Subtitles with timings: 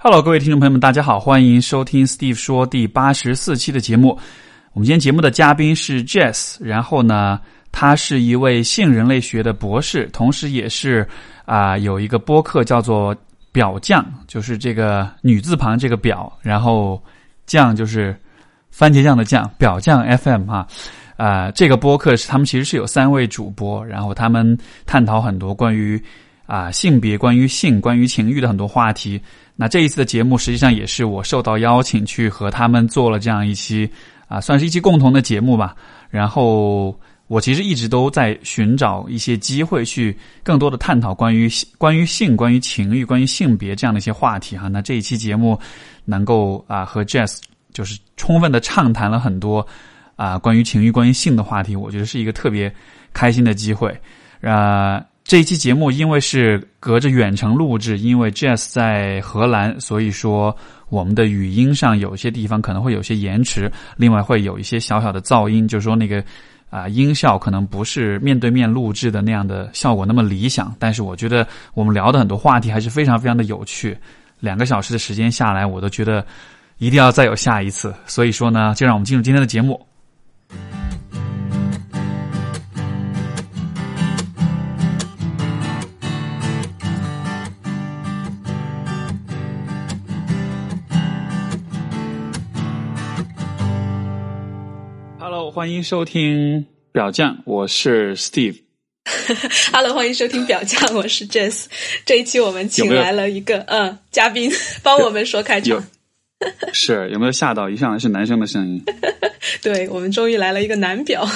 [0.00, 4.16] Hello，各位听众朋友们，大家好，欢迎收听 Steve 说第八十四期的节目。
[4.72, 7.40] 我们今天节目的嘉宾是 Jess，然后呢，
[7.72, 11.04] 他是一位性人类学的博士，同时也是
[11.46, 13.12] 啊、有一个播客叫做
[13.50, 17.02] “表酱”，就是这个女字旁这个表，然后
[17.44, 18.16] 酱就是
[18.70, 20.64] 番茄酱的酱，表酱 FM 啊。
[21.16, 24.56] 啊、这个播客是他们其实是有三位主播，然后他们
[24.86, 26.00] 探讨很多关于
[26.48, 29.20] 啊、性别、关于性、关于情欲的很多话题。
[29.54, 33.86] 那这一次的节目实际上也是我受到邀请去和他们做了这样一期
[34.28, 35.76] 啊，算是一期共同的节目吧。
[36.08, 44.68] 然后我其实一直都在寻找一些机会去更多的探讨关于关于性、关于情欲、关于性别这样的一些话题哈。
[44.68, 45.60] 那这一期节目
[46.06, 47.38] 能够啊和 Jess
[47.74, 49.66] 就是充分的畅谈了很多
[50.16, 52.74] 啊关于情欲、关于性的话题，我觉得是一个特别
[53.12, 53.94] 开心的机会。
[54.40, 60.56] 啊，这一期节目因为是隔着远程录制，因为 Jess 在荷兰，所以说
[60.88, 66.24] 我们的语音上有些地方可能会有些延迟，另外会有一些小小的噪音，就是说那个
[66.70, 70.74] 啊、音效可能不是面对面录制的那样的效果那么理想。
[70.78, 73.94] 但是我觉得我们聊的很多话题还是非常非常的有趣，
[74.40, 76.24] 两个小时的时间下来，我都觉得
[76.78, 77.94] 一定要再有下一次。
[78.06, 79.78] 所以说呢，就让我们进入今天的节目。
[95.58, 98.58] 欢迎收听表酱，我是 Steve。
[99.72, 101.64] Hello，欢迎收听表酱，我是 Jess。
[102.06, 104.52] 这一期我们请来了一个嗯嘉宾，
[104.84, 105.88] 帮我们说开有场。
[106.72, 107.68] 是有没有吓到？
[107.68, 108.84] 一上来是男生的声音。
[109.60, 111.26] 对我们终于来了一个男表。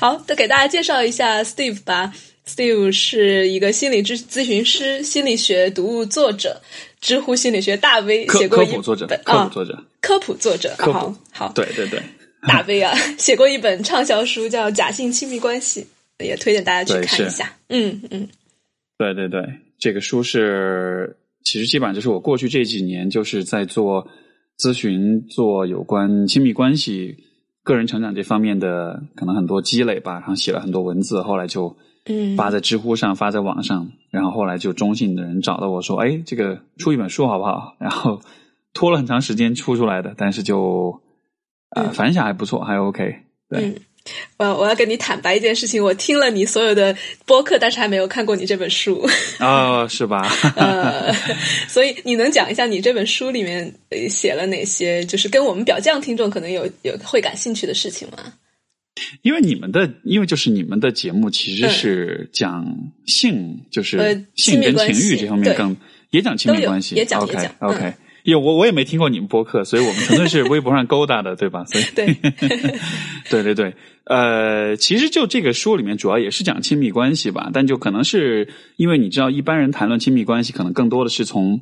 [0.00, 2.10] 好，再给大家介绍一下 Steve 吧。
[2.48, 6.62] Steve 是一个心理咨咨询师、心理学读物作者、
[7.02, 10.74] 知乎心理学大 V，科写过一科普作者本，科普啊作者，科普作者。
[10.78, 12.02] 科普好好，对对对，
[12.46, 15.86] 大 V 啊， 写过一本畅销书叫《假性亲密关系》，
[16.24, 17.52] 也推荐大家去看一下。
[17.68, 18.28] 嗯嗯
[18.98, 19.42] 对对对，
[19.78, 24.06] 这个书是其实基本上就是我过去这几年就是在做
[24.58, 27.16] 咨询，做有关亲密关系、
[27.64, 31.76] 个人成长这方面的可能很多积累吧，然后写了很多文字，后来就
[32.06, 38.20] 嗯，发在知乎上，发在网上，然后后来就中信的人找到我说：“哎，这个出一本书好不好？”然后
[38.72, 41.00] 拖了很长时间出出来的，但是就
[41.74, 43.14] 啊、反响还不错，还 OK。
[43.48, 43.74] 对，嗯，
[44.38, 46.96] 我我要跟你坦白一件事情，我听了你所有的
[47.26, 49.06] 播客，但是还没有看过你这本书。
[49.40, 50.28] 哦，是吧？
[50.56, 51.12] 呃，
[51.68, 58.32] 所以你能讲一下你这本书里面呃写了哪些，就是跟我们表匠听众可能有有会感兴趣的事情吗？
[59.22, 62.64] 因为你们的，因为就是你们的节目其实是讲
[63.06, 65.74] 性，就是性跟情欲这方面更
[66.10, 67.94] 也讲亲密关系，也讲也讲嗯 OK。
[68.24, 71.64] 因为我我也没听过你们播客，所以我们纯粹是微博上勾搭的，对吧？
[71.64, 72.14] 所以对，
[73.30, 73.74] 对对对，
[74.04, 81.60] 呃，其实就这个书里面主要也是讲亲密关系吧，但就可能是因为你知道，一般人谈论亲密关系，可能更多的是从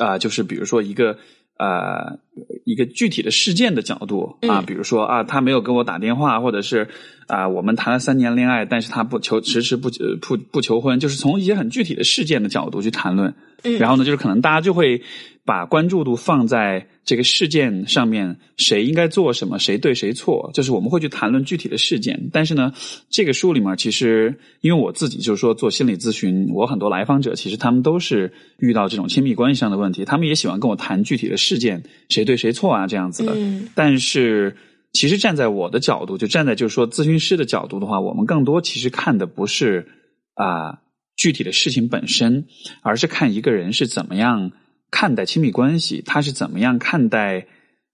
[0.00, 1.18] 啊、就是比如说一个
[1.56, 2.18] 呃
[2.64, 6.88] 一个具体的事件的角度啊，嗯比如说啊，他没有跟我打电话，或者是
[7.28, 13.32] 啊、我们谈了三年恋爱，但是他不求迟迟不呃不不求婚，就是从一些很具体的事件的角度去谈论。
[13.62, 15.02] 嗯然后呢，就是可能大家就会
[15.48, 22.28] 把关注度放在这个事件上面，谁应该做什么，谁对谁错，就是我们会去谈论具体的事件。
[22.30, 22.74] 但是呢，
[23.08, 33.32] 这个书里面其实，因为我自己就是说做心理咨询，我很多来访者其实他们都是遇到这种亲密关系上的问题，他们也喜欢跟我谈具体的事件，谁对谁错啊这样子的。
[33.34, 34.54] 嗯但是，
[34.92, 39.88] 其实站在我的角度，就站在就是说咨询师的角度的话，我们更多其实看的不是
[40.34, 40.80] 啊、
[41.16, 42.44] 具体的事情本身，
[42.82, 44.52] 而是看一个人是怎么样
[44.90, 47.46] 看待亲密关系，他是怎么样看待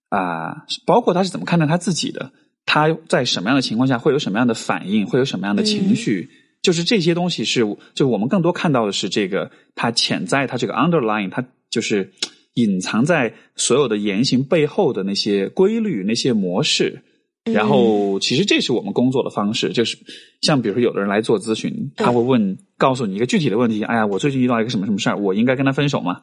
[0.09, 2.31] 啊、包括他是怎么看待他自己的，
[2.65, 6.29] 他在什么样的情况下会有什么样的反应，会有什么样的情绪。
[6.61, 7.61] 就是这些东西是，
[7.93, 12.13] 就我们更多看到的是这个，他潜在他这个 underline，他就是
[12.53, 17.03] 隐藏在所有的言行背后的那些规律、那些模式。
[17.43, 19.95] 然后，其实这是我们工作的方式，就是
[20.41, 26.21] 像比如说，有的人来做咨询，他会问，告诉你一个具体的问题，哎呀，我最近遇到一个什么什么事儿，我应该跟他分手吗？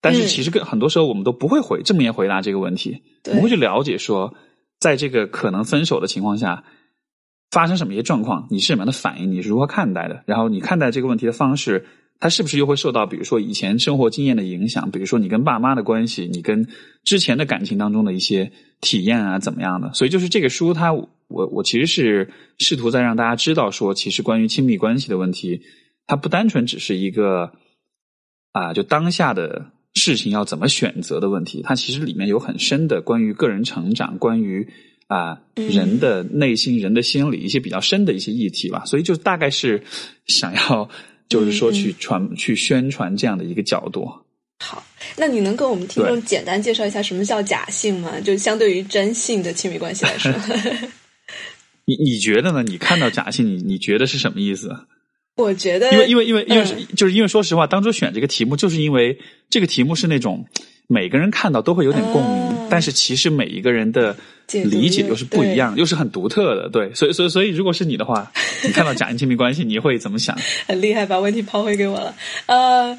[0.00, 4.34] 但是嗯其实跟很多时候我们都不会回正面回答这个问题，我们会去了解说，
[4.78, 6.64] 在这个可能分手的情况下，
[7.50, 10.22] 发生什么一些状况，你是什么样的反应，你是如何看待的？
[10.26, 11.86] 然后你看待这个问题的方式，
[12.18, 14.90] 它是不是又会受到比如说以前生活经验的影响？
[14.90, 16.68] 比如说你跟爸妈的关系，你跟
[17.04, 19.92] 之前的感情当中的一些体验啊，怎么样的？
[19.92, 25.62] 所以就是这个书它，我我其实是试图在让大家知道说，其实关于亲密关系的问题，
[26.06, 27.52] 它不单纯只是一个
[28.52, 34.66] 啊，就当下的事情要怎么选择的问题，它其实里面有很深的关于个人成长、关于
[35.08, 38.84] 啊人的内心、人的心理一些比较深的一些议题吧。
[38.84, 39.82] 所以就大概是
[40.26, 40.88] 想要
[41.28, 44.08] 就是说去传、去宣传这样的一个角度。
[44.62, 44.84] 好，
[45.16, 48.20] 那你能跟我们听众简单介绍一下什么叫假性吗？
[48.20, 50.30] 就相对于真性的亲密关系来说，
[51.86, 52.62] 你你觉得呢？
[52.62, 54.68] 你看到假性，你你觉得是什么意思？
[55.40, 56.64] 我觉得，因为因为因为因为
[56.96, 60.44] 就是因为说实话，当初选这个题目，就是因为这个题目是那种
[60.86, 64.16] 每个人看到都会有点共鸣，但是其实每一个人的
[64.52, 66.68] 理解又是不一样，又是很独特的。
[66.68, 68.30] 对，所以所以所以，如果是你的话，
[68.64, 70.36] 你看到假人亲密关系，你会怎么想？
[70.66, 72.14] 很厉害，把问题抛回给我了。
[72.46, 72.98] 呃，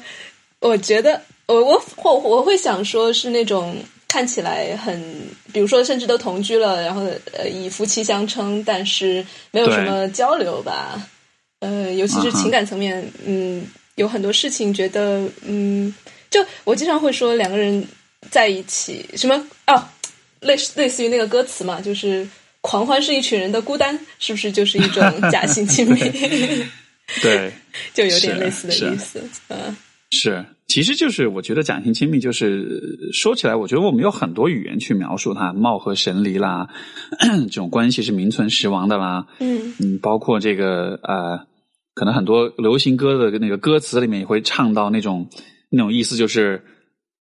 [0.60, 3.76] 我觉得我我我我会想说是那种
[4.08, 5.02] 看起来很，
[5.52, 7.02] 比如说甚至都同居了，然后
[7.36, 10.98] 呃以夫妻相称，但是没有什么交流吧。
[11.62, 13.64] 呃，尤其是情感层面，嗯，
[13.94, 15.94] 有很多事情觉得，嗯，
[16.28, 17.86] 就我经常会说两个人
[18.32, 19.80] 在一起，什么哦，
[20.40, 22.28] 类似类似于那个歌词嘛，就是
[22.62, 25.00] 狂欢是一群人的孤单，是不是就是一种
[25.30, 26.00] 假性亲密？
[27.22, 27.52] 对，
[27.94, 29.76] 就有点类似的意思，嗯，
[30.10, 36.68] 是，其实就是我觉得假性亲密，就是说起来，我觉得我们有很多语言去描述它，貌合神离啦，
[37.46, 41.46] 这种关系是名存实亡的啦，嗯嗯，包括这个呃。
[41.94, 45.28] 可能很多流行歌的那个歌词里面也会唱到那种
[45.68, 46.64] 那种意思，就是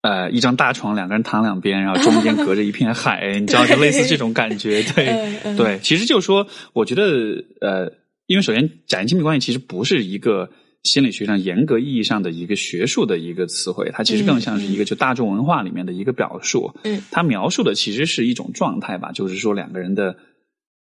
[0.02, 4.84] 呃，一张大床，两个人躺两边，然后中间隔着一片海，你知道，就类似这种感觉。
[4.94, 7.92] 对对，其实就是说，我觉得呃，
[8.26, 10.50] 因为首先，假性亲密关系其实不是一个
[10.84, 16.74] 心理学上严格意义上的一个学术的一个词汇，它其实更像是一个就大众文化里面的一个表述。
[16.84, 20.16] 嗯，它描述的其实是一种状态吧，就是说两个人的。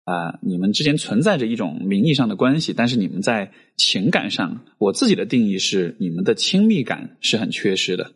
[0.07, 8.13] 啊，你们之间存在着一种名义上的关系，但是你们在情感上，我自己的定义是，你们的亲密感是很缺失的，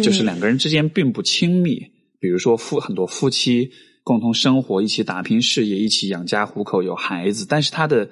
[0.00, 1.90] 就是两个人之间并不亲密。
[2.20, 3.72] 比如说夫很多夫妻
[4.04, 8.08] 共同生活，一起打拼事业，一起养家糊口，有孩子，但是他的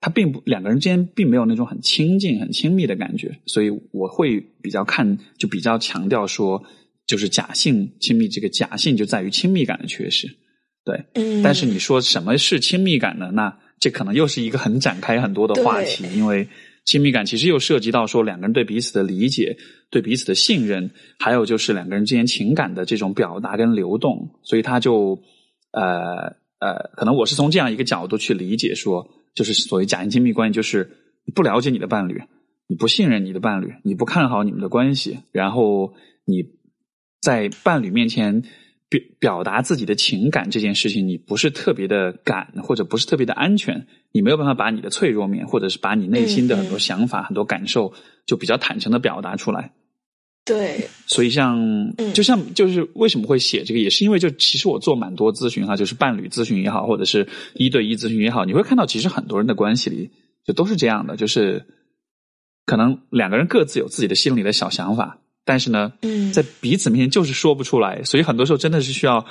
[0.00, 6.64] 他并不两个人之间并没有那种很亲近、很亲密的感觉，所以我会比较看，就比较强调说，
[7.06, 10.41] 就是假性亲密，这个假性就在于亲密感的缺失。
[10.84, 11.04] 对，
[11.44, 13.30] 但是你说什么是亲密感呢？
[13.32, 16.48] 那这可能又是一个很展开很多的话题，因为
[16.84, 19.56] 亲密感其实又涉及到说两个人对彼此的理解、
[19.90, 20.90] 对彼此的信任，
[21.20, 25.22] 还有就是两个人之间情感的这种表达跟流动，所以他就
[25.70, 30.90] 呃呃，可能我是从这样一个角度去理解，说就是所谓假性亲密关系，就是
[31.24, 32.20] 你不了解你的伴侣，
[32.66, 35.94] 你不信任你的伴侣，你不看好你们的关系，然后
[36.24, 36.42] 你
[37.20, 38.42] 在伴侣面前。
[38.92, 47.94] 表表达自己的情感这件事情，你不是特别的敢，或者不是特别的安全，你没有办法把你的脆弱面，或者是把你内心的很多想法、很多感受，
[48.26, 49.72] 就比较坦诚的表达出来。
[50.44, 60.10] 对，所以像，就像就是为什么会写这个，也是因为就其实我做蛮多咨询哈，就是伴侣咨询也好，或者是一对一咨询也好，你会看到其实很多人的关系里
[60.44, 61.64] 就都是这样的，就是
[62.66, 65.21] 可能两个人各自有自己的心里的小想法。
[65.44, 65.92] 但是呢，
[66.32, 69.26] 在彼此面前就是说不出来，所以很多时候真的是需要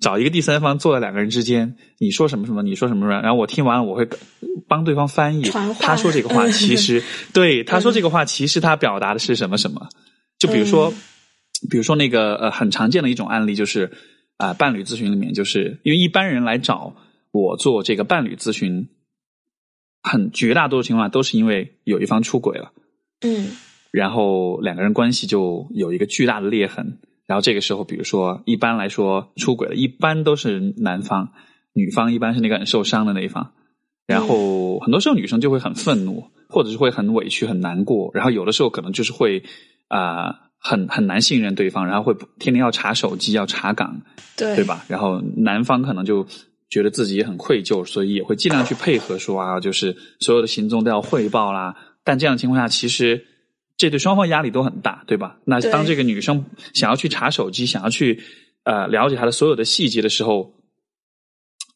[0.00, 4.08] 找一个第三方坐在两个人之间，你说什么什么，你说什么什么，然后我听完了，我会
[4.66, 5.44] 帮对方翻译。
[5.78, 9.88] 他说这个话，其实对他说这个话，其实他表达的是什么什么？
[10.38, 10.92] 就比如说，
[11.70, 13.92] 比如说那个呃，很常见的一种案例就是
[14.38, 16.96] 啊，伴侣咨询里面，就是因为一般人来找
[17.30, 18.88] 我做这个伴侣咨询，
[20.02, 22.72] 很绝大多数情况下都是因为有一方出轨了。
[23.20, 23.52] 嗯。
[23.92, 31.28] 然后两个人关系就有一个巨大的裂痕，然后这个时候，比如说一般来说出轨的，一般都是男方，
[31.74, 33.52] 女方一般是那个很受伤的那一方，
[34.06, 39.42] 然后很多时候女生就会很愤怒，或者是会很委屈、很难过，然后有的时候可能就是会
[39.88, 44.00] 啊很很难信任对方，然后会天天要查手机、要查岗，
[44.38, 44.86] 对对吧？
[44.88, 46.26] 然后男方可能就
[46.70, 51.76] 觉得自己也很愧疚，所以也会尽量去配合，说啊，就是所有的行踪都要汇报啦。
[52.02, 53.26] 但这样的情况下，其实。
[53.82, 55.40] 这对双方压力都很大，对吧？
[55.44, 58.22] 那当这个女生想要去查手机，想要去
[58.62, 60.54] 呃了解他的所有的细节的时候，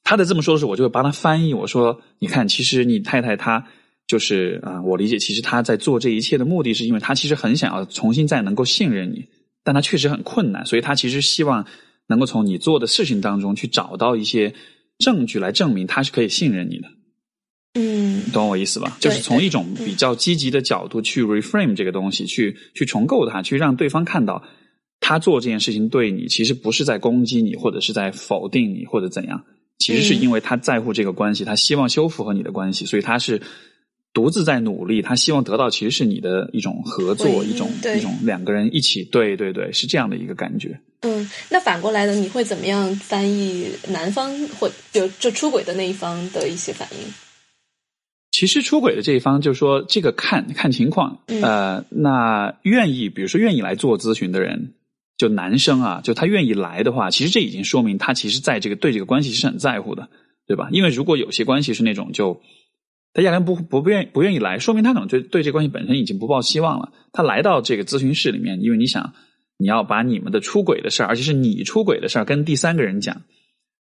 [0.05, 1.53] 他在这么说的时候，我就会帮他翻译。
[1.53, 3.67] 我说：“你看，其实你太太她
[4.07, 9.27] 就是啊，我理解，其实她在做这一切的目的是因为她其实很想要重新再能够信任你，
[9.65, 11.67] 但她确实很困难，所以她其实希望
[12.07, 14.55] 能够从你做的事情当中去找到一些
[14.99, 16.89] 证据来证明她是可以信任你的。”
[17.79, 18.97] 嗯，懂我意思吧？
[18.99, 24.43] 就是从一种比较积极的角度去 reframe 这个东西，去去重构它，去让对方看到
[24.99, 29.45] 他做这件事情对你其实不是在攻击你，或者是在否定你，或者怎样，
[29.79, 33.43] 其实是因为他在乎这个关系，他希望修复和你的关系，所以他是
[34.15, 40.81] 独自在努力，他希望得到其实是你的一种合作，一种一种两个人一起，对对对，是这样的一个感觉。
[41.03, 42.15] 嗯，那反过来呢？
[42.15, 47.26] 你会怎么样翻译男方或就就出轨的那一方的一些反应？
[48.37, 54.75] 其实出轨的这一方就是说，这个看看情况，呃，那愿意比如说愿意来做咨询的人，
[55.17, 60.11] 就男生啊，就他愿意来的话，其实这已经说明他其实在这个对这个关系是很在乎的，
[60.47, 60.69] 对吧？
[60.71, 62.43] 因为如果有些关系是那种就。
[63.17, 66.93] 他压根不不不愿不愿意来，说明他可能对对这关系本身已经不抱希望了。
[67.15, 69.15] 他来到这个咨询室里面，因为你想，
[69.57, 73.23] 你要把你们的出轨的事儿，而且是你出轨的事儿，跟第三个人讲，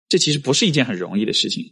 [0.08, 1.66] 这其实不是一件很容易的事情，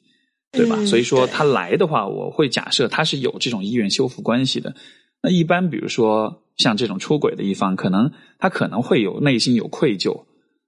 [0.53, 0.77] 对吧？
[0.86, 4.74] 所以说他来的话，我会假设他是有这种意愿修复关系的。
[5.22, 10.24] 那一般比如说像这种出轨的一方，可能他可能会有内心有愧疚。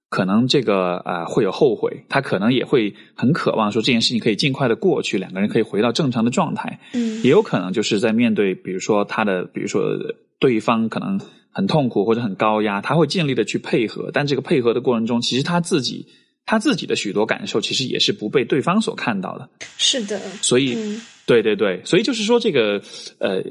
[0.08, 6.78] 可能这个啊会有后悔，他可能也会很渴望说这件事情可以尽快的过去，两个人可以回到正常的状态。
[6.92, 9.82] 嗯，也有可能就是在面对，比如说他的，比如说
[10.38, 16.06] 对方可能很痛苦或者很高压，他会尽力的去配合，但这个配合的过程中，其实他自己
[16.46, 19.50] 他自己的许多感受，其实也是不被对方所看到的。
[19.76, 22.80] 是的，所以，对对对，所以就是说这个
[23.18, 23.42] 呃，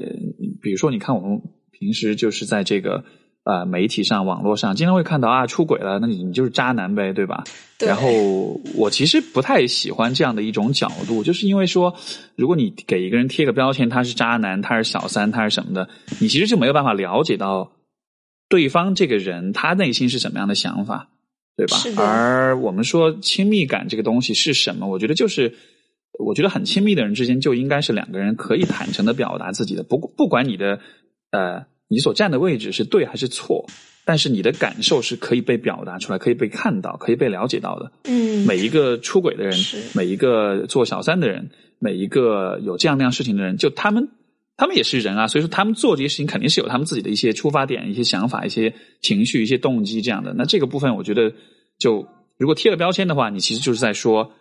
[0.60, 3.04] 比如说你看我们平时就是在这个。
[3.48, 7.44] 呃，媒体上、网络上经常会看到啊，出轨了，那你你就是渣男呗，对吧？
[7.78, 11.94] 对然后我其实不太喜欢这样的一种角度，就是因为说，
[12.34, 15.88] 如果你给一个人贴个标签，他是渣男，他是小三，他是什么的，
[16.18, 17.70] 你其实就没有办法了解到
[18.48, 21.10] 对方这个人他内心是什么样的想法，
[21.56, 21.76] 对吧？
[21.96, 24.86] 而我们说亲密感这个东西是什么？
[24.86, 25.54] 我觉得就是，
[26.18, 30.80] 我觉得很亲密的人之间就应该是两个人可以坦诚的表达自己的，不不管你的
[31.30, 31.66] 呃。
[31.88, 33.64] 你所站的位置是对还是错？
[34.04, 37.92] 但是你的感受是可以被表达出来、可以被看到、可以被了解到的。
[38.06, 39.56] 嗯，每一个出轨的人，
[39.94, 41.48] 每一个做小三的人，
[41.78, 44.08] 每一个有这样那样事情的人，就他们，
[44.56, 45.26] 他们也是人啊。
[45.26, 48.72] 所以说，他们做这些事情肯定是有他们自己的一些出发点、一些想法、一些
[49.02, 50.34] 情绪、一些动机这样的。
[50.34, 51.32] 那这个部分，我觉得，
[51.78, 52.06] 就
[52.38, 54.32] 如果贴了标签的话，你其实就是在说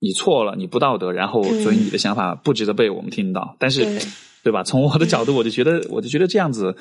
[0.00, 3.56] 你错了，你不道德，然后所以你的想法不值得被我们听到。
[3.58, 4.00] 但是。
[4.44, 4.62] 对吧？
[4.62, 6.74] 从我的角度，我就觉得，我就觉得这样子，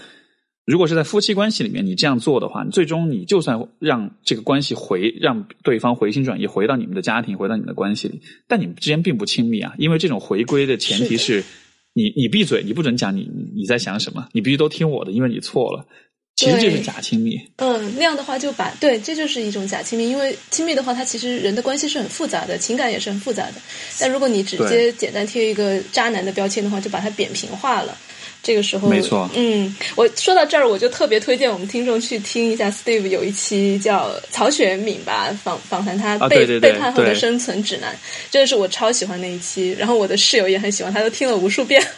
[0.63, 9.73] 如果是在夫妻关系里面，你这样做的话，最终你就算让这个关系回，让对方回心转意，回到你们的家庭，回到你们的关系里，但你们之间并不亲密啊。
[9.79, 11.43] 因为这种回归的前提是
[11.97, 15.83] 你，你闭嘴，你不准讲你你在想什么，你必须都听我的，因为你错了。
[16.35, 17.41] 其实这是假亲密。
[17.55, 20.07] 嗯，那样的话就把对，这就是一种假亲密。
[20.07, 23.53] 因为亲密的话，它其实人的关系是很复杂的，情感也是很复杂的。
[23.99, 27.97] 但如果你直接简单贴一个渣男的标签的话，就把它扁平化了。
[28.47, 29.29] 这个时候，没错。
[29.33, 37.93] 嗯，我说到这儿，我就特别推荐我们听众去听一下 Steve 有一期叫曹雪敏吧访访谈他背背叛后的生存指南，
[38.31, 39.75] 真的是我超喜欢那一期。
[39.77, 41.85] 然后我的室友也很喜欢，他都听了无数遍。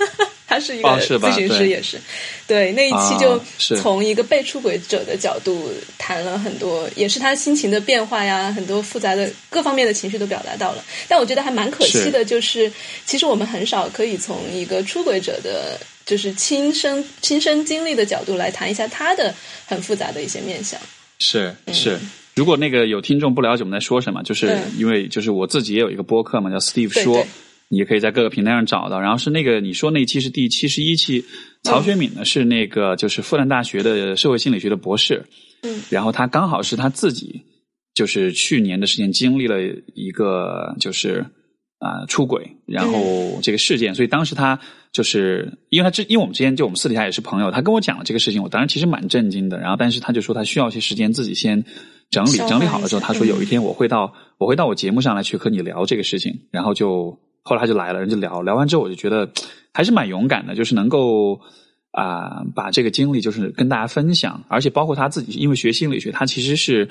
[0.50, 2.02] 他是一个咨询师，也是，
[2.48, 3.40] 对那一期就
[3.78, 10.84] 从一个被出轨者的角度谈了很多，也是他心情的变化呀，很多复杂的各方面的情绪都表达到了。
[11.08, 12.72] 但我觉得还蛮可惜的，就是
[13.06, 19.32] 其实我们很少可以从一个出轨者的，就是亲身亲身经历的角度来谈一下他的
[19.68, 20.80] 很复杂的一些面相。
[21.20, 22.00] 是是，
[22.36, 27.26] 如果那个有听众不了解我们在说什么，就是因为就是我自己也有一个播客嘛，叫 Steve 说。
[27.72, 29.00] 你也可以在各个平台上找到。
[29.00, 31.24] 然后是那个你说那期是第七十一期，
[31.62, 35.24] 曹学敏呢是那个就是复旦大学的社会心理学的博士。
[35.62, 37.44] 嗯，然后他刚好是他自己
[37.94, 39.58] 就是去年的时间经历了
[39.94, 41.24] 一个就是
[41.78, 44.60] 啊出轨，然后这个事件，所以当时他
[44.92, 49.60] 就是因为他之因为我们之间就我们私底下也是朋友，他跟我讲了这个事情，我当时其实蛮震惊的。
[49.60, 51.64] 然后但是他就说他需要一些时间自己先
[52.10, 57.20] 整理整理好了之后，他说有一天我会到我会到我节目上来去和你聊这个事情，然后就。
[57.42, 59.32] 后来他就来了，人就聊聊完之后，我就觉得
[59.74, 61.40] 还是蛮勇敢的，就是能够
[61.92, 66.90] 啊把这个经历就是跟大家分享，而且包括他自己，因为学心理学，他其实是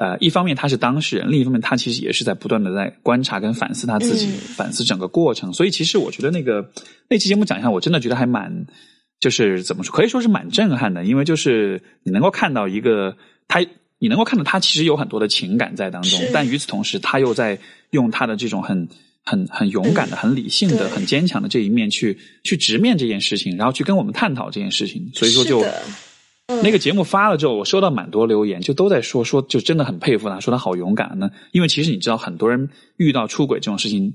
[0.00, 4.26] 呃一方面他是当事人，另一方面他其实也是在不断的在观察跟反思他自己，
[4.56, 5.52] 反思整个过程。
[5.52, 6.70] 所以其实我觉得那个
[7.08, 8.64] 那期节目讲一下，我真的觉得还蛮
[9.20, 13.16] 就是怎么说，可以说是蛮震撼的，因为就是你能够看到一个
[13.46, 13.60] 他，
[13.98, 17.58] 你能够看到他其实有很多的情感在当中，但与此同时，他又在
[17.90, 18.88] 用他的这种很。
[19.22, 25.10] 很很勇敢的、很理性的、很坚强的这一面去去直面这件事情，然后去跟我们探讨这件事情。
[25.12, 25.62] 所以说，就
[26.62, 31.30] 那个节目发了之后，我收到蛮多留言，就都在说说，就真的很佩服他，说他好勇敢呢。
[31.52, 34.12] 因为其实你知道，很多人遇到出轨这种事情，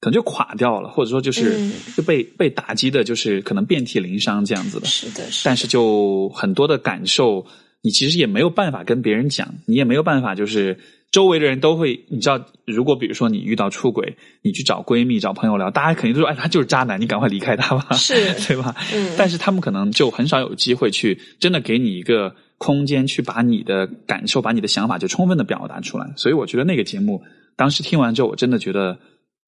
[0.00, 4.86] 可能就垮掉了，或者说就是就被被打击的，就是可能遍体鳞伤这样子的。
[4.86, 7.46] 是的，但是就很多的感受，
[7.82, 10.78] 你其实也没有办法跟别人讲，你也没有办法就是。
[11.10, 18.14] 周围的人都会，你知道，如果比如说你遇到出轨，你去找闺蜜、找朋友聊，大家肯定都说，哎，他就是渣男，你赶快离开他吧，是
[18.46, 18.74] 对吧？
[18.94, 26.12] 嗯，但是他们可能就很少有机会去真的给你一个空间，去把你的感受、把你的想法就充分的表达出来。
[26.16, 27.22] 所以我觉得那个节目
[27.56, 28.98] 当时听完之后，我真的觉得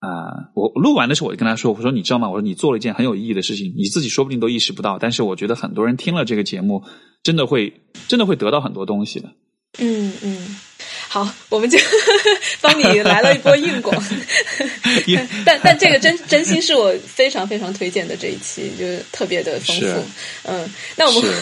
[0.00, 2.31] 啊、我录完的时候我就跟他说，我说你知道吗？
[2.31, 6.83] 我说你做了一件很有意义的事情，你自己说不定都意识不到，但是我觉得很多人听了这个节目，
[7.23, 7.71] 真的会
[8.09, 9.29] 真的会得到很多东西的。
[9.79, 10.57] 嗯嗯，
[11.12, 11.76] 好，我们就
[12.62, 14.00] 帮你来了一波硬广，
[15.07, 19.87] 也 但但这个真真心是我非常非常推荐的这一期，就是特别的丰富。
[20.45, 21.35] 嗯，那我们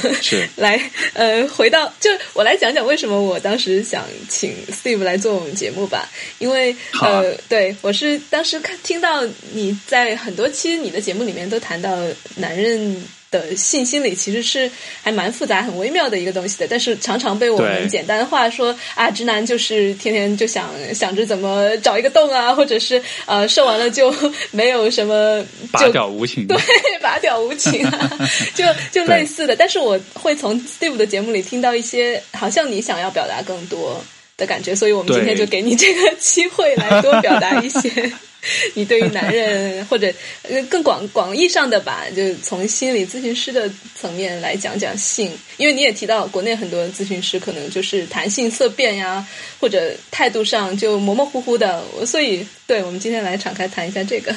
[0.56, 0.80] 来
[1.12, 6.08] 呃回到就我来讲讲为什么我当时想请 Steve 来做我们节目吧，
[6.38, 9.22] 因为呃对我是当时看听到
[9.52, 11.94] 你在很多期你的节目里面都谈到
[12.36, 13.04] 男人。
[13.30, 14.70] 的性心理其实是
[15.02, 24.14] 还蛮复杂、很微妙的一个东西的，但是常常被我们简单化说啊，直男就是天天就想想着怎么找一个洞啊，或者是呃射完了就
[24.50, 26.56] 没有什么 拔就掉无情， 对，
[27.02, 28.18] 拔屌无情啊，
[28.54, 29.54] 就就类似的。
[29.54, 34.02] 但是我会从 Steve 的节目里听到一些，好像你想要表达更多
[34.36, 37.90] 的感觉，所以我们今天就给你这个机会来多表达一些
[38.74, 49.26] 你对于男人或者呃更广广义上的吧，就从心理咨询师的层面来讲讲性，因为你也提到国内很多咨询师可能就是谈性色变呀，
[49.60, 54.34] 或者态度上就模模糊糊的，所以对我们今天来敞开谈一下这个，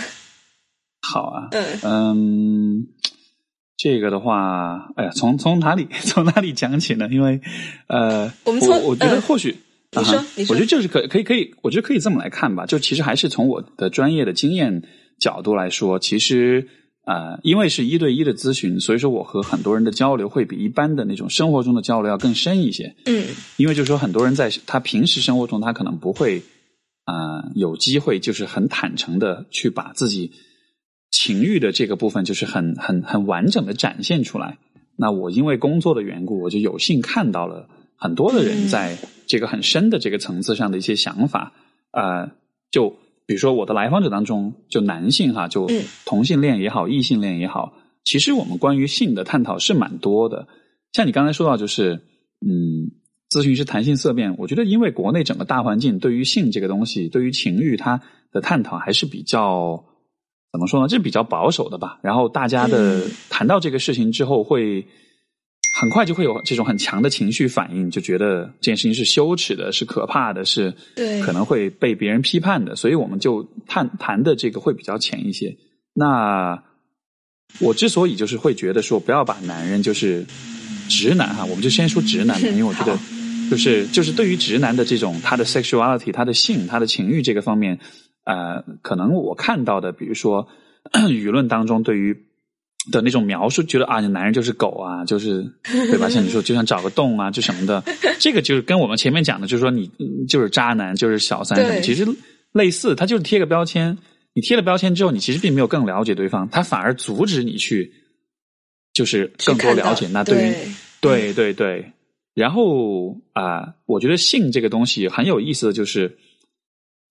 [1.02, 2.88] 好啊， 嗯嗯，
[3.78, 7.08] 这个的话，哎呀，从从哪里 从哪里讲起呢？
[7.12, 7.40] 因为
[7.88, 9.56] 呃，我们从我觉得嗯或许。
[9.98, 12.66] 你说我觉得就是可可以可以，我觉得可以这么来看吧。
[12.66, 14.84] 就其实还是从我的专业的经验
[15.20, 16.68] 角度来说，其实
[17.06, 22.96] 呃，因为是一对一的咨询，所以说我和很多人的交流会比一般的那种生活中的交流要更深一些。
[23.06, 23.26] 嗯
[23.58, 26.44] 因为就是说，很多人在他平时生活中，他可能不会
[27.04, 30.32] 啊、呃有机会，就是很坦诚的去把自己
[31.10, 34.58] 情欲的这个部分，就是很很很完整的展现出来。
[34.96, 37.68] 那我因为工作的缘故，我就有幸看到了
[37.98, 38.98] 很多的人嗯在
[39.32, 41.54] 这个很深的这个层次上的一些想法。
[41.94, 42.30] 呃，
[42.70, 42.90] 就
[43.26, 50.50] 比如说我的来访者当中，就男性哈，就嗯同性恋也好，异性恋也好，其实我们关于性的探讨是蛮多的。
[50.92, 52.02] 像你刚才说到，就是
[52.46, 52.92] 嗯，
[53.30, 58.02] 咨询师谈性色变，我觉得因为国内整个大环境对于性这个东西，对于情欲它
[58.34, 59.86] 的探讨还是比较
[60.52, 60.90] 怎么说呢？
[60.90, 62.00] 这是比较保守的吧。
[62.04, 64.86] 然后大家的嗯谈到这个事情之后，会
[65.80, 72.76] 很快就会有这种很强的情绪反应，就觉得这件事情是羞耻的，是可怕的，是对可能会被别人批判的。
[72.76, 75.56] 所以我们就谈谈的这个会比较浅一些。
[75.94, 76.62] 那
[77.60, 80.26] 我之所以就是会觉得说，不要把男人就是
[80.90, 82.98] 直男哈，我们就先说直男吧，因为我觉得
[83.50, 87.80] 就是就是对于直男的这种他的 sexuality、他的性、他的情欲这个方面，
[88.26, 90.48] 呃，可能我看到的，比如说
[91.10, 92.26] 舆论当中对于
[92.92, 96.10] 的那种描述，觉得啊，你男人就是狗啊，就是对吧？
[96.10, 97.84] 像你说，就想找个洞啊，就什么的，
[98.20, 102.08] 这个就是跟我们前面讲的，就是说你嗯就是渣男，就是小三什么，其实
[102.54, 103.98] 类似，他就是贴个标签。
[104.34, 107.94] 你贴了标签之后，你其实并没有更了解对方，他反而阻止你去，
[108.94, 110.08] 就是更多了解。
[110.08, 110.54] 那对于
[111.02, 111.92] 对对对对，
[112.34, 116.18] 然后啊、我觉得性这个东西很有意思的就是，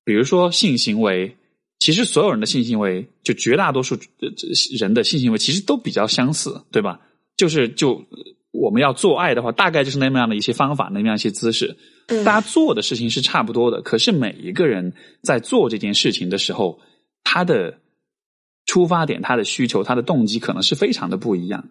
[0.02, 1.37] 比如说性行为，
[1.80, 4.28] 其实所有人的性行为，就绝大多数呃
[4.78, 7.00] 人的性行为其实都比较相似，对吧？
[7.36, 8.18] 就是就呃
[8.52, 11.76] 我们要做爱的话，大概就是那么样的一些方法，那么样一些姿势，
[12.08, 16.80] 嗯大家做的事情是差不多的，可是每一个人在做这件事情的时候，
[17.24, 17.78] 他的
[18.66, 21.64] 出发点、他的需求、他的动机可能是非常的不一样。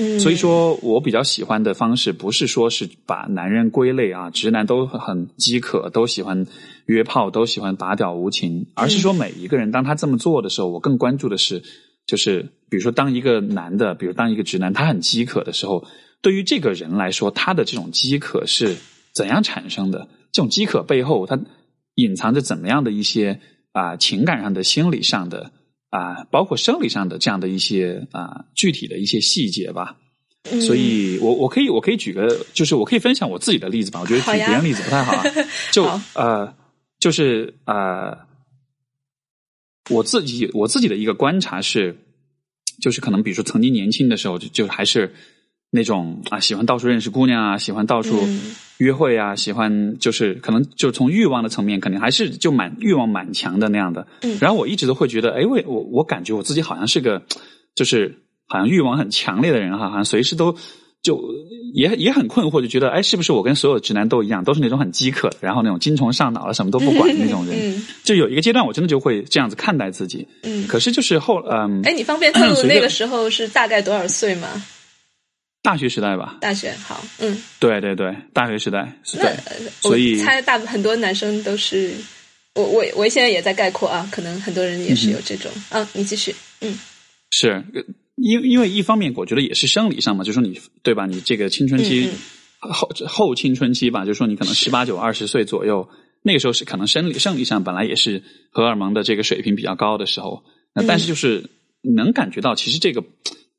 [0.00, 6.46] 嗯所以说我比较喜欢的方式，不是说是把男人归类啊，直男都很饥渴，都喜欢
[6.88, 11.62] 约炮，都喜欢拔屌无情，而是说每一个人当他这么做的时候，我更关注的是，
[12.06, 15.86] 就是比如说当一个男的，比如当一个直男，他很饥渴的时候，
[16.22, 18.74] 对于这个人来说，他的这种饥渴是
[19.14, 20.08] 怎样产生的？
[20.32, 21.38] 这种饥渴背后，他
[21.96, 23.38] 隐藏着怎么样的一些
[23.72, 25.52] 啊、情感上的、心理上的
[25.90, 29.96] 啊、包括生理上的这样的一些啊、具体的一些细节吧。
[30.50, 34.00] 嗯所以我我可以我可以举个，就是我可以分享我自己的例子吧。
[34.00, 35.24] 我觉得举别人例子不太好啊。
[35.72, 36.54] 就 好呃，
[36.98, 38.18] 就是呃，
[39.90, 41.96] 我自己我自己的一个观察是，
[42.80, 45.14] 就是可能比如说曾经年轻的时候，就就还是
[45.70, 54.06] 那种啊喜欢到处认识姑娘啊，喜欢到处嗯约会啊，喜欢就是可能就从欲望的层面，肯定还是就蛮欲望蛮强的那样的。
[54.22, 57.22] 嗯然后我一直都会觉得，哎，我我我感觉我自己好像是个，
[57.74, 60.56] 就是好像欲望很强烈的人哈，好像随时都
[61.02, 61.22] 就
[61.74, 67.56] 也也很困惑，就觉得哎，是不是我跟所有直男都一样，都是那种很饥渴，然后那种精虫上脑了，什么都不管的那种人？
[67.58, 70.26] 嗯 就有一个阶段，我真的就会这样子看待自己。
[70.42, 74.64] 嗯，可是就是后嗯，哎，你方便透露那个时候是大概多少岁吗？
[75.62, 81.92] 大学时代吧，大学好，嗯，对对对，大学时代，那所以我猜大部很多男生都是，
[82.54, 86.74] 我我我现在也在概括啊，可能很多人也是有这种、啊，你继续，嗯
[87.30, 87.82] 是呃
[88.20, 91.06] 因因为一方面，我觉得也是生理上嘛，就说你对吧？
[91.06, 92.12] 你这个青春期、嗯
[92.60, 95.88] 后后青春期吧，就说你可能十八九、二十岁左右，
[96.24, 100.42] 那个时候是可能生理生理上本来也是荷尔蒙的这个水平比较高的时候，
[100.74, 101.48] 那但是就是
[101.82, 103.04] 能感觉到，其实这个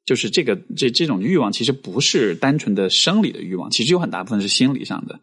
[0.05, 5.17] 就是这个这这种欲望，其实不是单纯的生理的欲望，其实有很大部分是心理上的。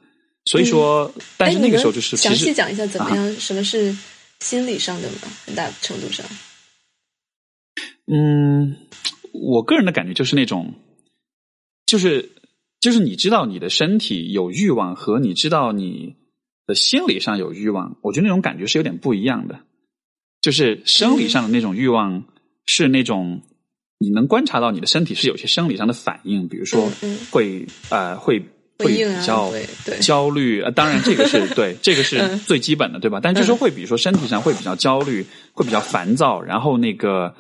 [0.47, 3.95] 所以说，但是哎那个时候就是详细讲一下怎么样，什么是
[4.41, 5.29] 心理上的吗？
[5.45, 6.25] 很大程度上，
[8.11, 8.75] 嗯，
[9.41, 10.75] 我个人的感觉就是那种，
[11.87, 12.33] 就是
[12.81, 16.15] 就是你知道你的身体有欲望和你知道你
[16.67, 19.61] 的心理上有欲望，我觉得那种感觉是有点不一样的。
[20.41, 22.25] 就是生理上的那种欲望
[22.67, 23.43] 是那种
[23.99, 26.89] 你能观察到你的身体是有些生理上的反应，比如说
[27.31, 28.41] 会呃会
[28.79, 29.51] 会比较
[30.01, 33.19] 焦虑，呃，当然这个是对，这个是嗯最基本的，对吧？
[33.21, 37.35] 但就是说会，比如说身体上会比较焦虑，会比较烦躁，然后那个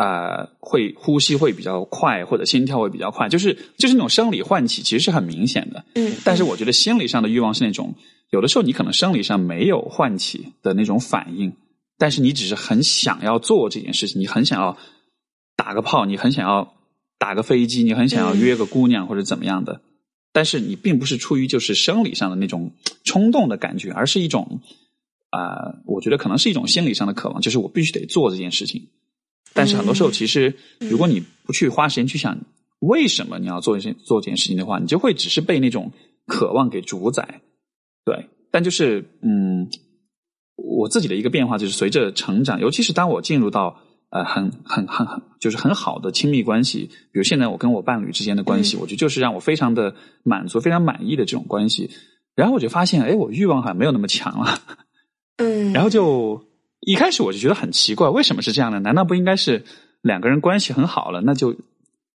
[0.00, 5.84] 呃，会呼吸会比较快，或者心跳会比较快，就是就是那种生理唤起，其实是很明显的。
[5.94, 7.94] 嗯，但是我觉得心理上的欲望是那种，
[8.30, 11.52] 有的时候你可能生理上没有唤起的那种反应，
[11.98, 14.74] 但是你只是很想要做这件事情，你很想要
[15.54, 16.72] 打个炮，你很想要
[17.18, 19.82] 打个飞机，你很想要约个姑娘或者怎么样的，
[20.32, 22.72] 但是你并不是出于就是生理上的那种
[23.04, 24.60] 冲动的感觉，而是一种
[25.28, 28.88] 啊、我觉得可能是一种心理上的渴望，就是我必须得做这件事情。
[29.52, 32.38] 但是很多时候，其实如果你不去花时间去想
[32.80, 35.92] 为什么你要做一件做这件事情的话，你就会只是被那种
[36.26, 37.40] 渴望给主宰。
[38.04, 39.68] 对，但就是嗯，
[40.56, 51.90] 我自己的一个变化就是随着成长，尤其是当我进入到呃很很很很就是很好的亲密关系，比如现在我跟我伴侣之间的关系，我觉得就是让我非常的满足、非常满意的这种关系。
[52.34, 54.58] 然后我就发现，哎，我欲望好像没有那么强了。
[55.36, 56.42] 嗯，然后就
[56.80, 58.80] 一开始我就觉得很奇怪，为什么是这样呢？
[58.80, 59.64] 难道不应该是
[60.02, 61.52] 两个人关系很好了，那就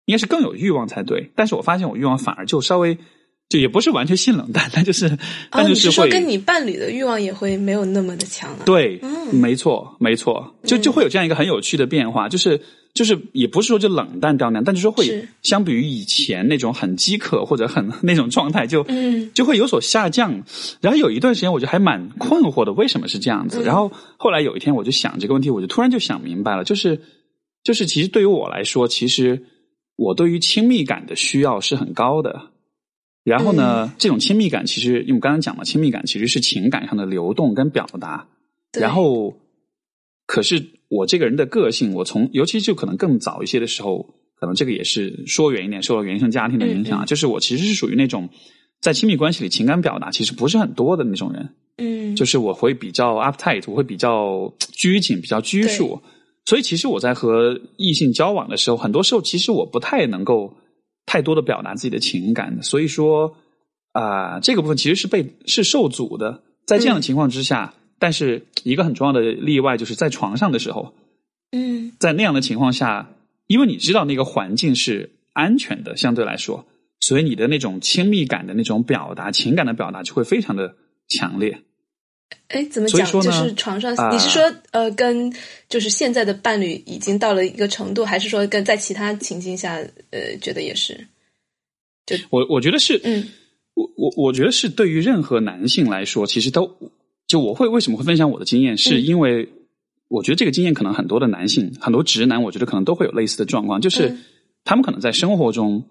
[0.05, 1.31] 应该是更有欲望才对？
[1.35, 2.97] 但是我发现我欲望反而就稍微
[3.47, 5.17] 就也不是完全性冷淡，但就是哦，
[5.51, 12.59] 但就你是说会、跟你伴侣的欲望也会没有那么的强了？，对，嗯没错，没错，就就会有这样一个很有趣的变化，就是
[12.95, 20.43] 就是也不是说就冷淡掉那样，但就是说会相比于以前那种很饥渴或者很 那种状态，就嗯就会有所下降。
[20.81, 23.61] 然后有一段时间我就还蛮困惑的，为什么是这样子？
[23.61, 26.99] 嗯然后后来有一天我就想这个问题，我就突然就想明白了，就是
[27.63, 29.43] 就是其实对于我来说，其实
[29.97, 32.54] 我对于亲密感的需要是很高的。
[33.25, 38.27] 然后呢，这种亲密感其实，因为我刚刚讲了，亲密感其实是情感上的流动跟表达。
[38.79, 39.35] 然后，
[40.27, 48.29] 可是我这个人的个性，我从尤其就可能更早一些的时候，可能这个也是说远一点，受到原生家庭的影响就是我其实是属于那种
[48.79, 55.99] 在亲密关系里情感表达其实不是很多的那种人，嗯，就是我会比较 uptight，我会比较拘谨，比较拘束。
[56.45, 60.55] 所以其实我在和异性交往的时候，很多时候其实我不太能够
[61.05, 63.35] 太多的表达自己的情感，所以说
[63.91, 66.43] 啊、这个部分其实是被是受阻的。
[66.65, 70.93] 在这样的情况之下，但是一个很重要的例外就是在床上的时候，
[71.51, 73.09] 嗯在那样的情况下，
[73.47, 76.65] 因为你知道那个环境是安全的，相对来说，
[76.99, 80.75] 所以你的那种亲密感的那种表达、情感的表达就会非常的
[81.07, 81.61] 强烈。
[82.47, 83.05] 哎，怎么讲？
[83.11, 85.33] 就是床上，啊你是说呃，跟
[85.67, 89.75] 就是现在的伴侣已经到了一个程度，还是说跟在其他情境下，
[90.11, 91.07] 呃，觉得也是？
[92.05, 93.27] 就我我觉得是，嗯
[93.73, 96.77] 我我我觉得是对于任何男性来说，其实都
[97.27, 99.49] 就我会为什么会分享我的经验，是因为
[100.07, 104.23] 我觉得这个经验可能很多的男性，很多直男，我觉得可能都会有类似的状况，就是嗯
[104.63, 105.83] 他们可能在生活中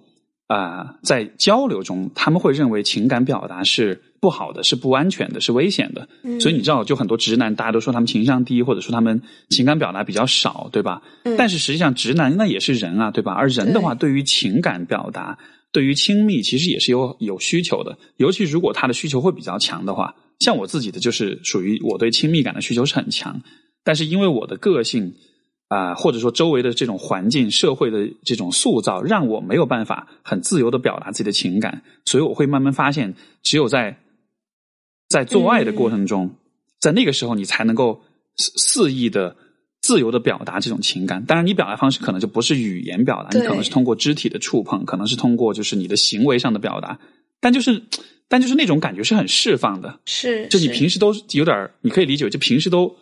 [0.46, 6.06] 啊、在交流中，他们会认为情感表达是不好的，是不安全的，是危险的。
[6.22, 11.02] 嗯所以你知道，就很多直男，大家都说他们情商低，或者说他们情感表达比较少，对吧？
[11.24, 13.32] 嗯但是实际上，直男那也是人啊，对吧？
[13.32, 15.38] 而人的话，对于情感表达，
[15.72, 17.96] 对于亲密，其实也是有有需求的。
[18.18, 23.40] 尤其如果他的需求会比较强的话，像我自己的就是属于我对亲密感的需求是很强，
[23.82, 25.14] 但是因为我的个性
[25.74, 33.96] 啊、或者说周围的这种环境、社会的这种塑造，让我没有办法很自由的表达自己的情感，所以我会慢慢发现，只有在
[35.08, 36.30] 在做爱的过程中，
[36.78, 38.00] 在那个时候，你才能够
[38.36, 39.36] 肆肆意的
[39.80, 41.24] 自由的表达这种情感。
[41.24, 46.98] 当然，你表达方式可能就不是语言表达，你可能是通过肢体的触碰，可能是通过就是你的行为上的表达，
[47.40, 47.82] 但就是
[48.28, 49.98] 但就是那种感觉是很释放的。
[50.04, 52.94] 是，就你平时都有点儿，你可以理解，就平时都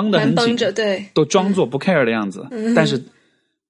[0.00, 2.74] 绷得很紧，着，对，都装作不 care 的样子，嗯。
[2.74, 3.02] 但是。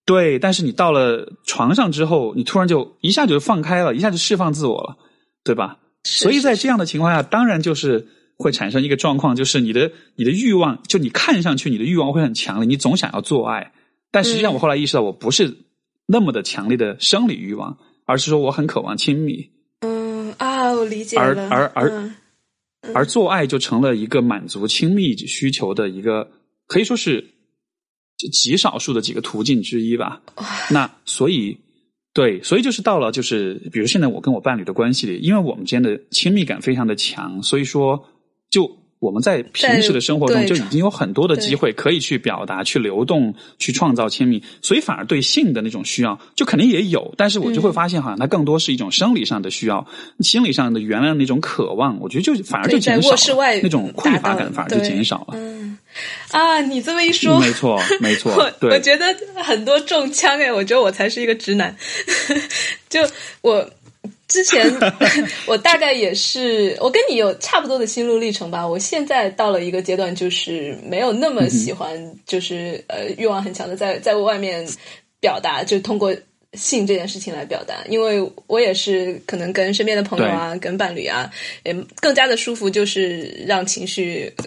[0.05, 4.97] 对，但是你到了床上之后，你突然就一下就放开了，一下就释放自我了，
[5.45, 5.77] 对吧？
[6.03, 8.07] 是所以在这样的情况下，当然就是
[8.39, 13.71] 会产生一个状况，就是你的你的欲望，就你看上去你的欲望会很强烈，你总想要做爱，
[14.11, 14.55] 但实际上嗯。
[14.55, 15.55] 我后来意识到，我不是
[16.07, 22.15] 那么的强烈的生理欲望，而是说我很渴望亲密，嗯啊，我理解而了，而而嗯
[22.95, 26.31] 而做爱就成了一个满足亲密需求的一个，
[26.67, 27.25] 可以说是
[28.33, 30.23] 极少数的几个途径之一吧。
[30.71, 31.59] 那所以，
[32.13, 38.09] 对，所以就是到了，就是比如现在我跟我伴侣的关系里，因为我们之间的亲密感非常的强，所以说
[38.51, 38.79] 就。
[39.01, 49.87] 我们在平时的生活中就已经有很多的机会可以去表达、去流动、去创造亲密，所以反而对性的那种需要就肯定也有，但是我就会发现，好像它更多是一种生理上的需要，
[50.21, 55.35] 心理上的原来的那种渴望，我觉得就反而就减少了，卧室外那种匮乏感反而就减少了。
[55.35, 55.79] 嗯
[56.31, 59.07] 啊，你这么一说，没错，没错 我觉得
[59.43, 61.75] 很多中枪哎，我觉得我才是一个直男。
[62.89, 63.01] 就
[63.41, 63.69] 我
[64.29, 64.71] 之前，
[65.47, 68.67] 我大概也是，我跟你有差不多的心路历程吧。
[68.67, 74.65] 我现在到了一个阶段，就是没有那么喜欢，就是呃欲望很强的在在外面
[75.21, 76.15] 表达，就通过。
[76.55, 81.31] 性这件事情来表达，因为我也是可能跟身边的朋友啊、跟伴侣啊，
[81.63, 84.45] 也更加的舒服，就是让情绪呃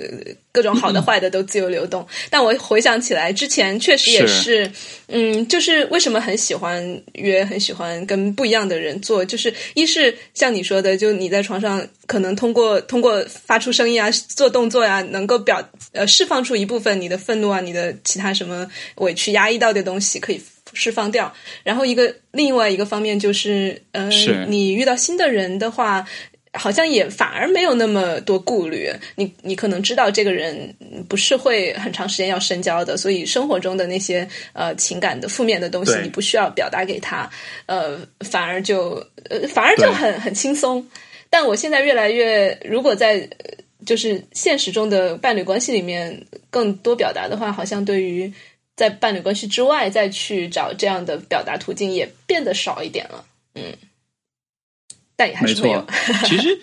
[0.51, 2.05] 各种好的 坏的都自由流动。
[2.31, 4.71] 但我回想起来，之前确实也是，
[5.09, 20.41] 嗯，就是为什么很喜欢约，很喜欢跟不一样的人做，就是一是像你说的，就你在床上可能通过通过发出声音啊、做动作呀、能够表呃释放出一部分你的愤怒啊、你的其他什么委屈、压抑到的东西，可以。
[20.73, 24.09] 释放掉，然后一个另外一个方面就是，呃，
[24.47, 26.05] 你遇到新的人的话，
[26.53, 28.89] 好像也反而没有那么多顾虑。
[29.15, 30.73] 你你可能知道这个人
[31.07, 37.29] 不是会很长时间要深交的，所以生活中的那些呃情感的负面的东西，你不需要表达给他，
[37.65, 40.85] 呃，反而就呃反而就很很轻松。
[41.29, 43.51] 但我现在越来越，如果在呃
[43.85, 48.31] 就是现实中的伴侣关系里面更多表达的话，好像对于。
[48.81, 53.23] 在伴侣关系之外，再去找这样的表达途径，也变得少一点了。
[53.53, 53.77] 嗯，
[55.15, 55.93] 但也还没是没有错。
[56.25, 56.59] 其实，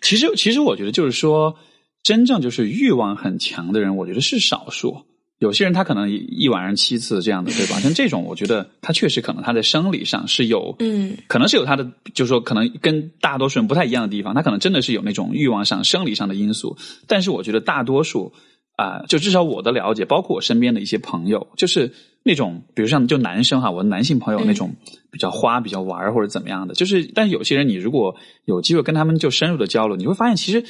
[0.00, 1.56] 其实，其实，我觉得就是说，
[2.02, 5.04] 真正就是欲望很强的人，我觉得是少数。
[5.38, 7.78] 有些人他可能一晚上七次这样的，对吧？
[7.78, 16.76] 像这种，我觉得他确实可能他在生理上是有，嗯，可能是有他的，就是说可能跟大多数人不太一样的地方，他可能真的是有那种欲望上、生理上的因素。
[17.06, 18.32] 但是我觉得大多数。
[18.80, 24.74] 啊、呃，就至少我的了解，包括我身边的一些朋友，就是那种，比如像就男生哈，我的男性朋友那种
[25.10, 28.16] 比较花、比较玩或者怎么样的，就是，但是有些人，你如果
[28.46, 30.64] 有机会跟他们就深入的交流，你会发现，其实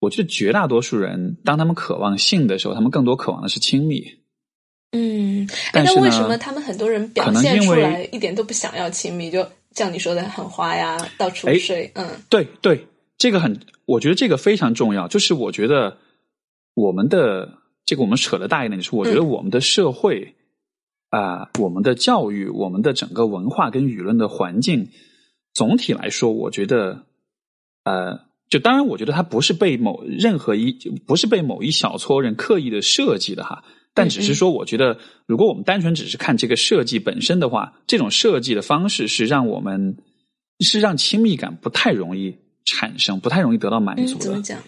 [0.00, 4.02] 我觉得绝大多数人，当他们渴望性的时候，他们更多渴望的是亲密。
[4.92, 9.30] 嗯，但是那为什么他们很多人表现出来一点都不想要亲密？
[9.30, 12.86] 就像你说的，很花呀，到处哎睡，嗯对对，
[13.18, 15.06] 这个很，我觉得这个非常重要。
[15.06, 15.98] 就是我觉得
[16.76, 20.34] 我们的这个，我们扯的大一点，就是我觉得我们的社会
[21.08, 24.90] 啊、我们的教育、我们的整个文化跟舆论的环境，
[25.54, 27.06] 总体来说，我觉得
[27.84, 30.72] 呃，就当然，我觉得它不是被某任何一
[31.06, 33.64] 不是被某一小撮人刻意的设计的哈。
[33.94, 39.96] 但只是说，我觉得，如果我们单纯只是看这个设计本身的话，这种设计的方式是让我们
[40.60, 42.36] 是让亲密感不太容易
[42.66, 44.42] 产生，不太容易得到满足嗯，怎么的。
[44.42, 44.60] 讲？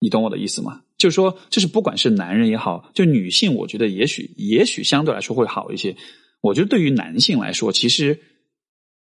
[0.00, 0.82] 你懂我的意思吗？
[0.98, 5.96] 就是说，就是不管是男人也好，就女性，我觉得也许也许相对来说会好一些。
[6.40, 8.20] 我觉得对于男性来说，其实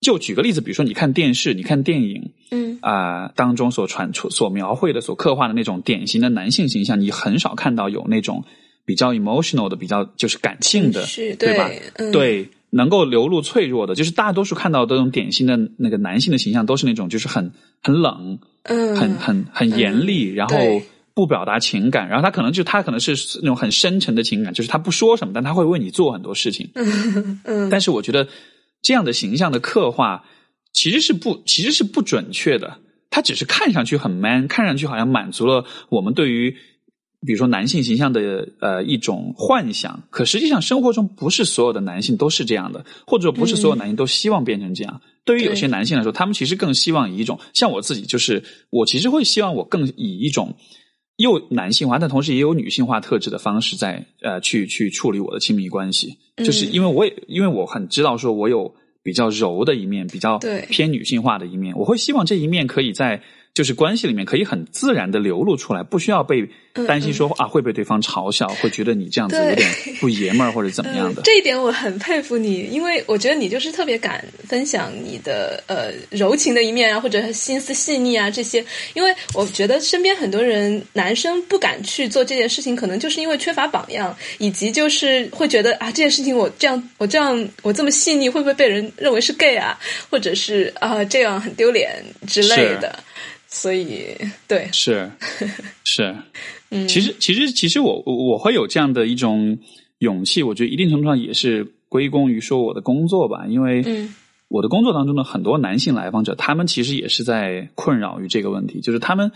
[0.00, 8.44] 就举个例子，比如说你看电视、你看电影嗯啊、当中所传出、所描绘的、所刻画的那种典型的男性形象，你很少看到有那种
[8.85, 11.70] 比较 emotional 的、比较就是感性的，是对吧？
[11.94, 17.50] 嗯、对，能够流露脆弱的，就是大多数看到的那种典型的那个男性的形象，都是那种就是很
[17.83, 20.83] 很冷、嗯，很很很严厉，然后对
[21.14, 26.70] 不表达情感，然后他可能就他可能是那种很深沉的情感，就是他不说什么，但他会为你做很多事情。
[27.44, 28.27] 嗯但是我觉得
[28.83, 30.24] 这样的形象的刻画
[30.72, 32.79] 其实是不其实是不准确的，
[33.11, 36.57] 他只是看上去很 man，看上去好像满足了我们对于。
[37.27, 45.00] 比如说男性形象的呃一种幻想，可实际上生活中不是所有的男性都是这样的，或者说不是所有男性都希望变成这样。
[45.24, 50.55] 对于有些男性来说，他们其实更希望以一种像我自己，就是我其实会希望我更以一种
[51.16, 60.38] 又男性化，但同时也有女性化特质的方式在呃去去处理我的亲密关系，就是因为我也因为我很知道说我有比较柔的一面，比较
[60.70, 63.22] 偏女性化的一面，我会希望这一面可以在
[63.55, 66.45] 就是关系里面可以很自然的流露出来，不需要被
[66.88, 71.23] 担心说啊会被对方嘲笑，会觉得你这样子有点不爷们儿或者怎么样的。
[71.23, 78.64] 嗯 这一点我很佩服你，因为我觉得你就是特别敢分享你的呃柔情的一面啊，或者心思细腻啊这些。
[78.95, 89.79] 因为我觉得身边很多人男生不敢去做这件事情，可能就是因为缺乏榜样，以及就是会觉得啊这件事情我这样我这样我这么细腻，会不会被人认为是 gay 啊，
[90.11, 92.99] 或者是啊、这样很丢脸之类的。
[93.55, 95.11] 所以，对，是
[95.85, 96.14] 是，
[96.71, 99.57] 嗯，其实其实其实我我我会有这样的一种
[100.01, 104.14] 勇气，我觉得一定程度上也是归功于说我的工作吧，因为嗯。
[104.49, 109.33] 我的工作当中的很多男性来访者，他们其实也是在困扰于这个问题，就是他们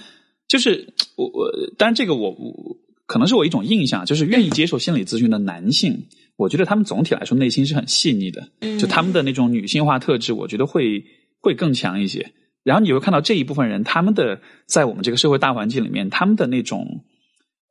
[0.46, 2.76] 就是我我，当然这个我我
[3.06, 6.04] 可能是我一种印象，就是愿意接受心理咨询的男性，
[6.36, 11.04] 我觉得他们总体来说内心是很细腻的，嗯，就他们的那种女性化特质，我觉得会
[11.40, 12.30] 会更强一些。
[12.68, 17.02] 然后你会看到这一部分人，他们的在我们这个社会大环境里面，他们的那种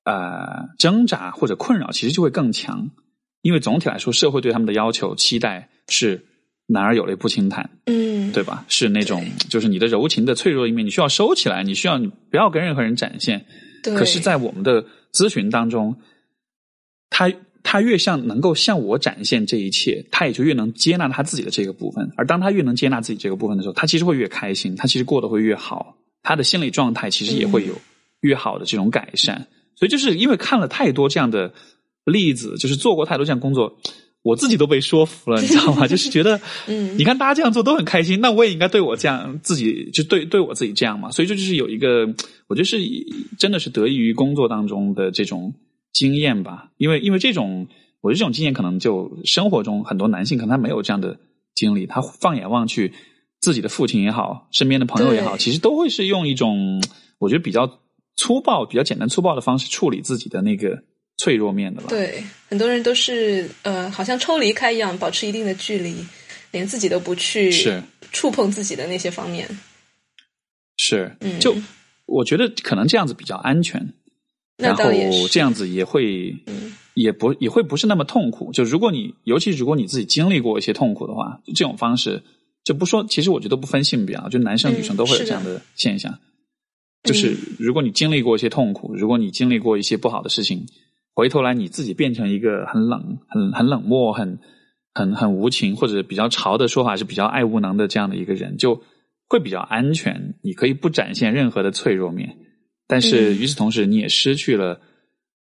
[0.03, 2.89] 呃挣扎或者困扰，其实就会更强，
[3.43, 6.25] 因为总体来说，社会对他们的要求期待是
[6.65, 8.65] 男儿有泪不轻弹，嗯，对吧？
[8.69, 13.45] 是那种就是你的柔情的脆弱一面，你需要收起来，你需要你不要跟任何人展现。
[13.83, 14.83] 可是，在我们的
[15.13, 15.95] 咨询当中，
[17.11, 17.31] 他
[17.69, 22.09] 他越像能够向我展现这一切，他也就越能接纳他自己的这个部分。
[22.15, 27.73] 而当他越能接纳自己这个部分的时候，他其实会越开心，他其实过得会越好，他的心理状态其实也会有
[28.21, 29.47] 越好的这种改善。
[29.75, 31.51] 所以，就是因为看了太多这样的
[32.05, 33.77] 例子，就是做过太多这样工作。
[34.23, 35.85] 我自己都被说服了，你知道吗？
[35.91, 41.11] 就是觉得，嗯你看大家这样做都很开心，那我也应该对我这样自己，就对对我自己这样嘛。
[41.11, 42.07] 所以这就是有一个，
[42.47, 42.77] 我觉得是
[43.37, 45.53] 真的是得益于工作当中的这种
[45.97, 46.69] 经验吧。
[46.77, 47.67] 因为因为这种，
[48.01, 51.17] 我觉得这种经验可能就生活中很多男性可能他没有这样的
[51.55, 52.93] 经历，他放眼望去，
[53.39, 56.81] 自己的父亲也好，身边的朋友也好，其实都会是用一种
[57.17, 57.79] 我觉得比较
[58.15, 60.83] 粗暴、比较简单粗暴的方式处理自己的那个
[61.17, 61.87] 脆弱面的吧。
[61.89, 65.95] 对，很多人都是呃，好像抽离开一样，保持一定的距离，
[66.51, 67.81] 连自己都不去是
[68.11, 69.47] 触碰自己的那些方面。
[70.77, 71.55] 是，嗯就
[72.05, 74.06] 我觉得可能这样子比较安全，那
[74.57, 74.83] 然后
[75.29, 78.51] 这样子也会，嗯也不也会不是那么痛苦。
[78.51, 82.23] 就如果你，尤其如果你自己经历过一些痛苦的话，就这种方式，
[82.63, 86.17] 就不说，其实我觉得不分性别啊，就男生女生都会有这样的现象。
[87.03, 90.65] 就是如果你经历过一些痛苦，如果你经历过一些不好的事情，
[91.13, 94.39] 回头来你自己变成一个很冷、很很冷漠、很
[94.93, 98.81] 很很无情，或者比较潮的说法是比较爱无能的这样的一个人，就
[99.29, 100.33] 会比较安全。
[100.41, 102.35] 你可以不展现任何的脆弱面，
[102.87, 104.79] 但是嗯与此同时，你也失去了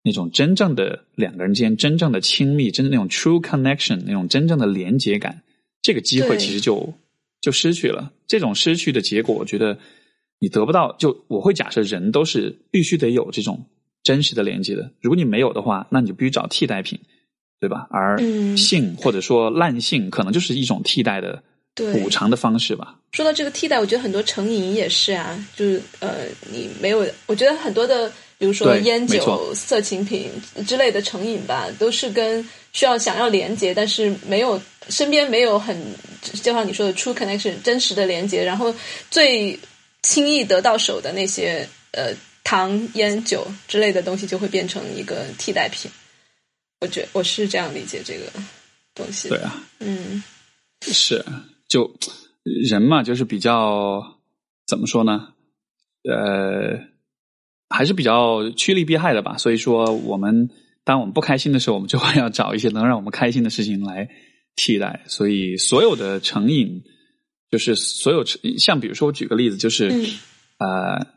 [0.02, 5.42] 那种真正的两个人之间真正的亲密，真正那种 true connection，那种真正的连接感，
[5.83, 6.92] 这个机会其实就
[7.40, 8.12] 就失去了。
[8.26, 9.78] 这种失去的结果，我觉得
[10.38, 10.96] 你得不到。
[10.98, 13.66] 就我会假设人都是必须得有这种
[14.02, 16.98] 真实的连接的，如果你没有的话，那你就必须找替代品，
[17.61, 17.87] 对吧？
[17.90, 21.42] 而嗯性或者说滥性，可能就是一种替代的对
[21.75, 22.95] 补偿的方式吧。
[23.13, 30.31] 说到这个替代，我觉得很多成瘾也是啊，就是呃，你没有，我觉得很多的，比如说烟酒、色情品
[30.67, 35.81] 之类的成瘾吧，都是跟需要想要连接，但是没有身边没有很，
[36.23, 38.75] 就像你说的 true connection 真实的连接，然后
[39.11, 39.59] 最
[40.03, 45.91] 轻易得到手的那些呃糖、烟酒之类的东西，就会变成一个替代品。
[46.81, 48.27] 我觉我是这样理解这个
[48.95, 49.37] 东西的。
[49.37, 50.23] 对啊，嗯
[50.83, 51.25] 是
[51.75, 51.93] 就
[52.45, 54.21] 人嘛，就是比较
[54.65, 55.35] 怎么说呢？
[56.09, 56.79] 呃，
[57.69, 59.37] 还是比较趋利避害的吧。
[59.39, 60.51] 所以说，我们
[60.85, 64.09] 当我们不开心的时候，我们就会要找一些能让我们开心的事情来
[64.55, 65.03] 替代。
[65.09, 66.85] 所以，所有的成瘾，
[67.51, 68.25] 就是所有
[68.57, 70.07] 像比如说，我举个例子，就是、嗯
[70.59, 71.13] 呃。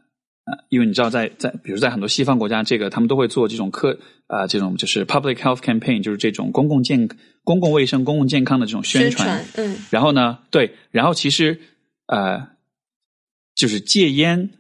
[0.50, 3.92] 呃，因为你知道在，在比如在很多西方国家，这个他们都会做这种科
[4.28, 7.10] 啊、呃，这种就是 public health campaign，就是这种公共健、
[7.44, 9.46] 公共卫生、公共健康的这种宣传。
[9.56, 11.60] 嗯然后呢，对，然后其实
[12.06, 12.48] 呃，
[13.56, 14.52] 就是戒烟，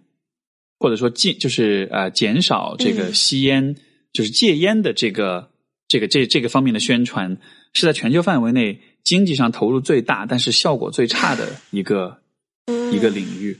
[0.77, 3.77] 或者说禁，就是呃减少这个嗯吸烟，
[4.11, 5.49] 就是戒烟的这个
[5.87, 7.37] 这个这这个方面的宣传，
[7.73, 12.19] 是在全球范围内经济上投入最大，但是效果最差的一个、
[12.65, 13.57] 嗯一个领域。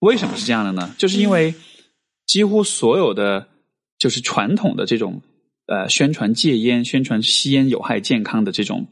[0.00, 0.94] 为什么是这样的呢？
[0.98, 1.54] 就是因为
[2.26, 3.48] 几乎所有的
[3.98, 5.22] 就是传统的这种
[5.66, 8.86] 呃宣传戒烟、宣传吸烟有害健康的这种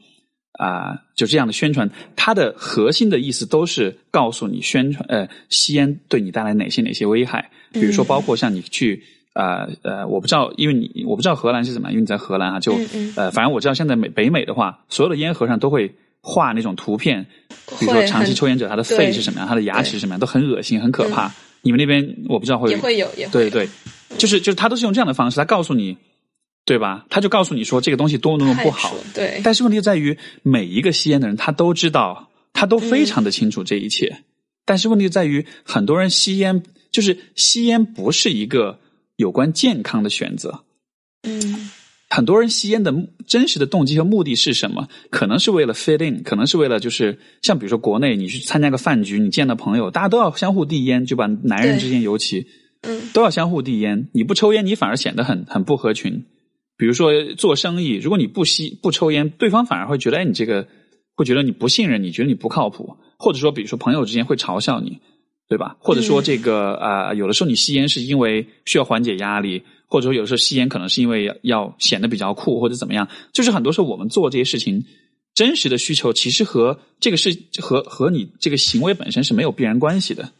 [0.57, 8.07] 啊、就这样的宣传，它的核心的意思都是告诉你宣传呃吸烟对你带来哪些哪些危害，比如说嗯。
[8.07, 9.03] 包括像你去
[9.33, 13.13] 呃呃，我不知道，因为你我不知道荷兰是怎么，因为你在荷兰啊，就嗯嗯。
[13.17, 15.93] 呃，反正我知道现在美北美的话，所有的烟盒上都会
[16.25, 17.23] 画那种图片，
[17.79, 21.31] 比如说长期抽烟者他的肺是什么样，他的牙齿是什么样，都很恶心，很可怕。
[21.61, 23.43] 你们那边我不知道会也会有，也会。
[23.43, 23.69] 有对对，
[24.17, 25.95] 就是就是他都是用这样的方式，他告诉你，
[26.65, 27.05] 对吧？
[27.11, 34.23] 他就告诉你说这个东西多么多么不好，对，但是问题就在于每一个吸烟的人他都知道，他都非常的清楚这一切，
[34.65, 38.79] 但是问题就在于很多人吸烟，就是吸烟不是一个
[39.15, 40.63] 有关健康的选择。
[41.23, 41.71] 嗯
[42.09, 42.93] 很多人吸烟的
[43.25, 44.87] 真实的动机和目的是什么？
[45.09, 52.47] 可能是为了 fit in，可能是为了就是像比如说国内你去参加个饭局，你见到朋友，大家都要相互递烟，就把男人之间尤其
[52.81, 54.09] 嗯都要相互递烟。
[54.13, 56.25] 你不抽烟，你反而显得很很不合群。
[56.77, 60.67] 比如说做生意，如果你不吸不抽烟，对方反而会觉得，哎，你这个
[61.15, 64.99] 会觉得你不信任你，觉得你不靠谱，或者说，比如说朋友之间会嘲笑你，
[65.47, 65.77] 对吧？
[65.79, 69.63] 或者说这个啊、呃有的时候你吸烟是因为需要缓解压力，
[69.95, 74.83] 或者说有时候吸烟可能是因为要要显得比较酷或者怎么样，就是很多时候我们做这些事情。
[75.33, 80.31] 真实的需求其实和这个是和和你这个行为本身是没有必然关系的。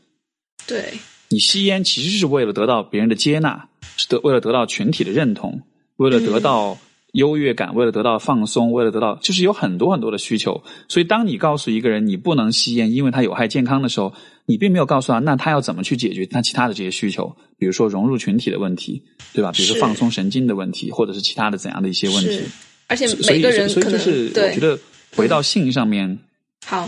[0.68, 0.94] 对，
[1.30, 5.62] 你吸烟其实是为了得到别人的接纳，是得为了得到群体的认同，
[5.96, 6.78] 为了得到
[7.12, 10.64] 优越感，为了得到放松，为了得到，就是有很多很多的需求。
[10.90, 14.14] 所以，当你告诉一个人你不能吸烟，因为它有害健康的时候，
[14.46, 19.52] 你并没有告诉他，那他要怎么去解决他其他的这些需求，比如说融入群体的问题，对吧？
[19.52, 22.46] 比如说放松神经的问题，或者是其他的怎样的一些问题是。，
[22.88, 24.78] 而且每个人所以可能就是我觉得
[25.16, 26.20] 回到性上面，
[26.66, 26.88] 好，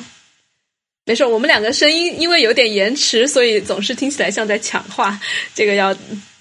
[1.05, 5.19] 没事，我们两个声音因为有点延迟，所以总是听起来像在抢话，
[5.55, 5.95] 这个要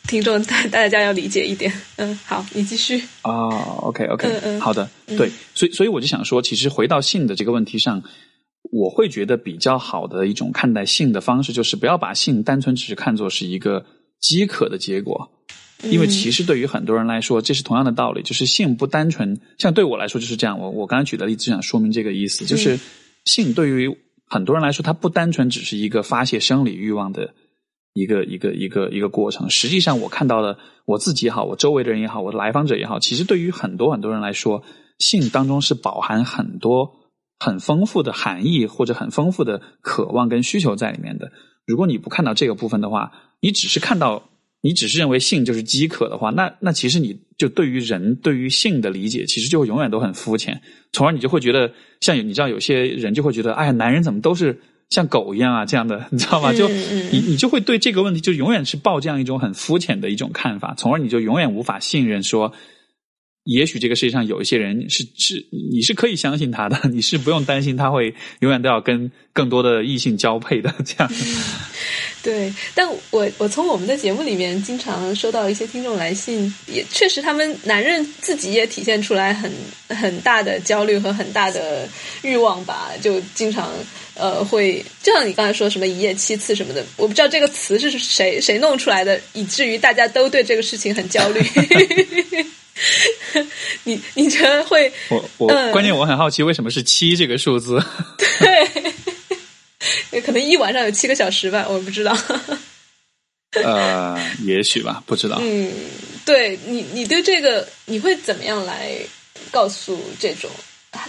[0.07, 1.73] 听众大大家要理解一点。
[1.97, 3.03] 嗯，好，你继续。
[3.23, 8.03] 哦，OK OK，嗯嗯好的，对，所以所以我就想说，其实回到性的这个问题上，
[8.73, 13.85] 我会觉得比较好的一种看待性的方式，就是不要把性单纯只是看作是一个
[14.21, 15.31] 饥渴的结果。
[15.83, 19.39] 因为其实对于很多人来说，这是同样的道理，就是性不单纯。
[19.59, 22.81] 像对我来说就是这样，我我刚才举的例子想说明这个意思，就是
[23.27, 23.95] 性对于
[24.27, 27.35] 很多人来说，它不单纯只是一个发泄生理欲望的
[27.93, 29.51] 一个一个一个一个过程。
[29.51, 30.57] 实际上，我看到的
[30.87, 34.63] 我自己也好，我周围的人也好，我的来访者也好，其实对于很多很多人来说，
[34.99, 36.91] 性当中是饱含很多
[37.39, 41.31] 很丰富的含义或者很丰富的渴望跟需求在里面的。
[41.67, 44.31] 如果你不看到这个部分的话，你只是看到。
[44.63, 50.61] 你只是认为性就是饥渴的话，那那其实你就对于人对于性的理解，其实就永远都很肤浅，
[50.93, 54.59] 从而你就会觉得，像你知道有些人就会觉得，哎呀，男人怎么都是
[54.89, 56.53] 像狗一样啊这样的，你知道吗？
[56.53, 62.53] 就你你就会对这个问题就永远是抱这样一种很肤浅的一种看法，从而你就永远无法信任说，
[63.47, 71.11] 也许这个世界上有一些人是是你是可以相信他的， 你是不用担心他会永远都要跟更多的异性交配的这样。
[72.23, 79.49] 对，但我我从我们的节目里面经常收到一些听众来信，也确实他们男人自己也体现出来很
[79.91, 81.89] 很大的焦虑和很大的
[82.23, 83.73] 欲望吧，就经常
[84.15, 91.41] 呃会，就像你刚才说什么一夜七次什么的，我不知道这个词是谁谁弄出来的，以至于大家都对这个事情很焦虑。
[93.85, 94.93] 你你觉得会？
[95.09, 97.83] 我我、嗯关键我很好奇，为什么是七这个数字？
[100.11, 102.17] 对，可能一晚上有七个小时吧，我不知道。
[103.63, 105.39] 呃，也许吧，不知道。
[105.41, 105.73] 嗯，
[106.25, 108.99] 对你，你对这个你会怎么样来
[109.51, 110.51] 告诉这种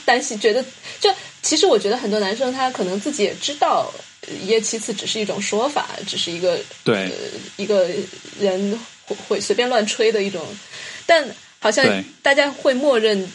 [0.05, 0.39] 担心？
[0.39, 0.63] 觉得
[0.99, 3.91] 就其实我觉得很多男生他可能自己也知道
[4.21, 7.11] 呃一夜七次只是一种说法，只是一个对呃
[7.57, 7.89] 一个
[8.39, 10.45] 人会会随便乱吹的一种，
[11.05, 11.27] 但
[11.67, 13.29] 好像大家会默认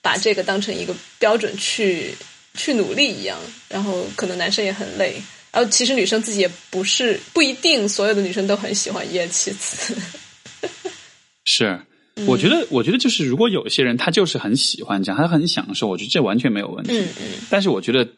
[0.00, 2.14] 把这个当成一个标准去
[2.54, 3.36] 去努力一样，
[3.68, 5.20] 然后可能男生也很累。
[5.50, 9.94] 然后其实女生自己也不是不一定所有的女生都很喜欢一夜七次。
[11.44, 11.78] 是，
[12.26, 16.92] 我觉得，我觉得就是，如果有些人他就是很喜欢这样，他很享受，我觉得这完全没有问题。
[16.96, 18.08] 嗯嗯但是我觉得，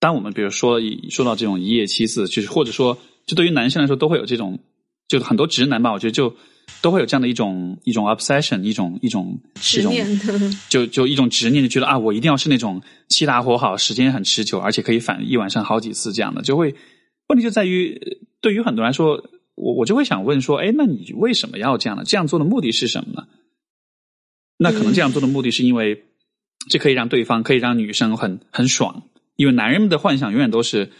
[0.00, 4.58] 当我们比如说一说到这种一夜七次，就是或者说，就对于男生来说，都会有这种，
[5.06, 6.34] 就很多直男吧，我觉得就
[6.82, 10.06] 都会有这样的一种一种 obsession，一种一种执念，
[10.68, 16.74] 就就一种执念，就觉得啊，我一定要是那种气大活好，时间很持久，而且可以反一晚上好几次这样的，就会
[17.28, 22.04] 问题就在于，呃对于很多人来说，我我就会想问说，哎，那你为什么要这样呢？
[22.04, 23.26] 这样做的目的是什么呢？
[24.58, 26.04] 那可能这样做的目的是因为
[26.70, 29.02] 这可以让对方可以让女生很很爽，
[29.36, 30.92] 因为男人们的幻想永远都是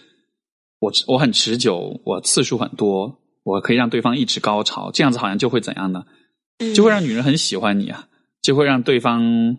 [0.79, 6.05] 我我很持久，我次数很多，我可以让对方一直高潮，这样子好像就会怎样呢？
[6.59, 8.09] 嗯就会让女人很喜欢你啊，
[8.42, 9.57] 就会让对方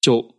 [0.00, 0.34] 就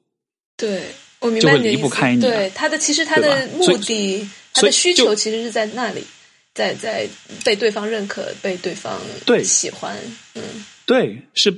[0.57, 0.83] 对
[1.21, 1.81] 我明就会离白你的意思。
[1.83, 6.03] 不开你啊对他的其实他的目的，他的需求其实是在那里。
[6.53, 7.07] 在在
[7.45, 9.95] 被对方认可，被对方对喜欢，
[10.33, 10.41] 嗯
[10.87, 11.55] 对，是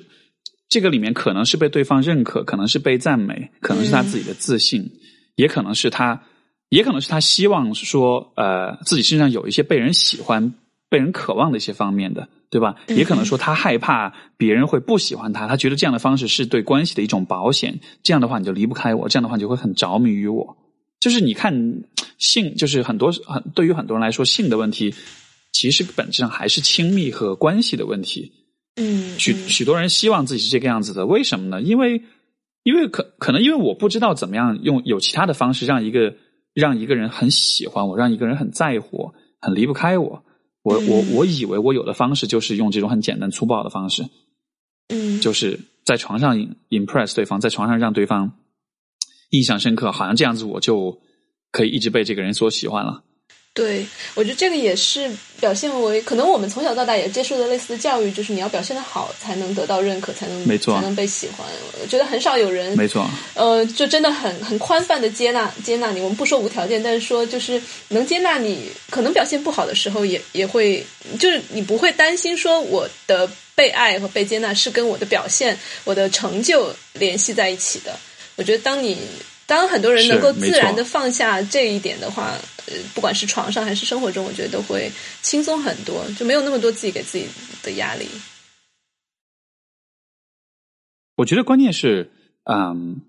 [0.68, 4.92] 这个里面可能是被对方认可，可能是被赞美，可能是他自己的自信，
[5.38, 6.22] 也可能是他，
[6.68, 10.54] 也可能是他希望说，呃，自己身上有一些被人喜欢、
[10.90, 12.76] 被人渴望的一些方面的，对吧？
[12.88, 20.58] 也可能说他害怕别人会不喜欢他，他觉得这样的方式是对关系的一种保险，这样的话你就离不开我，这样的话你就会很着迷于我。
[21.00, 21.84] 就是你看
[22.18, 24.94] 性，就是很多很对于很多人来说，性的问题
[25.54, 28.34] 其实本质上还是亲密和关系的问题。
[28.76, 31.62] 嗯，许许多人希望自己是这个样子的，为什么呢？
[31.62, 32.02] 因为
[32.64, 36.16] 因为可可能因为我不知道怎么样用有其他的方式让一个
[36.54, 40.24] 让一个人很喜欢我，让一个人很在乎我，很离不开我。
[40.70, 44.06] 我我我以为我有的方式就是用这种很简单粗暴的方式，
[44.90, 46.38] 嗯，就是在床上
[46.70, 48.34] impress 对方，在床上让对方
[49.32, 51.02] 印象深刻，好像这样子我就
[51.52, 53.04] 可以一直被这个人所喜欢了。
[53.60, 53.86] 对，
[54.16, 61.46] 我觉得这个也是表现为，可能我们从小到大也接受的类似的教育，就是你要表现的好，才能得到认可，才能没错才能被喜欢。
[61.82, 66.00] 我觉得很少有人没错，呃，就真的很很宽泛的接纳接纳你。
[66.00, 70.82] 我们不说无条件，但是说就是能接纳你，可能表现不好的时候也也会，
[71.20, 78.00] 就是你不会担心说我的被爱和被接纳是跟我的表现、我的成就联系在一起的。
[78.38, 78.98] 我觉得当你
[79.50, 82.36] 当很多人能够自然的放下这一点的话，
[82.68, 84.92] 呃，不管是床上还是生活中，我觉得都会
[85.24, 87.26] 轻松很多，就没有那么多自己给自己
[87.64, 88.08] 的压力。
[91.16, 92.12] 我觉得关键是，
[92.44, 93.02] 嗯，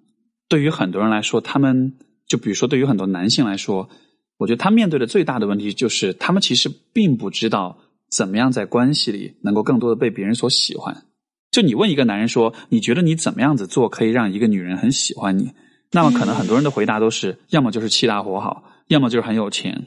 [0.48, 1.92] 对于很多人来说，他们
[2.26, 3.90] 就比如说对于很多男性来说，
[4.38, 7.78] 我觉得他面对的最大的问题就是，他们其实并不知道
[8.10, 11.04] 怎么样在关系里能够更多的被别人所喜欢。
[11.50, 15.52] 就你问一个男人说，你觉得你怎么样子做可以让一个女人很喜欢你？
[15.92, 19.86] 那么可能很多人的回答都是，要么就是气大活好，要么就是很有钱，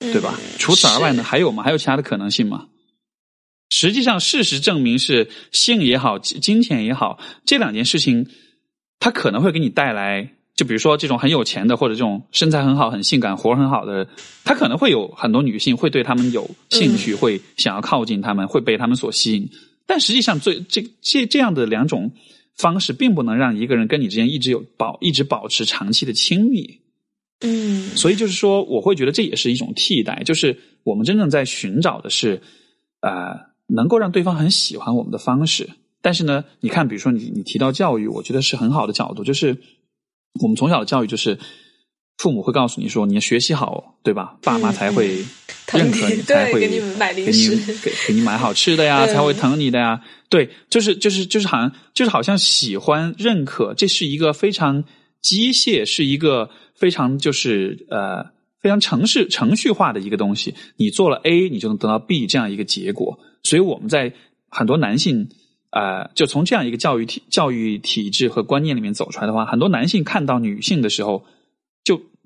[0.00, 0.34] 对吧？
[0.36, 1.62] 嗯除此而外呢，还有吗？
[1.62, 2.66] 还有其他的可能性吗？
[3.70, 8.26] 实际上，事实证明是性也好，金金钱也好，这两件事情，
[8.98, 14.08] 它可能会给你带来，就比如说这种很有钱的，或者这种身材很好、很性感、活儿很好的，
[14.42, 19.48] 他可能会有很多女性会对他们有兴趣，会想要靠近他们，会被他们所吸引。
[19.86, 22.10] 但实际上，最这这这样的两种
[22.58, 26.80] 方式，并不能让一个人跟你之间一直有保一直保持长期的亲密。
[27.40, 32.42] 嗯所以就是说，我会觉得这也是一种替代，就是我们真正在寻找的是，
[33.00, 33.38] 呃，
[33.68, 35.70] 能够让对方很喜欢我们的方式。
[36.02, 39.56] 但是呢，你看，比如说你你提到教育，我觉得是很好的角度，就是
[40.42, 41.38] 我们从小的教育就是
[42.16, 44.36] 父母会告诉你说，你要学习好，对吧？
[44.42, 45.24] 爸妈才会
[45.68, 47.54] 疼认可你才会对给你买零食
[47.84, 50.00] 给给你买好吃的呀，嗯才会疼你的呀。
[50.28, 54.82] 对，就是就是就是好像就是好像喜欢认可，这是一个非常
[55.20, 58.24] 机械，是一个非常就是呃
[58.60, 60.54] 非常程式程序化的一个东西。
[60.76, 63.18] 你做了 A，你就能得到 B 这样一个结果。
[63.42, 64.12] 所以我们在
[64.48, 65.28] 很多男性
[65.70, 71.24] 呃，就从这样一个教育体教育体制和观念里面走出来的话，很多男性看到女性的时候，就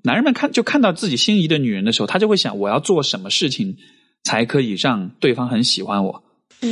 [0.03, 3.77] 男人们看就看到自己心仪的女人的时候，他就会想我要做什么事情
[4.23, 6.23] 才可以让对方很喜欢我。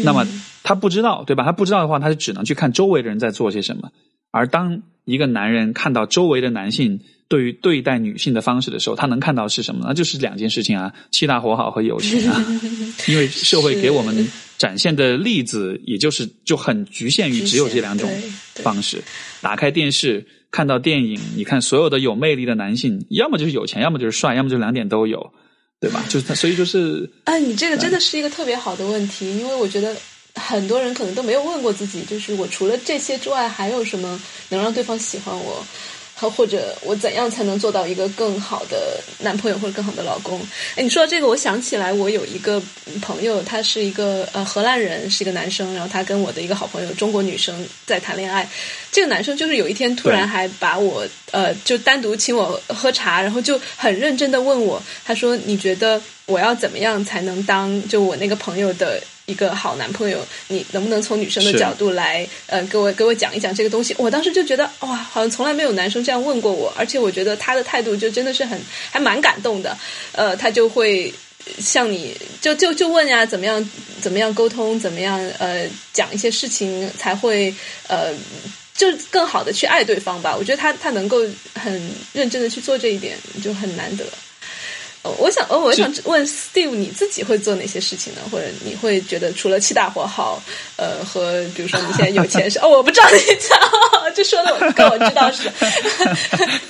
[0.03, 0.27] 那么
[0.63, 1.43] 他不知道，对吧？
[1.43, 3.89] 他不知道的话，他就只能去看周围的人在做些什么。
[4.31, 9.83] 而当一个男人看到周围的男性对于对待女性的方式的时候，他能看到是什么？
[9.85, 12.45] 那就是两件事情啊：七大活好和友情啊。
[13.07, 14.25] 因为社会给我们
[14.57, 18.09] 展现的例子，也就是就很局限于只有这两种
[18.55, 19.03] 方式。
[19.41, 25.31] 打开电视看到电影，你看所有的有魅力的男性，要么就是有钱，要么就是帅，要么就两点都有，
[25.79, 26.03] 对吧？
[26.09, 29.95] 就是他，所以就是啊，你这个真的是一个特别好的问题，因为我觉得
[30.35, 35.65] 很多人可能都没有问过自己，就是我除了这些之外，还有什么能让对方喜欢我？
[36.13, 40.39] 和或者我怎样才能做到一个更好的男朋友或者更好的老公？
[40.75, 42.61] 哎，你说到这个，我想起来，我有一个
[43.01, 48.47] 朋友，他是一个呃荷兰人，是一个男生，然后他跟我的一个好朋友中国女生在谈恋爱。
[48.91, 60.19] 这个男生就是有一天突然还把我呃就单独请我喝茶，然后就很认真的问我，他说你觉得我要怎么样才能当就我那个朋友的一个好男朋友？
[60.49, 63.95] 你能不能从女生的角度来呃给我给我讲一讲这个东西？
[63.97, 68.59] 我当时就觉得哇，好像从来没有男生这样问过我，而且我觉得他的态度就真的是很
[68.91, 69.77] 还蛮感动的。
[70.11, 71.13] 呃，他就会
[71.59, 73.69] 向你就就 就问呀，怎么样
[74.01, 77.55] 怎么样沟通，怎么样呃讲一些事情才会
[77.87, 78.13] 呃。
[78.81, 81.19] 就更好的去爱对方吧，我觉得他他能够
[81.53, 84.03] 很认真的去做这一点，就很难得。
[85.03, 88.21] 哦，我想，哦，我想问 Steve，你自己会做哪些事情呢？
[88.31, 90.41] 或者你会觉得除了气大活好，
[90.77, 93.59] 呃，和比如说你现在有钱是 哦，我不知道你讲，
[94.15, 95.67] 就说的我跟我知道似的，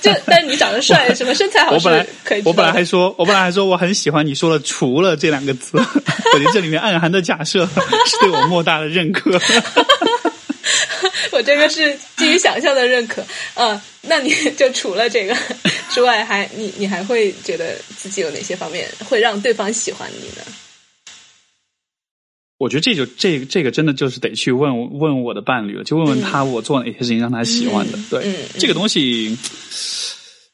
[0.02, 9.40] 就但是你长得帅，什么身材好，我本来可以，我本来还说，我本来还说我很喜欢你说了“除了”这两个字，我觉得这里面暗含的假设是对我莫大的认可。
[11.32, 15.36] 我这个是基于想象的认可，呃，那你就除了这个
[15.90, 20.42] 之外，还你你还会觉得自己有哪些方面会让对方喜欢你呢？
[22.58, 27.98] 我觉得这就这这个真的就是得去问问我的伴侣了，就问问他我做哪些事情让他喜欢的。
[28.08, 29.36] 对，这个东西，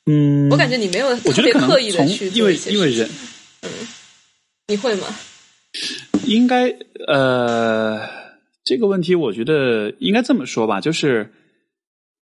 [0.07, 3.09] 嗯，我感觉你没有特别刻意的去因为因为人，
[3.63, 3.71] 嗯，
[4.69, 5.15] 你会吗？
[6.25, 6.75] 应该
[7.07, 8.18] 呃。
[8.69, 11.33] 这个问题，我觉得应该这么说吧，就是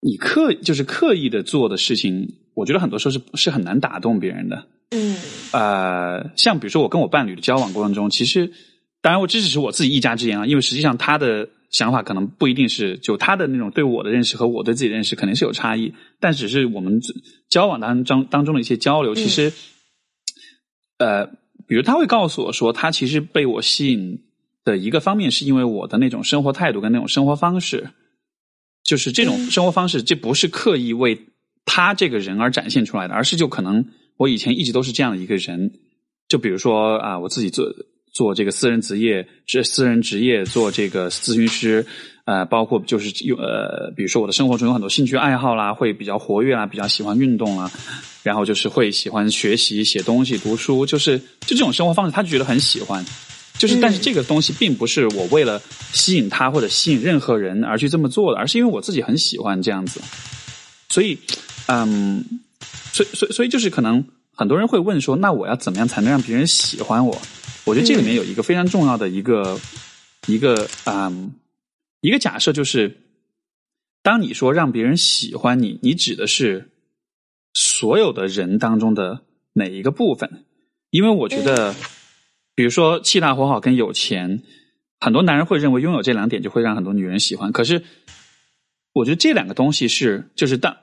[0.02, 4.66] 你刻就是刻意的做的事情，我觉得很多时候是是很难打动别人的。
[4.90, 5.16] 嗯，
[5.54, 8.52] 呃，像比如说我跟我伴侣的交往过程中，其实
[9.00, 17.00] 当然我这只是我自己一家之言啊，因为实际上他的想法可能不一定是就他的那种对我的认识和我对自己的认识肯定是有差异，但只是我们
[17.48, 19.50] 交往当中当中的一些交流，其实
[20.98, 21.28] 呃，
[21.66, 24.25] 比如他会告诉我说，他其实被我吸引。
[24.66, 27.88] 的一个方面是因为我的那种生活态度跟那种生活方式，
[28.82, 31.18] 就是这种生活方式，这不是刻意为
[31.64, 33.86] 他这个人而展现出来的，而是就可能
[34.16, 35.72] 我以前一直都是这样的一个人。
[36.28, 37.72] 就比如说啊，我自己做
[38.12, 41.86] 做这个私人职业，这私人职业做这个咨询师，
[42.24, 47.70] 呃，包括就是有呃，比如说我的生活中有很多兴趣爱好啦，会比较活跃啦，比较喜欢运动啦，
[48.24, 53.04] 然后就是会喜欢学习、写东西、读书，就是就这种生活方式，他就觉得很喜欢。
[53.58, 55.60] 就是，但是这个东西并不是我为了
[55.92, 59.98] 吸引他或者吸引任何人而去这么做的，而是因为我自己很喜欢这样子。
[60.90, 61.18] 所以，
[61.66, 62.22] 嗯，
[62.92, 67.18] 所以，所以，所以就是可能很多人会问说，那我要怎么样才能让别人喜欢我？
[67.64, 69.58] 我觉得这里面有一个非常重要的一个
[70.26, 71.32] 一个嗯
[72.02, 72.98] 一个假设，就是
[74.02, 76.70] 当你说让别人喜欢你，你指的是
[77.54, 79.22] 所有的人当中的
[79.54, 80.44] 哪一个部分？
[80.90, 81.74] 因为我觉得。
[82.56, 84.42] 比如说气大活好跟有钱，
[84.98, 87.52] 很多男人会认为拥有这两点就会让很多女人喜欢。
[87.52, 87.82] 可是，
[88.94, 90.78] 我觉得这两个东西是，就是当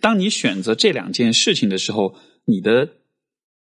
[0.00, 2.14] 当你选择这两件事情的时候，
[2.44, 2.88] 你的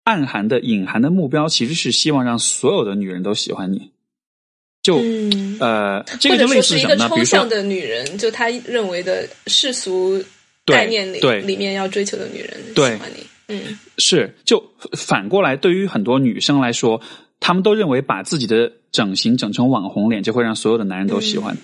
[0.06, 3.92] 暗含的、隐含的目标其实是希望让所有的女人都喜欢你。
[4.82, 4.96] 就
[5.60, 7.10] 呃，这个就类似什么呢？
[7.10, 10.24] 比如说的女人，就他认为的世俗
[10.66, 13.28] 概念里里面要追求的女人喜欢你。
[13.50, 17.02] 嗯，是就反过来，对于很多女生来说。
[17.40, 21.58] 他们都认为把自己的整形整成网红脸就会让所有的男人都喜欢，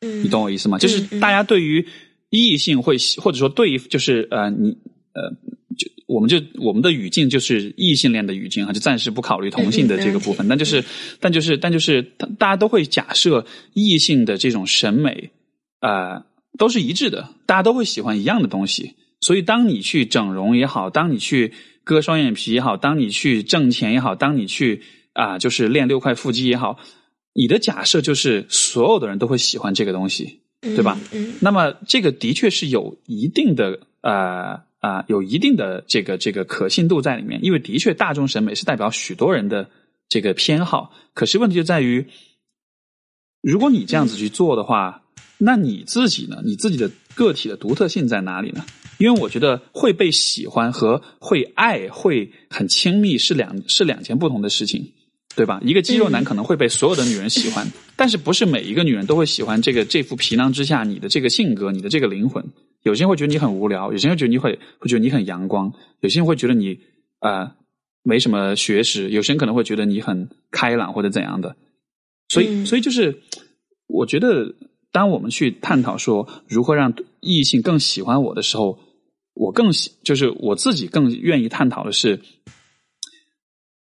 [0.00, 0.78] 嗯，你懂我意思吗？
[0.78, 1.86] 就是大家对于
[2.30, 4.76] 异性会或者说对，就是呃，你
[5.12, 5.30] 呃，
[5.76, 10.46] 就我们就我们的语境就是异性恋的语境啊，就暂时不考虑同性的这个部分。
[10.48, 10.84] 但就是，
[11.20, 12.02] 但就是，但就是，
[12.38, 15.30] 大家都会假设异性的这种审美
[15.80, 16.24] 啊
[16.58, 18.94] 都是一致的，大家都会喜欢一样的东西。
[19.20, 21.52] 所以，当你去整容也好，当你去
[21.82, 24.82] 割双眼皮也好，当你去挣钱也好，当你去
[25.18, 26.78] 啊，就是练六块腹肌也好，
[27.32, 30.96] 你的假设就是所有的人都会喜欢这个东西，对吧？
[31.10, 39.68] 嗯，那么这个的确是有一定的呃啊，有一定的这个这个可信度在里面，因为的确大众审美是代表许多人的
[40.08, 40.94] 这个偏好。
[41.14, 42.06] 可是问题就在于，
[43.42, 45.02] 如果你这样子去做的话，
[45.36, 46.42] 那你自己呢？
[46.44, 48.64] 你自己的个体的独特性在哪里呢？
[48.98, 54.92] 因为我觉得会被喜欢和会爱、会很亲密是两是两件不同的事情。
[55.38, 55.60] 对吧？
[55.62, 57.64] 一个肌肉男可能会被所有的女人喜欢，
[57.94, 62.44] 但是不是每一个女人都会喜欢这个这副皮囊之下你的这个性格、你的这个灵魂。
[62.82, 66.76] 有些人会觉得你很无聊，有些人觉得你会会觉得你很阳光，有些人会觉得你
[67.20, 67.54] 啊
[68.02, 71.54] 没什么学识，有些人可能会觉得你很开朗或者怎样的。
[72.28, 73.22] 所以，所以就是
[73.86, 74.56] 我觉得，
[74.90, 78.80] 当我们去探讨说如何让异性更喜欢我的时候，
[79.34, 82.18] 我更喜就是我自己更愿意探讨的是。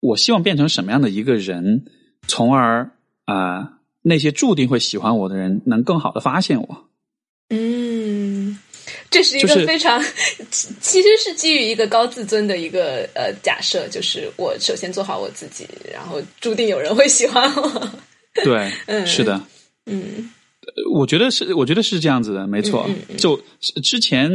[0.02, 1.84] 我希望变成什么样的一个人，
[2.26, 2.90] 从而
[3.24, 6.88] 啊，那些注定会喜欢我的人能更好的发现我。
[7.50, 8.58] 嗯，
[9.10, 10.02] 这是一个非常，
[10.50, 17.90] 其实是基于一个高自尊的一个呃假设，就是我首先做好我自己，然后注定有人会喜欢我。
[18.42, 19.40] 对， 嗯，是的，
[19.86, 20.28] 嗯，
[20.92, 22.90] 我觉得是，我觉得是这样子的，没错。
[23.16, 23.40] 就
[23.84, 24.28] 之前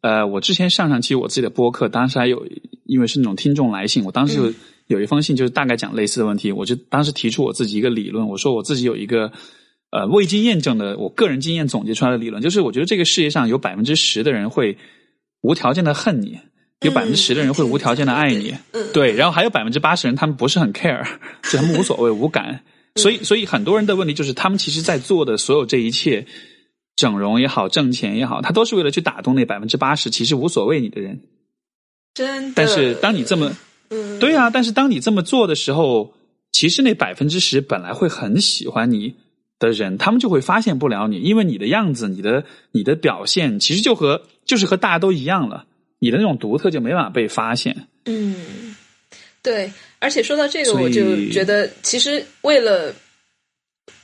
[0.00, 2.46] 呃，我之前上上期我自己的播客，当时还有
[2.84, 4.54] 因为是那种听众来信，我当时就。
[4.86, 9.32] 有一封信就是大概讲类似的问题，我就当时提出我自己一个理论，我说我自己有一个
[9.90, 14.76] 呃未经验证的我个人经验总结出来的理论，就是我觉得这个世界上有百分之十的人会
[15.40, 16.38] 无条件的恨你，
[16.80, 18.54] 有百分之十的人会无条件的爱你，
[18.92, 21.04] 对，然后还有百分之八十人他们不是很 care，
[21.50, 22.62] 就他们无所谓无感，
[22.96, 26.26] 所以所以很多人的问题就是他们其实在做的所有这一切，
[26.96, 31.22] 整容也好，挣钱也好，他都是为了去打动那百分之八十其实无所谓你的人。
[32.14, 33.56] 真的，但是当你这么，
[33.92, 36.14] 嗯，对啊，但是当你这么做的时候，
[36.50, 39.14] 其实那百分之十本来会很喜欢你
[39.58, 45.66] 的人，他们就会发现不了你，因为你的样子、你的你的表现，其实就和就是和大家都一样了，
[45.98, 47.86] 你的那种独特就没办法被发现。
[48.06, 48.74] 嗯，
[49.42, 52.94] 对，而且说到这个，我就觉得，其实为了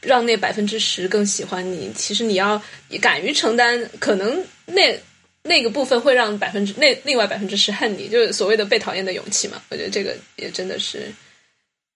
[0.01, 2.61] 让那百分之十更喜欢你，其实你要
[3.01, 4.97] 敢于承担，可能那
[5.43, 9.61] 那个部分会让百分之那另外百分之十恨你，就是所谓的被讨厌的勇气嘛。
[9.71, 11.13] 我觉得这个也真的是，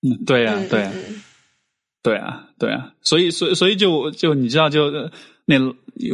[0.02, 1.22] 嗯，对呀、嗯对呀、嗯。
[2.02, 5.12] 对啊，对啊，所以，所以，所以就就你知道就，呃
[5.44, 5.58] 那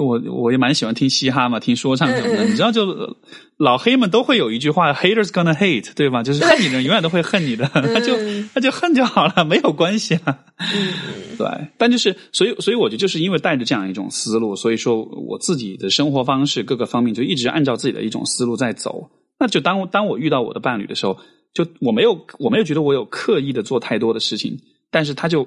[0.01, 2.45] 我我也蛮喜欢听嘻哈嘛，听说唱什么的。
[2.45, 3.17] 嗯嗯你知道就，呃
[3.59, 6.23] 老黑们都会有一句话，haters gonna hate，对吧？
[6.23, 10.39] 就是恨你的人永远都会恨你的，那 就嗯那就恨就好了，没有关系啊。
[10.59, 10.93] 嗯
[11.37, 19.11] 对，但就是所以，所以我觉得就是因为带着这样一种思路，所以说我自己的生活方式各个方面就一直按照自己的一种思路在走。
[19.39, 21.19] 那就当当我遇到我的伴侣的时候，
[21.53, 24.59] 就我没有我没有觉得我有刻意的做太多的事情，
[24.91, 25.47] 但是他就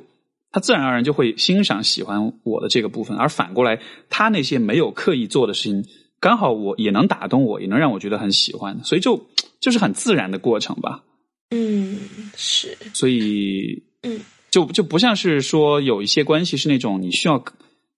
[0.52, 3.80] 他自然而然就会欣赏喜欢我的这个部分，而反过来
[4.10, 5.86] 他那些没有刻意做的事情，
[6.20, 9.28] 刚好我也能打动我，也能让我觉得很喜欢，所以就
[9.60, 11.04] 就是很自然的过程吧。
[11.52, 11.98] 嗯，
[12.36, 17.44] 是，所以，嗯，就就不像是说有一些关系是那种你需要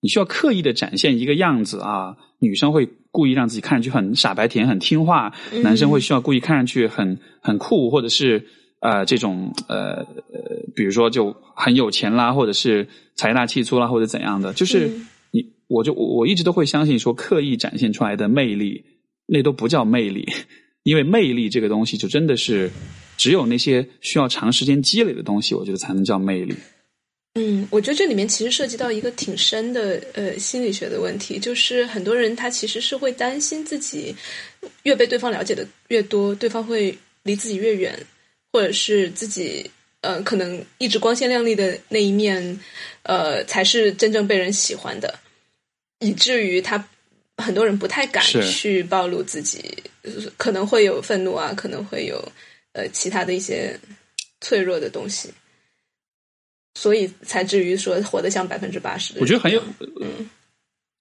[0.01, 5.61] 你需要刻意的展现一个样子啊，女生会故意让自己看上去很傻白甜、很听话，嗯。
[5.61, 8.47] 男生会需要故意看上去很很酷，或者是
[8.83, 9.95] 呃这种呃
[10.31, 18.83] 呃，比如说就很有钱啦，或者是财大气粗啦，或者怎样的，就是嗯你我就我我一直都会相信说刻意展现出来的魅力，
[19.25, 20.27] 那都不叫魅力，
[20.83, 22.69] 因为魅力这个东西就真的是。
[23.15, 26.55] 只有那些需要长时间积累的东西，我觉得才能叫魅力。
[27.35, 34.13] 嗯，我觉得这里面其实涉及到一个挺深的呃心理学的问题，就是很多人他其实是会担心自己
[34.81, 37.97] 越被对方了解的越多，对方会离自己越远，
[38.53, 39.69] 或者是自己
[40.01, 42.59] 呃可能一直光鲜亮丽的那一面，
[43.01, 45.19] 呃才是真正被人喜欢的，
[45.99, 46.87] 以至于他
[47.37, 52.31] 很多人不太敢去暴露自己，呃可能会有愤怒啊，可能会有
[52.73, 53.77] 呃其他的一些
[54.39, 55.29] 脆弱的东西。
[56.75, 59.63] 所以才至于说活得像百分之八十的我觉得很有，
[60.01, 60.29] 嗯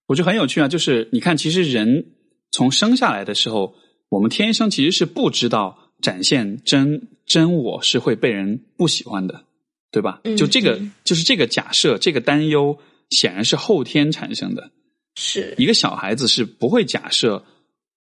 [0.06, 0.68] 我觉得很有趣啊。
[0.68, 2.04] 就是你看，其实人
[2.50, 3.74] 从生下来的时候，
[4.10, 9.44] 我们天生其实是不知道展现真真我是会被人不喜欢的，
[9.90, 10.20] 对吧？
[10.24, 12.76] 嗯就这个，嗯就是这个假设，这个担忧，
[13.08, 14.70] 显然是后天产生的。
[15.14, 17.42] 是一个小孩子是不会假设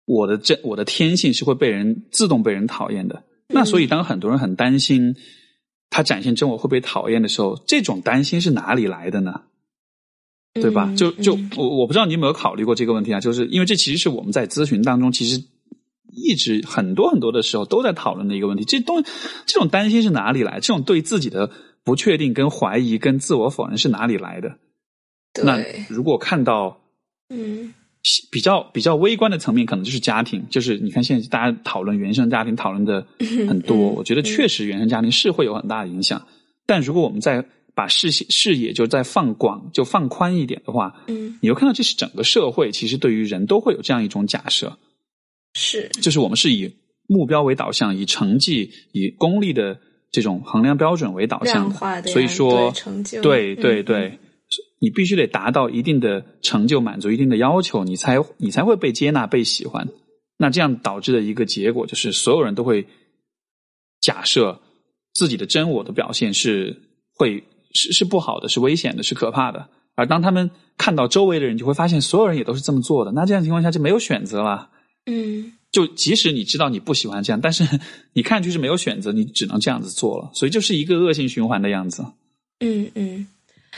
[0.05, 3.25] 我的真我的天性是会被人自动被人讨厌的。
[3.49, 5.17] 那所以，当很多人很担心
[5.89, 9.41] 他展现真我会被讨厌的时候，这种担心是哪里来的呢？
[10.53, 10.87] 对吧？
[10.91, 13.21] 嗯就就嗯我我不知道你有没有考虑过这个问题啊？
[13.21, 15.43] 就是因为这其实是我们在咨询当中，其实
[16.17, 18.64] 一直很多很多的时候都在讨论的一个问题。
[18.64, 19.05] 这东
[19.47, 20.55] 这种担心是哪里来？
[20.55, 21.51] 这种对自己的
[21.85, 24.57] 不确定、跟怀疑、跟自我否认是哪里来的？
[25.45, 26.81] 那，如果看到
[27.29, 27.75] 嗯
[28.31, 33.07] 比较比较微观的层面，可能就是家庭，就是你看现在大家讨论原生家庭讨论的
[33.47, 36.27] 很多，嗯我觉得确实原生家庭是会有很大的影响。
[36.64, 37.45] 但如果我们再
[37.75, 44.79] 把视线视野就再放广，就放宽一点的话，嗯你会看到这是整个社会其实对于人都会有这样一种假设，
[45.59, 46.70] 是就是我们是以
[47.09, 49.80] 目标为导向，以成绩、以功利的
[50.12, 54.18] 这种衡量标准为导向的，所以说对成就，对对嗯对，
[54.80, 59.88] 你必须得达到一定的成就，满足一定的要求，你才你才会被接纳、被喜欢。
[60.36, 62.86] 那这样导致的一个结果就是，所有人都会
[64.02, 64.61] 假设
[65.14, 66.82] 自己的真我的表现是
[67.14, 67.42] 会
[67.72, 69.70] 是是不好的，是危险的，是可怕的。
[69.94, 73.12] 而当他们看到周围的人，就会发现所有人也都是这么做的。
[73.12, 74.68] 那这样情况下就没有选择了。
[75.07, 77.62] 嗯就即使你知道你不喜欢这样，但是
[78.14, 82.04] 你看上去是没有选择，你只能这样子做了，所以就是一个恶性循环的样子。
[82.61, 83.26] 嗯嗯，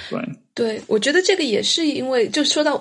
[0.09, 2.81] 对，对，我觉得这个也是因为，就说到，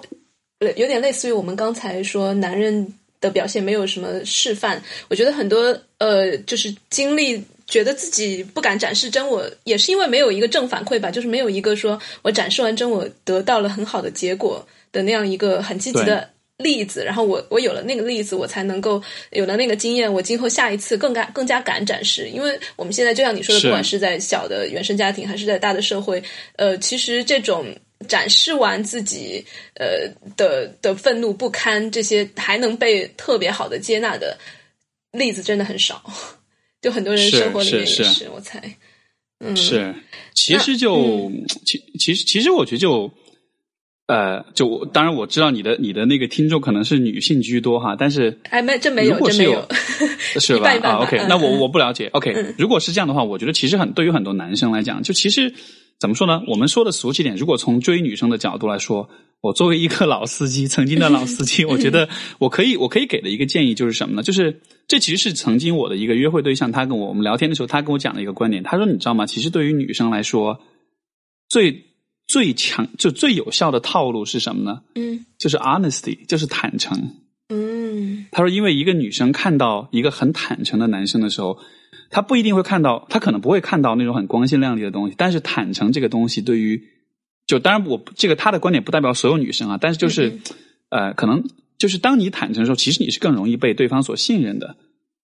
[0.59, 4.79] 呃，有点类似于我们刚才说男人的表现没有什么示范。
[5.07, 16.29] 我觉得很多呃，就是经历觉得自己不敢展示真我，也是因为没有一个正反馈吧，就是没有一个说我展示完真我得到了很好的结果的那样一个很积极的。
[16.57, 19.01] 例子，然后我我有了那个例子，我才能够
[19.31, 22.29] 有了那个经验，我今后下一次更加更加敢展示。
[22.29, 26.23] 因为我们现在就像你说的，不管是在小的原生家庭，还是在大的社会，
[26.55, 27.65] 呃，其实这种
[28.07, 29.45] 展示完自己
[29.75, 34.35] 呃的的愤怒不堪，这些还能被特别好的接纳的，
[35.11, 36.03] 例子真的很少，
[36.81, 38.59] 就很多人生活里面也是，我猜，
[39.39, 39.93] 嗯，是，
[40.33, 41.31] 其实就
[41.65, 43.11] 其其实其实我觉得就。
[44.07, 49.67] 呃，就当然我知道你的你的那个听众可能是女性居多哈，但是哎没这没有这没有
[50.39, 50.69] 是吧？
[50.81, 52.07] 啊，OK，那我我不了解。
[52.13, 55.53] OK，如果是这样的话，我觉得其实很对于很多男生来讲，就其实
[55.99, 56.41] 怎么说呢？
[56.47, 59.09] 我们说的俗气点，如果从追女生的角度来说，
[59.41, 62.07] 我作为一个老司机，曾经的老司机，我觉得
[62.39, 64.23] 我可以我可以给的一个建议就是什么呢？
[64.23, 69.25] 就是这其实是曾经我的一个约会对象，他跟我我们聊天的时候，他跟我讲了一个观点，他说你知道吗？
[69.25, 70.61] 其实对于女生来说，
[71.49, 71.83] 最
[72.27, 74.81] 最强就最有效的套路是什么呢？
[74.95, 77.11] 嗯，就是 honesty，就是坦诚。
[77.49, 81.57] 嗯，他说，因为一个女生看到一个很坦诚的男生的时候，
[82.09, 85.15] 她不一定会看到，她可能不会看到那种很光鲜亮丽的东西。
[85.17, 86.83] 但是坦诚这个东西，对于
[87.45, 90.37] 就当然我这个他的观点不代表所有女生啊，但是就是
[90.89, 91.41] 呃，可能
[91.77, 94.75] 就是当你坦诚的时候，其实你是更容易被对方所信任的。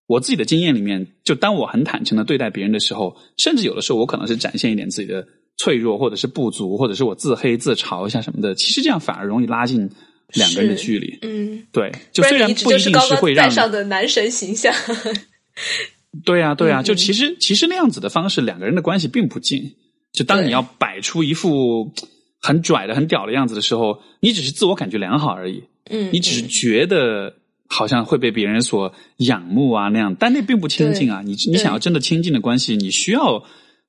[0.07, 5.27] 我自己的经验里面，就当我很坦诚的对待别人的时候，甚至有的时候我可能是展现一点自己的。
[5.57, 9.89] 脆弱，或者是不足，或者是我自黑自嘲一下什么的，其实这样反而容易拉近
[10.33, 11.19] 两个人的距离。
[11.21, 14.73] 嗯，对，就虽然不一定是会让上的男神形象。
[16.25, 19.75] 对呀，对呀，就其实其实那样子的方式，两个人的关系并不近。
[20.11, 21.91] 就当你要摆出一副
[22.39, 25.63] 很拽的、很屌的样子的时候，你只是自我感觉良好而已。
[25.89, 27.35] 嗯，你只是觉得
[27.67, 31.21] 好像会被别人所仰慕啊那样，但那并不亲近啊。
[31.23, 33.43] 你你想要真的亲近的关系，你需要。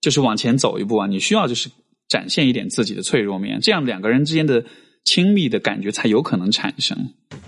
[0.04, 1.06] 就是往前走一步啊！
[1.06, 1.70] 你需要就是
[2.08, 4.62] 展现一点自己的脆弱面，这样两个人之间的
[5.02, 6.94] 亲密的感觉才有可能产生。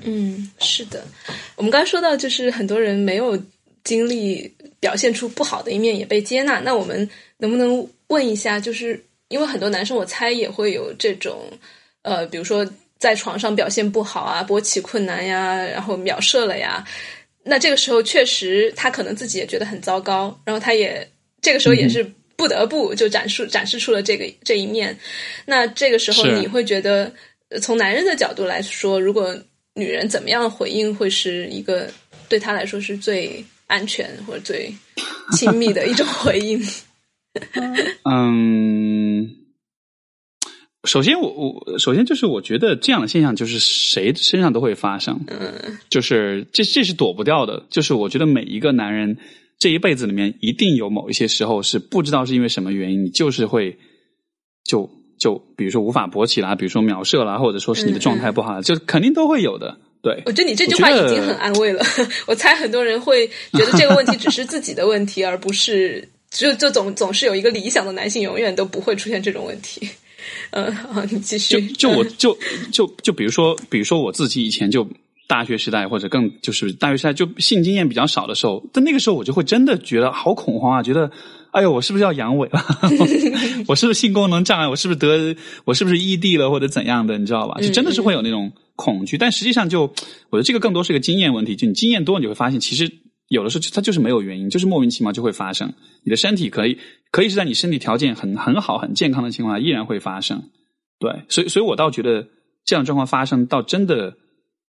[0.04, 1.04] 嗯，是的。
[1.56, 3.38] 我们刚才说到，就是很多人没有
[3.84, 4.50] 经历
[4.80, 6.58] 表现出不好的一面也被接纳。
[6.60, 11.42] 那我们能不能问一下，就是因为很多男生，我猜也会有这种
[12.00, 12.66] 呃，比如说
[12.98, 16.82] 在床上表现不好啊，勃起困难呀，然后秒射了呀。
[17.44, 21.06] 那这个时候确实他可能自己也觉得很糟糕，然后他也
[21.42, 22.10] 这个时候也是。
[22.36, 24.96] 不得不就展示展示出了这个这一面，
[25.46, 27.10] 那这个时候你会觉得，
[27.62, 29.34] 从男人的角度来说，如果
[29.74, 31.90] 女人怎么样回应，会是一个
[32.28, 34.70] 对他来说是最安全或者最
[35.32, 36.62] 亲密的一种回应？
[38.04, 39.30] 嗯，
[40.84, 49.16] 首先我我首先就是我觉得这样的现象就是谁身上都会发生，嗯，就是这这是躲不掉的，就是我觉得每一个男人。
[49.58, 53.78] 这一辈子里面一定有某一些时候是不知道是因为什么原因，你就是会
[54.64, 59.78] 就就比如说无法勃起啦，比如说秒射啦，或者说是你的状态不好，就肯定都会有的。
[60.02, 61.82] 对，我觉得你这句话已经很安慰了。
[62.28, 69.88] 我猜很多人会觉得这个问题只是自己的问题，而不是就就总总是有一个理想的男性永远都不会出现这种问题。
[70.50, 71.60] 嗯，好，你继续。
[71.68, 72.38] 就就我就
[72.70, 74.86] 就就比如说，比如说我自己以前就。
[75.28, 80.82] 大学时代或者更就是大学时代，就性经验比较少的时候，但那个时候我就会真的觉得好恐慌啊！
[80.82, 81.10] 觉得
[81.50, 82.62] 哎呦，我是不是要阳痿了？
[83.66, 84.68] 我是不是性功能障碍？
[84.68, 85.36] 我是不是得？
[85.64, 87.18] 我是不是异地了或者怎样的？
[87.18, 87.60] 你知道吧？
[87.60, 89.18] 就真的是会有那种恐惧。
[89.18, 89.82] 但实际上，就
[90.30, 91.56] 我觉得这个更多是个经验问题。
[91.56, 92.88] 就你经验多，你会发现，其实
[93.28, 95.72] 有的时候它就是没有原因，就是莫名其妙就会发生。
[96.04, 96.78] 你的身体可以
[97.10, 100.44] 可以是在你身体条件很很好、很健康的情况下，依然会发生。
[101.00, 102.28] 对，所以所以我倒觉得
[102.64, 104.14] 这样状况发生，倒真的。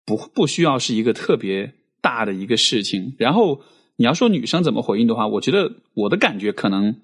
[0.09, 3.13] 不不需要是一个特别大的一个事情。
[3.19, 3.61] 然后
[3.95, 6.95] 你要说女生怎么回应的话，我觉得我的感觉可能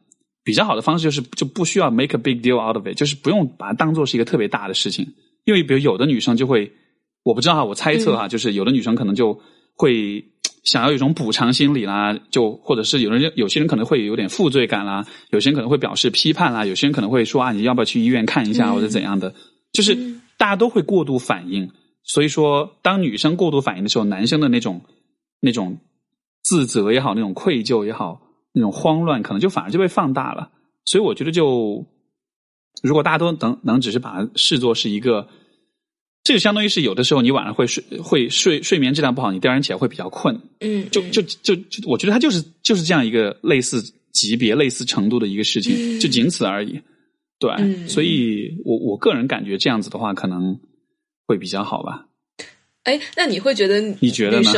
[0.43, 5.05] 比较好的方式就是就不需要 make a big deal out of it，就是不用把它当做是一个特别大的事情。
[5.43, 6.71] 因为比如有的女生就会，
[7.23, 9.39] 我不知道哈，我猜测哈，就是有的女生可能就
[9.75, 10.25] 会
[10.63, 19.31] 想要一种补偿心理啦，就或者是有人有些人可能会有点负罪感啦，有些人可能会表示批判啦，有些人可能会说啊，你要不要去医院看一下或者怎样的，
[19.73, 19.95] 就是
[20.37, 21.69] 大家都会过度反应。
[22.07, 24.79] 所以说，当女生过度反应的时候，男生的那种
[25.39, 25.79] 那种
[26.43, 28.21] 自责也好，那种愧疚也好，
[28.53, 30.51] 那种慌乱，可能就反而就被放大了。
[30.85, 31.83] 所以我觉得，就
[32.83, 35.27] 如果大家都能能只是把它视作是一个，
[36.23, 40.39] 这就相当于是有的时候你晚上会睡会睡睡眠质量不好，你第二天起来会比较困。
[40.59, 43.81] 嗯，就就就就，我觉得它就是就是这样一个类似
[44.11, 46.79] 级别、类似程度的一个事情，就仅此而已。
[47.39, 50.59] 对，所以我我个人感觉这样子的话，可能。
[51.25, 52.05] 会比较好吧？
[52.83, 53.79] 哎，那你会觉得？
[53.99, 54.51] 你觉得呢？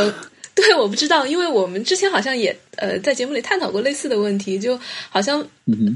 [0.53, 4.75] 对，我不知道，因为我们之前好像也呃在节目里探讨过类似的问题，就
[5.09, 5.47] 好像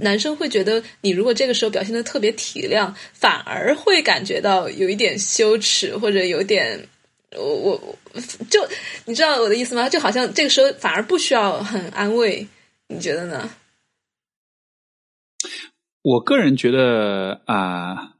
[0.01, 6.87] 男生会觉得你如果这个时候表现的特别体谅，反而会感觉到有一点羞耻，或者有点
[7.35, 7.97] 我我
[8.51, 8.65] 就
[9.05, 9.89] 你知道我的意思吗？
[9.89, 12.47] 就好像这个时候反而不需要很安慰，
[12.87, 13.49] 你觉得呢？
[16.03, 18.13] 我个人觉得啊，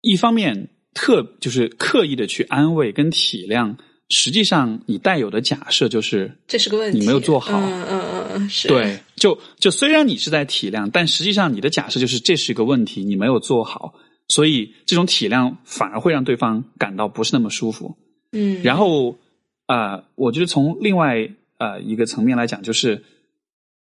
[0.00, 0.70] 一方面。
[0.96, 3.76] 特就是刻意的去安慰跟体谅，
[4.08, 7.60] 实际上你带有的假设就是这是个问题，你没有做好。
[7.60, 13.94] 嗯嗯嗯嗯，是对，就就虽然你是在体谅，但实际上你的假设就是这是一个问题，你没有做好，
[14.28, 17.94] 所以这种体谅反而会让对方感到不是那么舒服。
[18.32, 19.18] 嗯，然后
[19.66, 21.28] 啊、呃我觉得从另外
[21.58, 23.04] 呃一个层面来讲，就是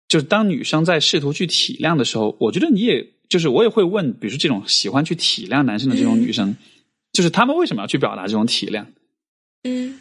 [0.08, 6.56] 就是当女生在试图去体谅的时候，我觉得你也就是我也会问，比如说这种喜欢去体谅男生的这种女生，
[7.16, 8.84] 就是他们为什么要去表达这种体谅？
[9.64, 9.98] 嗯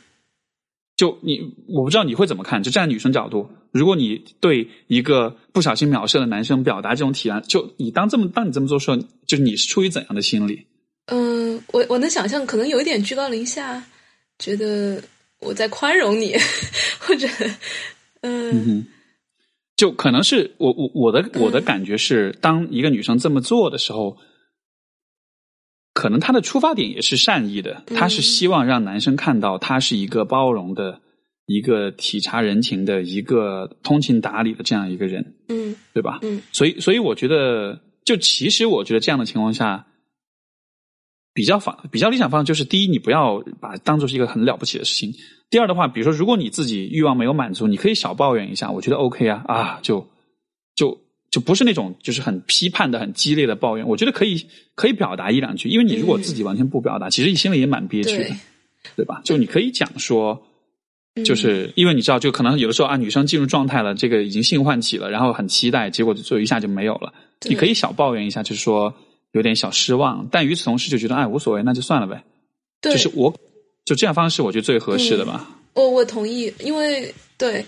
[0.97, 2.61] 就你，我不知道你会怎么看。
[2.61, 10.65] 就站在女生角度，如果你对一个不小心秒射的男生表达这种体谅，就你当这么当你这么做的时候，就是你是出于怎样的心理？
[11.05, 13.81] 嗯，我我能想象，可能有一点居高临下，
[14.39, 15.01] 觉得
[15.39, 16.35] 我在宽容你，
[16.99, 17.27] 或者
[18.21, 18.85] 嗯
[19.77, 24.17] 就可能是我我我的我的感觉是，当一个女生这么做的时候，
[26.05, 31.01] 可能他的出发点也是善意的，他是希望让男生看到他是一个包容的、
[31.47, 35.75] 一个体察人情的、一个通情达理的这样一个人，嗯。
[35.95, 36.19] 对吧？
[36.21, 36.43] 嗯。
[36.51, 39.87] 所以，所以我觉得，就其实我觉得这样的情况下，
[41.33, 45.09] 比较方比较理想方就是：第一，你不要把它当做是一个很了不起的事情；
[45.49, 50.07] 第二的话，比如说，如果你自己欲望没有满足，你可以小抱怨一下，我觉得 OK 啊啊，就
[50.75, 51.01] 就
[51.35, 58.35] 就不是那种就是很批判的、很激烈的抱怨，我觉得可以可以表达一两句，因为你如果自己完全不表达，其实你心里也蛮憋屈的对，
[58.95, 59.19] 对吧？
[59.25, 60.41] 就你可以讲说。
[60.41, 67.13] 嗯就是因为你知道，就可能有的时候啊，女生进入状态了，这个已经性唤起了，然后很期待，结果就一下就没有了。
[67.47, 68.93] 你可以小抱怨一下，就是说
[69.31, 72.21] 有点小失望，但与此同时就觉得哎无所谓，那就算了呗。
[72.81, 73.33] 对，就是我
[73.85, 75.49] 就这样方式，我觉得最合适的吧。
[75.75, 77.65] 我我同意，因为对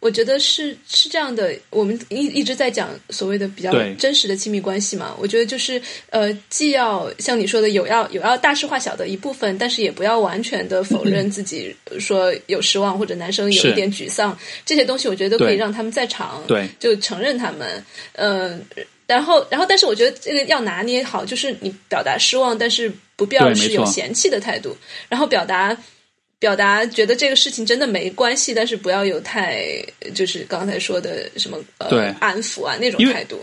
[0.00, 5.14] 我觉得是是这样的，我们一一直在讲所谓的比较真实的亲密关系嘛。
[5.18, 16.68] 我觉得就是呃，既要像你说的有要有要大事化小的一部分，但是也不要完全的否认 自己说有失望或者男生有一点沮丧，这些东西我觉得都可以让他们在场，对。
[16.80, 17.84] 就承认他们，
[18.14, 18.58] 呃。
[19.06, 24.76] 然后，然后，但是我觉得这个要拿捏好，就是你表达失望，但是不必要是有嫌弃的态度，
[25.08, 25.76] 然后表达
[26.40, 29.62] 表达觉得这个事情真的没关系，但是不要有太
[30.12, 31.56] 就是刚才说的什么
[31.88, 33.38] 对呃安抚啊那种态度。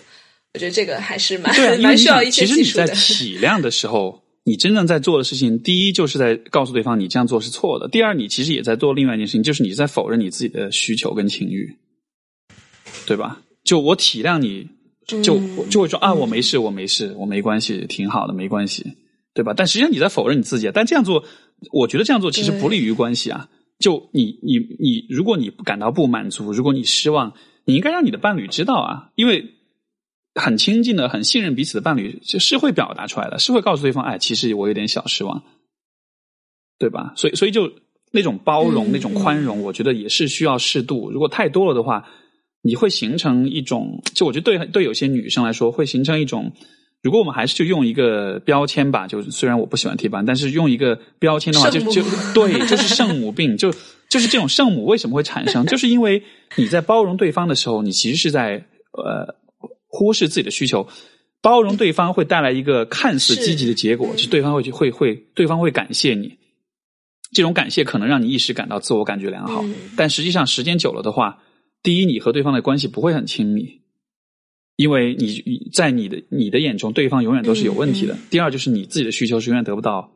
[0.54, 2.88] 我觉得这个还是蛮 蛮需要一些其实你在。
[2.96, 11.76] 体谅的时候，你真正在做的事情，第一就是在告诉对方你这样做是错的；第二，你其实也在做另外一件事情，就是你在否认你自己的需求跟情欲，
[13.06, 13.40] 对吧？
[13.64, 14.68] 就我体谅你，
[15.06, 18.94] 就嗯就会说啊，我没事，我没事，我没关系，挺好的，没关系，
[19.38, 19.54] 对吧？
[19.56, 21.24] 但实际上你在否认你自己，但这样做，
[21.72, 23.48] 我觉得这样做其实不利于关系啊。
[23.78, 27.34] 就你你你，如果你感到不满足，如果你失望，
[27.64, 29.54] 你应该让你的伴侣知道啊，因为
[30.34, 35.44] 很亲近的、很信任彼此的伴侣，就是会表达出来的，是会告诉对方，哎，其实我有点小失望，
[36.80, 37.14] 对吧？
[37.16, 37.72] 所以，所以就
[38.12, 41.12] 那种包容、嗯那种宽容，我觉得也是需要适度。
[41.12, 42.10] 如果太多了的话，
[42.64, 46.52] 你会形成一种，就我觉得对对有些女生来说，会形成一种。
[47.04, 52.02] 如果我们还是就用一个标签吧，就虽然我不喜欢贴吧，但是用一个标签的话，就就
[52.34, 53.72] 对，就是圣母病， 就
[54.10, 55.66] 就是这种圣母为什么会产生？
[55.68, 56.22] 就是因为
[56.56, 59.36] 你在包容对方的时候，你其实是在呃
[59.88, 60.88] 忽视自己的需求。
[61.40, 66.36] 包容对方会带来一个看似积极的结果，是就对方会去会会对方会感谢你，
[67.32, 71.38] 这种感谢可能让你一时感到自我感觉良好，嗯但实际上时间久了的话，
[71.84, 73.82] 第一，你和对方的关系不会很亲密，
[74.78, 78.14] 因为你你在你的你的眼中，对方永远都是有问题的。
[78.14, 80.14] 嗯第二，就是你自己的需求是永远得不到，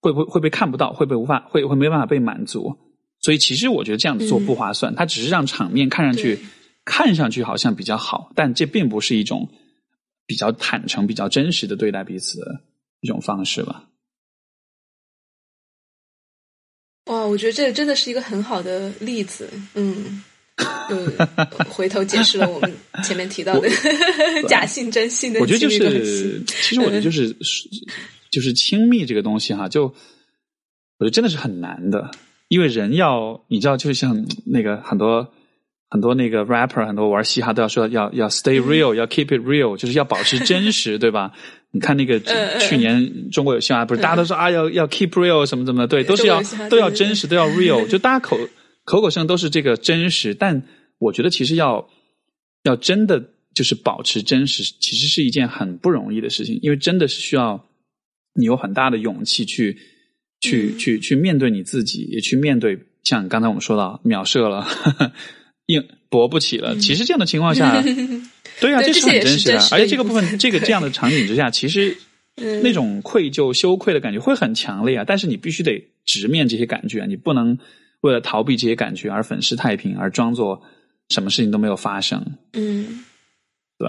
[0.00, 2.76] 会不会会被看不到，会被无法会会没办法被满足。
[3.20, 6.38] 所以，其实我觉得这样子做不划算，它只是让场面看上去
[6.84, 9.48] 看上去好像比较好，但这并不是一种
[10.26, 12.60] 比较坦诚、比较真实的对待彼此的
[13.00, 13.84] 一种方式吧。
[17.06, 20.22] 哇，我觉得这个真的是一个很好的例子，嗯，
[20.88, 20.96] 就
[21.70, 22.72] 回头解释了我们
[23.02, 23.68] 前面提到的
[24.48, 27.36] 假性真性的我觉得就是，其实我觉得就是
[28.30, 32.10] 就是亲密这个东西哈，就我觉得真的是很难的，
[32.48, 35.28] 因为人要你知道，就像那个很多
[35.90, 41.32] 很多那个 rapper，很多玩嘻哈都要说要要 stay real，、要 keep it real，就是要保持真实，对吧？
[41.70, 48.38] 你看那个嗯去年中国有嘻哈，不是大家都说啊要要 keep real 什么什么的，对，都是要都要真实，都要 real，就大家口
[48.84, 50.62] 口口声都是这个真实，但
[50.98, 51.88] 我觉得其实要
[52.64, 57.64] 要真的就是保持真实，其实是一件很不容易的事情，因为真的是需要
[58.34, 59.78] 你有很大的勇气去
[60.40, 64.66] 去、嗯去去面对你自己，也去面对像刚才我们说到秒射了，
[65.66, 66.76] 硬搏不起了。
[66.76, 67.82] 其实这样的情况下，
[68.60, 71.96] 对啊，这是很真实的而且这个部分，这个这样的场景之下，其实
[72.36, 75.04] 嗯那种愧疚、羞愧的感觉会很强烈啊。
[75.06, 77.58] 但是你必须得直面这些感觉，啊你不能
[78.00, 80.62] 为了逃避这些感觉而粉饰太平，而装作
[81.08, 82.24] 什么事情都没有发生。
[82.52, 83.04] 嗯，
[83.78, 83.88] 对。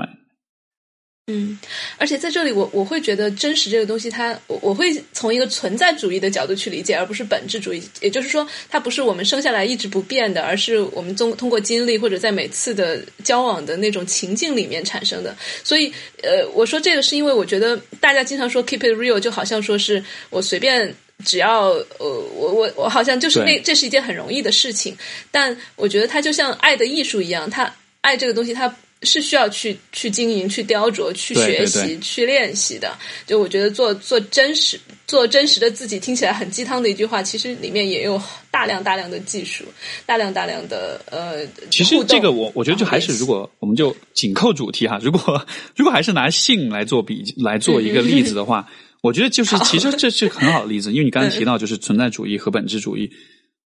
[1.31, 1.59] 嗯，
[1.99, 7.79] 而且在这里，我我会觉得真实这个东西，它我我会从一个存在主义的角度去理解，而不是本质主义。
[8.01, 15.37] 也就是说，它不是我们生下来一直不变的，而是我们通通过经历或者在每次的交往的那种情境里面产生的。
[15.63, 15.93] 所以，
[16.23, 20.95] 呃，我说这个是因为我觉得大家经常说 keep it real，就好像说是我随便
[21.25, 24.97] 只要呃，我我我好像就是那这是一件很容易的事情。
[25.31, 28.73] 但我觉得它就像爱的艺术一样，它爱这个东西，它。
[29.03, 32.93] 是需要去去经营、去雕琢、去学习、去练习的。
[33.25, 39.63] 就我觉得做做真实、做真实的自己，听起来很鸡汤的一句话，其实里面也有大量大量的技术，
[40.05, 41.47] 大量大量的呃。
[41.71, 45.47] 其实这个我我觉得就还是，如果我们就紧扣主题哈，如果
[45.77, 48.67] 如果还是拿性来做比来做一个例子的话，
[49.01, 53.11] 我觉得就是其实这是很好的例子， 因为你刚才提到就是存在主义和本质主义。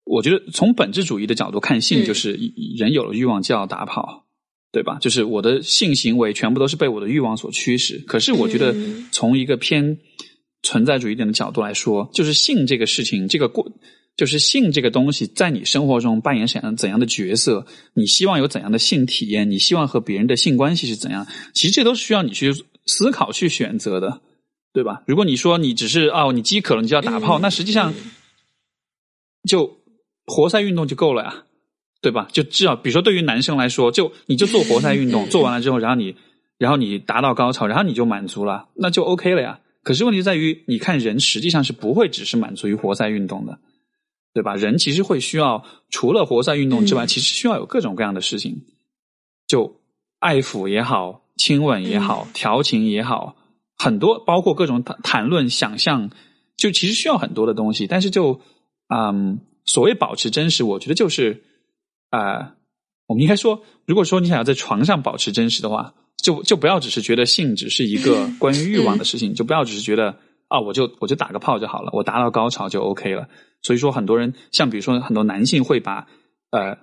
[0.05, 2.39] 我觉得从本质主义的角度看性，就是
[2.77, 4.24] 人有了欲望就要打跑。
[4.72, 4.99] 对吧？
[5.01, 7.97] 就是我的性行为全部都是被我的欲望所驱使。
[8.01, 8.74] 可是我觉得，
[9.11, 9.97] 从一个偏
[10.62, 13.66] 存在主义点的角度来说，就是性这个事情，这个过，
[14.18, 17.66] 就是性这个东西，在你生活中扮演怎样怎样的角色？
[17.95, 19.51] 你希望有怎样的性体验？
[19.51, 21.27] 你希望和别人的性关系是怎样？
[21.55, 22.53] 其实这都是需要你去
[22.85, 24.20] 思考、去选择的，
[24.77, 25.03] 对吧？
[25.07, 27.95] 如果你说你只是哦，你饥渴了，你就要打炮，那实际上
[29.49, 29.79] 就
[30.27, 31.45] 活塞运动就够了呀。
[32.03, 32.29] 对吧？
[32.31, 36.14] 就至少，比如说，对于男生来说，就你就做活塞运动， 做完了之后，然后你，
[36.59, 39.59] 然后你达到高潮，然后你就满足了，那就 OK 了呀。
[39.83, 43.59] 可是问题在于，你看人实际上是不会只是满足于活塞运动的，
[44.35, 44.55] 对吧？
[44.55, 48.61] 人其实会需要除了活塞运动之外，其实需要有各种各样的事情，
[49.49, 49.81] 就
[50.20, 53.35] 爱抚也好，亲吻也好，调情也好，
[53.77, 56.11] 很多包括各种谈谈论、想象，
[56.57, 57.87] 就其实需要很多的东西。
[57.87, 58.41] 但是就
[58.89, 61.43] 嗯，所谓保持真实，我觉得就是。
[62.09, 62.55] 啊，
[63.09, 70.16] 我们应该说，如果说你想要在床上保持真实的话，就就不要只是觉得性只是一个 关于欲望的事情，就不要只是觉得
[70.47, 73.29] 啊，我就我就打个炮就好了，我达到高潮就 OK 了。
[73.61, 76.07] 所以说，很多人像比如说很多男性会把
[76.51, 76.79] 呃，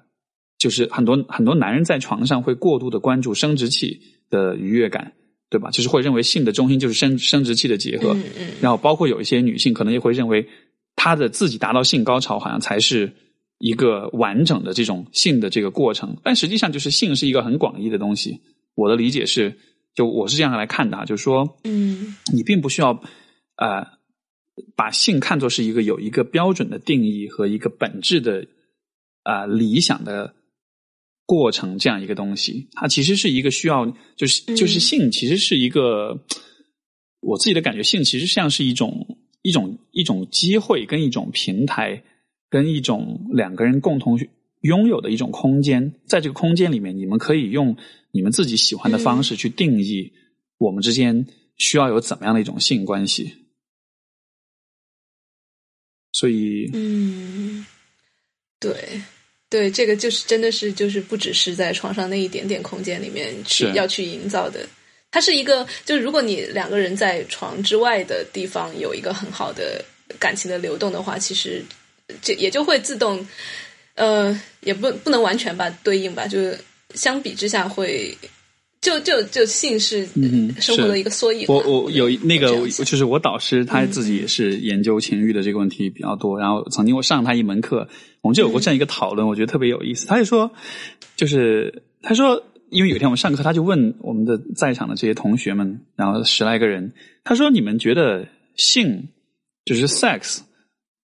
[0.60, 5.14] 就是很多很多男人在床上会过度的关注生殖器的愉悦感，
[5.54, 5.70] 对吧？
[5.70, 8.18] 就是会认为性的中心就是生生殖器的结合，
[8.60, 10.48] 然后包括有一些女性可能也会认为
[10.96, 13.14] 她的自己达到性高潮好像才是。
[13.60, 18.42] 一个完整的这种性的这个过程，但实际上就是性是一个很广义的东西。
[18.76, 19.58] 我的理解是，
[19.96, 23.02] 就我是这样来看的啊，就是说，嗯，你并不需要
[23.56, 23.88] 呃
[24.76, 28.46] 把性看作是一个有一个标准的定义和一个本质的
[29.22, 30.34] 啊理想的
[31.26, 32.70] 过程这样一个东西。
[32.74, 36.24] 它其实是一个需要，就是就是性其实是一个
[37.22, 42.04] 我自己的感觉，性其实像是一种一种一种机会跟一种平台。
[42.50, 44.20] 跟一种两个人共同
[44.62, 47.76] 拥有的一种空间，在这个空间里面，你们可以用
[48.12, 50.14] 你们自己喜欢的方式去定义
[50.60, 51.26] 我们之间
[51.58, 53.34] 需要有怎么样的一种性关系。
[56.12, 57.66] 所以，嗯，
[58.60, 59.02] 对，
[59.54, 64.68] 对，这个就是真的是就是不只是在床上那一点点空间里面去要去营造的，
[65.12, 69.86] 它是一个，就是如果你两个人在床之外的地方有一个很好的
[70.18, 71.64] 感情的流动的话，其实。
[72.22, 73.26] 这也就会自动，
[73.96, 76.60] 呃，也不不能完全吧对应吧，就是
[76.96, 78.16] 相比之下会，
[78.84, 80.06] 就就就性是
[80.60, 81.46] 生活的一个缩影。
[81.48, 87.88] 我我有那个就是我导师他自己也是研究情欲的这个问题比较多，然后曾经我上他一门课，
[88.22, 90.06] 我们就有过这样一个讨论，我觉得特别有意思。
[90.06, 90.52] 他就说，
[91.16, 96.92] 就是他说，因为有一天我们上课，他就问我们的在场的这些同学们，然后十来个人，
[97.24, 98.28] 他说：“你们觉得
[98.58, 99.08] 性
[99.64, 100.42] 就是 sex？”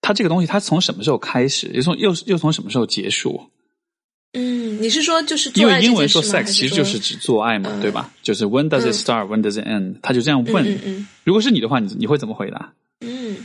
[0.02, 1.72] 它这个东西，它从什么时候开始？
[1.74, 3.50] 又从又又从什么时候结束？
[4.34, 8.12] 嗯，你是说就是因为英文说 sex 其实就是指做爱嘛，对吧？
[8.22, 9.96] 就是 when does it start, when does it end？
[10.04, 11.08] 他就这样问。
[11.24, 12.74] 如果是你的话，你你会怎么回答？
[13.02, 13.38] 嗯，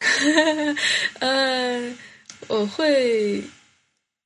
[1.20, 1.96] 呃，
[2.48, 3.40] 我会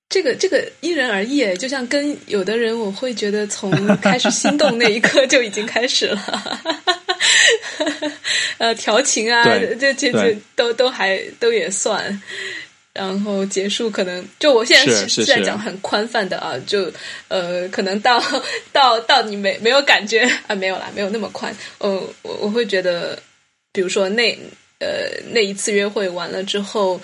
[0.08, 6.62] 这个这个因人而异，就像跟有的人，我会觉得从开始心动那一刻就已经开始了。
[8.58, 12.22] 呃，调情啊，这这这都都还都也算，
[12.94, 16.92] 然后结束可能就我现在是在讲很宽泛的啊，就
[17.28, 18.22] 呃，可能到
[18.72, 21.54] 到到你没没有感觉啊，没有啦，没有那么宽。
[21.78, 21.90] 呃，
[22.22, 23.18] 我我会觉得，
[23.72, 24.32] 比如说那
[24.78, 27.00] 呃那一次约会完了之后。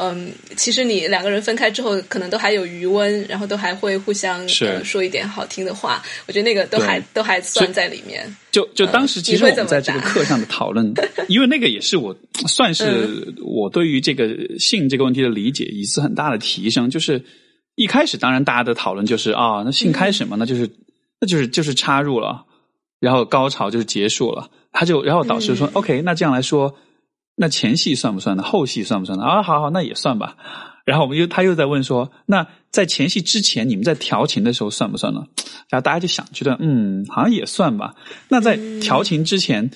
[0.00, 6.02] 嗯，其实你两个人分开之后，可能都还有余温，然后都还会互相呃说一点好听的话。
[6.26, 8.24] 我觉得那个都还都还算在里面。
[8.50, 10.92] 就就当时其实我们在这个课上的讨论，
[11.28, 12.14] 因为那个也是我
[12.46, 14.28] 算是我对于这个
[14.58, 16.88] 性这个问题的理解一次很大的提升。
[16.90, 17.22] 就是
[17.74, 20.68] 一开始当然大家的讨论就是啊，那性开始嘛，那就是
[21.20, 22.44] 那就是就是插入了，
[23.00, 24.50] 然后高潮就是结束了。
[24.72, 26.74] 他就然后导师说：“OK，那这样来说。”
[27.36, 28.42] 那前戏算不算呢？
[28.42, 29.24] 后戏算不算呢？
[29.24, 30.36] 啊，好好，那也算吧。
[30.84, 35.24] 然后我们又他又在问说，那在前戏之前，你们在调情的时候算不算呢？
[35.70, 37.94] 然后大家就想，觉得嗯，好像也算吧。
[38.28, 39.70] 那在调情之前，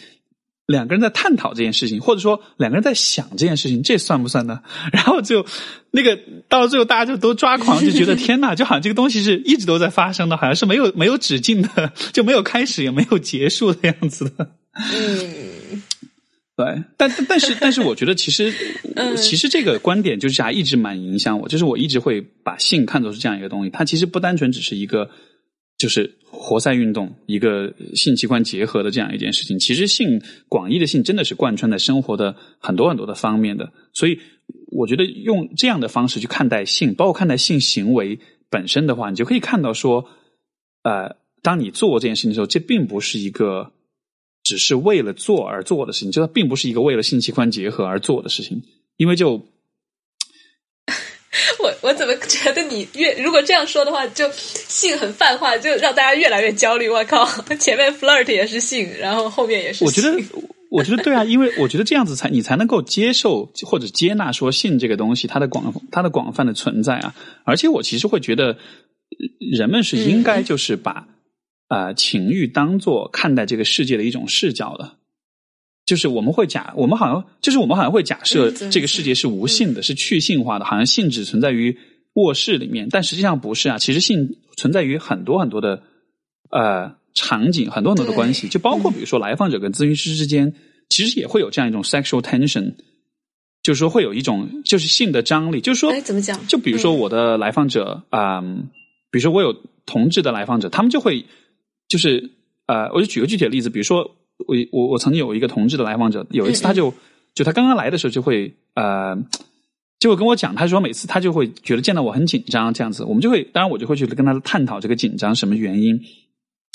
[0.67, 4.61] 两个人在探讨这件事情，或者说两个人在想这件事情，这算不算呢？
[4.93, 5.47] 然后就
[5.93, 6.19] 那个
[6.49, 14.51] 到了最后，大家就都抓狂，就觉得天呐，就好像这个东西是一直都在发生的，好像是没有没有止境的，就没有开始也没有结束的样子的。
[14.75, 15.36] 嗯。
[16.57, 18.51] 对，但但是但是， 我觉得其实，
[19.19, 25.11] 其实这个观点就是还一直蛮影响我，就是我一直会把性看作是这样一个东西，它其实不单纯只是一个，
[25.77, 29.59] 就是活塞运动，一个性器官结合的这样一件事情。
[29.59, 34.19] 其实性广义的性真的是贯穿在生活的很多很多的方面的，所以
[34.73, 38.19] 我觉得用这样的方式去看待性，包括看待性行为
[38.49, 40.09] 本身的话，你就可以看到说，
[40.85, 43.73] 呃，当你做这件事情的时候，这并不是一个。
[44.47, 48.63] 只是为了做而做的事情，就它并不是一个为了性器官结合而做的事情，
[48.97, 49.33] 因为就
[51.59, 56.89] 我我怎么觉得你越如果这样说的话，就性很泛化，就让大家越来越焦虑。
[56.89, 57.27] 我靠，
[57.59, 59.85] 前面 flirt 也是性，然后后面也是。
[59.85, 60.17] 我觉得，
[60.71, 67.17] 我觉得对啊，因为我觉得这样子才你才能够接受或者接纳说性这个东西它的广它的广泛的存在啊。
[67.45, 68.57] 而且我其实会觉得，
[69.59, 71.09] 人们是应该就是把。
[71.69, 74.93] 啊，情欲当做看待这个世界的一种视角的，
[75.85, 81.77] 就是我们会假，我们好像就是我们好像会假设这个世界是无性的，是去性化的，好像性只存在于
[82.15, 83.79] 卧室里面，但实际上不是啊。
[83.79, 85.83] 其实性存在于很多很多的
[86.51, 90.55] 呃场景，很多很多的关系，就包括比如说来访者跟咨询师之间，
[90.89, 92.75] 其实也会有这样一种 sexual tension，
[93.65, 96.47] 就是说会有一种就是性的张力，就是说怎么讲？
[96.47, 98.41] 就比如说我的来访者啊，
[99.11, 99.53] 比如说我有
[99.85, 101.27] 同志的来访者，他们就会。
[101.89, 102.31] 就是
[102.67, 106.93] 呃，我就举个具体的例子，比如说我我我曾经有一个同志的来访者，有一次他就
[107.33, 109.17] 就他刚刚来的时候就会呃，
[110.01, 116.01] 就会跟我讲，他说每次他就会觉得见到我很紧张这样子，我们就会当然我就会去跟他探讨这个紧张什么原因，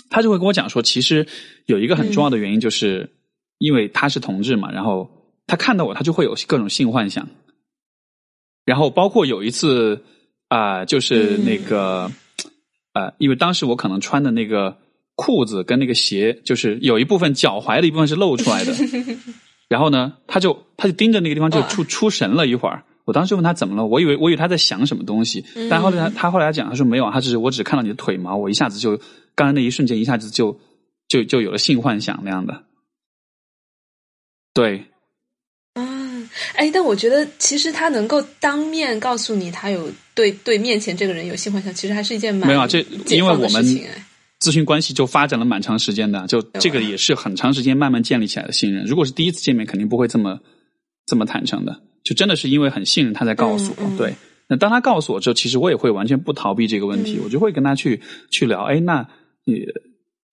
[0.10, 1.28] 他就会跟我讲说，其实
[1.66, 3.12] 有一个很重要的原因，就是
[3.58, 5.12] 因为他是同志嘛，然后
[5.46, 7.28] 他看到我，他就会有各种性幻想，
[8.64, 10.02] 然后包括有一次
[10.48, 12.10] 啊，就是那个
[12.94, 14.78] 呃，因为当时我可能穿的那个。
[15.22, 18.74] 裤子跟那个鞋，就是有一部分脚踝的一部分是露出来的。
[19.70, 22.84] 然后呢，他就他就盯着那个地方就出出神了一会儿。
[23.06, 25.46] 我当时问他怎么了，我以为我以为他在想什么东西。
[25.70, 29.00] 但后来他他后来讲，他说没有，他只是我只看到你的腿毛，我一下子就
[29.36, 30.60] 刚才那一瞬间一下子就
[31.08, 32.64] 就就有了性幻想那样的。
[34.56, 34.86] 对，
[35.76, 42.80] 嗯，哎，但我觉得其实他能够当面告诉你他有对对面前这个人有性幻想，其实还是一件蛮没有啊，这
[43.16, 43.64] 因为我们。
[44.42, 48.84] 咨询关系就发展了蛮长时间的，就这个也是很长时间慢慢建立起来的信任。
[48.86, 50.40] 如果是第一次见面，肯定不会这么
[51.06, 51.80] 这么坦诚的。
[52.04, 53.98] 就真的是因为很信任他才告诉我。
[54.00, 54.16] 对，
[54.50, 58.02] 那当他告诉我之后，其实我也会完全不逃避这个问题，我就会跟他去
[58.32, 58.64] 去聊。
[58.64, 59.08] 哎，那
[59.46, 59.64] 你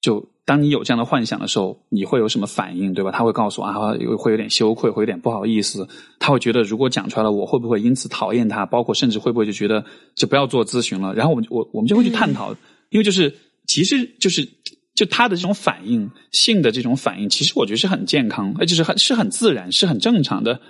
[0.00, 3.10] 就当你有这样的幻想的时候，你会有什么反应，对吧？
[3.10, 3.74] 他会告诉我啊，
[4.16, 5.86] 会有点羞愧，会有点不好意思。
[6.18, 8.64] 他会觉得如果讲出来了，我会不会因此讨厌他？
[8.64, 11.12] 包括甚至会不会就觉得就不要做咨询了？
[11.14, 12.56] 然后我们我我们就会去探讨，
[12.88, 13.34] 因为就是。
[13.68, 14.48] 其实就是，
[14.94, 20.60] 就他的这种反应，性的这种反应，其实我觉得是很健康，而且是很是很自然，是很正常的。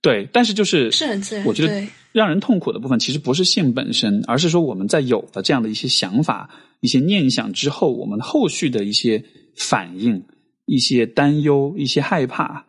[0.00, 1.44] 对，但是就是是很自然。
[1.44, 6.48] 我觉得让人痛苦的部分，其实不是性本身，而是说我们在有了这样的一些想法、
[6.80, 9.22] 一些念想之后，我们后续的一些
[9.54, 10.24] 反应、
[10.64, 12.64] 一些担忧、一些害怕。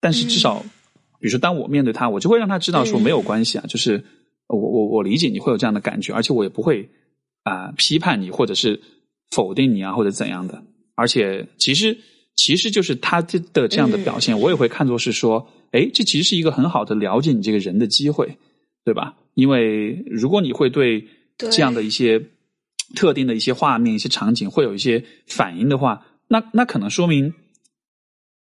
[0.00, 0.64] 但是至少，
[1.18, 4.04] 比如说，当我面对他，我就会让他知道说没有关系啊，就是
[4.46, 6.88] 我我我理解你会有这样的感觉，而且我也不会
[7.42, 8.80] 啊批判你，或者是。
[9.30, 10.62] 否定你啊，或者怎样的？
[10.96, 11.98] 而且，其实，
[12.36, 18.38] 其实就是他的的这样的表现，我也会看作是说，哎，这其实是一个很好的了解你这个人的机会，
[18.84, 19.16] 对吧？
[19.34, 22.26] 因为如果你会对这样的一些
[22.94, 27.34] 特定的一些画面、一些场景会有一些反应的话，那那可能说明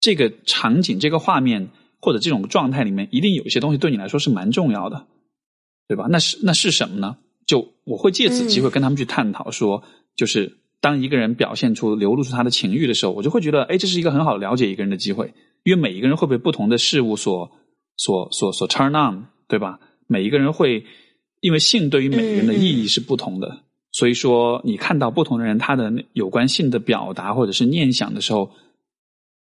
[0.01, 1.69] 这个场景、这个画面
[2.01, 5.07] 或者这种状态里面，一定有一些东西对你来说是蛮重要的，
[5.87, 6.07] 对吧？
[6.09, 7.15] 那是那是什么呢？
[7.47, 9.81] 就我会借此机会跟他们去探讨说，
[10.17, 10.57] 就是。
[10.83, 15.33] 当一个人表现出、流露出他的情欲的时候，我就会觉得，哎，这是一个很好了解一个人的机会。
[15.63, 17.49] 因为每一个人会被不同的事物所、
[17.95, 19.79] 所、所、所 turn on，对吧？
[20.07, 20.85] 每一个人会
[21.39, 28.51] 因为性对于每个人的意义是不同的，所以说你看到不同的人他的有关性的表达或者是念想的时候，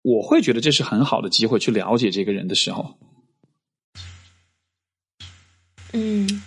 [0.02, 2.98] 我会觉得这是很好的机会去了解这个人的时候。
[5.94, 6.42] 嗯。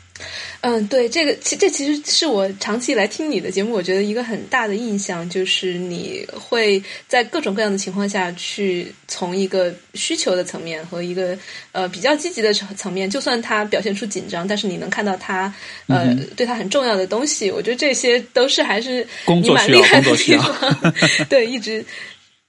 [0.66, 11.38] 嗯，对，这个其这其实是我长期以来听你的节目，我觉得一个很大的印象就是你会在各种各样的情况下去从一个需求的层面和一个
[11.74, 15.54] 呃比较积极的层层面，就算他表现出紧张，但是你能看到他
[15.88, 20.94] 呃对他很重要的东西，我觉得这些都是还是你蛮厉害的地方，
[21.28, 21.86] 对，一直。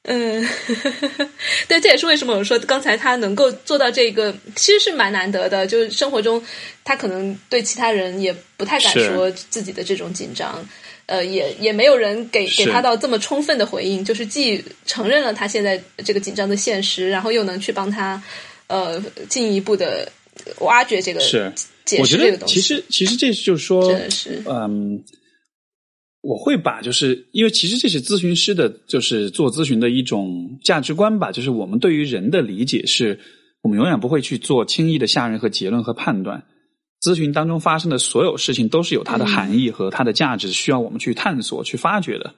[0.06, 0.46] 嗯，
[1.66, 5.66] 对，这也是为什么我说刚才他能够做到这个，其实是蛮难得的。
[5.66, 6.42] 就是生活中，
[6.84, 10.68] 他可能对其他人也不太敢说自己的这种紧张，
[11.06, 18.22] 呃，也也没有人给给他到这么充分的回应，就是既承认了他现在这个紧张的现实，然后又能去帮他
[18.66, 20.06] 呃进一步的
[20.58, 21.50] 挖掘这个是
[21.86, 22.56] 解释这个东西。
[22.56, 25.02] 其实，其实这就是说，真的是嗯。
[26.24, 31.30] 我会把，就是因为其实这是咨询师的，就是做咨询的一种价值观吧。
[31.30, 33.20] 就是我们对于人的理解是，
[33.62, 36.42] 我们永远不会去做轻易的下任何结论和判断。
[37.02, 42.34] 咨询当中发生的所有事情都是有它的含义和它的价值，需要我们去探索、去发掘的。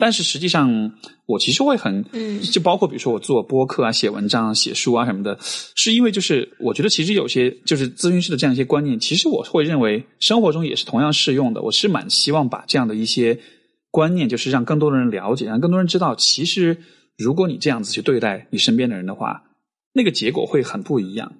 [0.00, 0.92] 但是实际上，
[1.26, 11.62] 我其实会很，嗯，就包括比如说我做播客啊、写文章、写书啊什么的，是因为就是我觉得其实有些就是咨询师的这样一些观念，其实我会认为生活中也是同样适用的。
[11.62, 13.40] 我是蛮希望把这样的一些
[13.90, 16.78] 观念，就是让更多的人了解，让更多人知道，其实
[17.16, 19.42] 如果你这样子去对待你身边的人的话，
[19.92, 21.32] 那个结果会很不一样，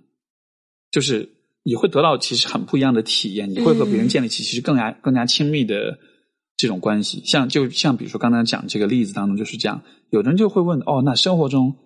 [0.90, 1.30] 就是
[1.62, 5.96] 你会得到其实很不一样的体验，你会和别人建立起其实更加更加亲密的。
[6.58, 9.80] 这种关系，像就像比如说刚才讲这个例子当中就是这样，
[10.10, 11.76] 有的人就会问：哦，那生活中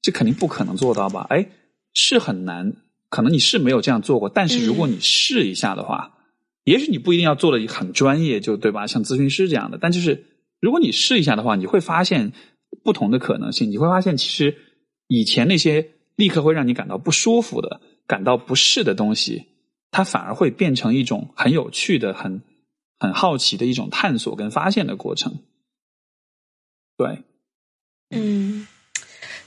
[0.00, 1.26] 这肯定不可能做到吧？
[1.30, 1.48] 哎，
[1.94, 2.72] 是很难，
[3.08, 6.16] 可能你是没有这样做过，但是如果你试一下的话，
[6.62, 8.86] 也许你不一定要做的很专业，就对吧？
[8.86, 10.24] 像咨询师这样的，但就是
[10.60, 12.32] 如果你试一下的话，你会发现
[12.84, 14.56] 不同的可能性，你会发现其实
[15.08, 15.84] 以前那些
[16.14, 19.46] 立刻会让你感到不舒服的、感到不适的东西，
[19.90, 22.40] 它反而会变成一种很有趣的、很。
[23.00, 25.40] 很好奇的一种探索跟发现的过程，
[26.96, 27.18] 对，
[28.10, 28.68] 嗯，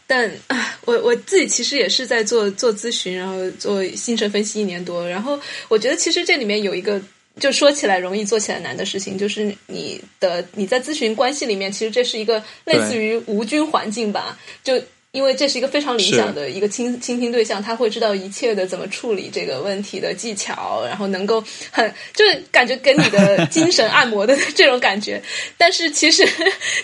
[0.06, 5.40] 但啊，我我自己其实也是在做做咨询，然后做精神分析一年多，然后
[5.70, 7.02] 我觉得其实这里面有一个
[7.40, 14.82] 就说起来容易做起来难的事情，就是你的你在咨询关系里面，其实这是一个类似于无菌环境吧，就。
[15.14, 25.22] 因为这是一个非常理想的一个倾倾听对象，他会知道一切的怎么处理这个问题的技巧，然后能够很就是感觉给你的精神按摩的这种感觉。
[25.56, 26.28] 但是其实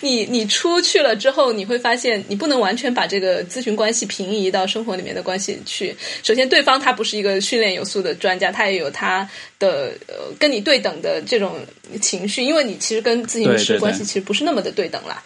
[0.02, 5.98] 你你出去了之后，你会发现你不能完全把这个咨询关系平移到生活里面的关系去。
[6.22, 9.28] 首先，对方他不是一个训练有素的专家，他也有他
[9.60, 11.60] 的呃跟你对等的这种
[12.02, 15.22] 情绪，因为你其实跟咨询师关系其实不是那么的对等啦。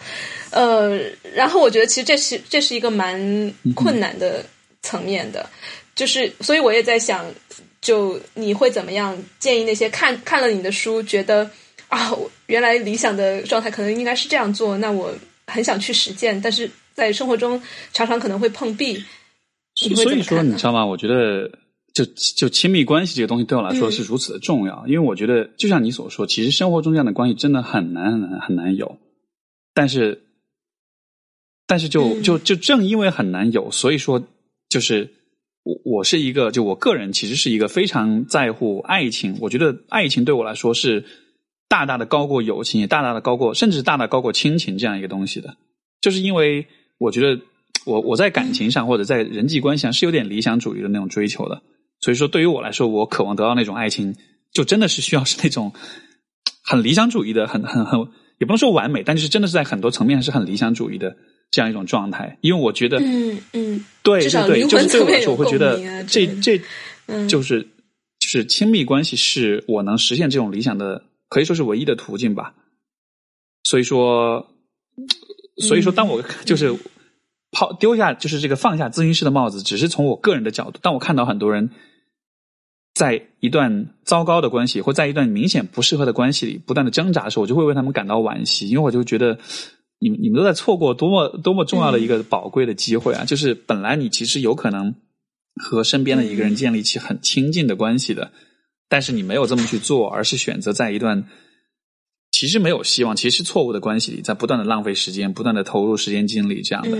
[0.50, 0.98] 呃，
[1.34, 4.44] 然后我觉得其实这是这是一个蛮困难的
[4.82, 5.48] 层面的，
[5.94, 7.24] 就是所以我也在想，
[7.80, 11.50] 就你会怎么样建议那些看看了你的书，觉得
[11.88, 12.12] 啊，
[12.46, 15.12] 原来理想的状态可能应该是这样做，那我
[15.46, 17.60] 很想去实践，但是在生活中
[17.92, 19.04] 常常可能会碰壁。
[19.76, 20.86] 所以说，你知道吗？
[20.86, 21.50] 我觉得
[21.94, 28.98] 就就亲密关系这个东西对我来说是如此的重要，因为我觉得就像你所说，其实生活中这样的关系真的很难很难很难有，
[29.72, 30.20] 但是。
[31.66, 34.22] 但是就就就正因为很难有，所以说
[34.68, 35.14] 就是
[35.62, 41.06] 我我是一个就我个人其实是一个非常在乎爱情，我觉得爱情对我来说是
[41.66, 45.56] 大大的高过友情，也大大的高过甚至大大高过亲情这样一个东西的。
[46.02, 46.66] 就是因为
[46.98, 47.40] 我觉得
[47.86, 51.62] 我我在感情上或者在人际关系上是有点理想主义的那种追求的，
[52.04, 54.14] 所以说对于我来说，我渴望得到那种爱情，
[54.52, 55.72] 就真的是需要是那种
[56.62, 57.98] 很理想主义的，很很很
[58.38, 61.16] 也不能说完美，但就是真的是在很多层面上是很理想主义的。
[61.50, 66.60] 这样一种状态，因为我觉得，嗯嗯，对对对，就是对我来说，我会觉得这这，
[67.06, 67.62] 嗯，就是
[68.18, 72.54] 就是亲密关系是我能实现这种理想的，可以说是唯一的途径吧。
[73.62, 74.48] 所以说，
[75.58, 76.74] 所以说，当我就是
[77.52, 81.70] 抛丢下，就是这个放下咨询师的帽子，只是从我个人的角度，当我看到很多人
[82.94, 89.38] 在一段糟糕的关系，或在一段明显不适合的关系里不断的挣扎的时候，我就会为他们感到惋惜，因为我就觉得。
[90.00, 93.24] 你你们都在错过多么多么重要的一个宝贵的机会啊！
[93.24, 94.96] 就是本来你其实有可能
[95.54, 98.30] 和身边的一个人建立起很亲近的关系的，
[98.90, 101.24] 但是你没有这么去做，而是选择在一段
[102.32, 106.98] 其实没有希望、其实错误的关系里，在不断的浪费时间、不断的投入时间精力这样的。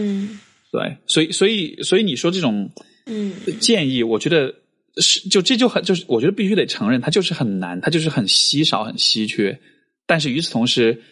[0.72, 2.70] 对，所以所以所以你说这种
[3.04, 4.54] 嗯建议，我觉得
[4.96, 9.60] 是就这就很就是我觉得必须得承认，它就是很难，它就是很稀少、很稀缺。
[10.06, 11.02] 但是与此同时，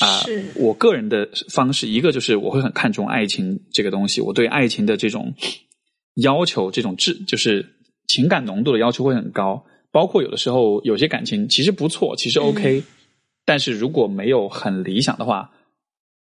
[0.00, 0.22] 啊，
[0.54, 5.34] 我个人的方式，一个就是我会很看重爱情这个东西，我对爱情的这种
[6.16, 7.66] 要求，这种质就是
[8.06, 9.64] 情感浓度的要求会很高。
[9.90, 12.82] 包括有的时候有些感情其实不错，其实 OK，
[13.44, 15.50] 但是如果没有很理想的话。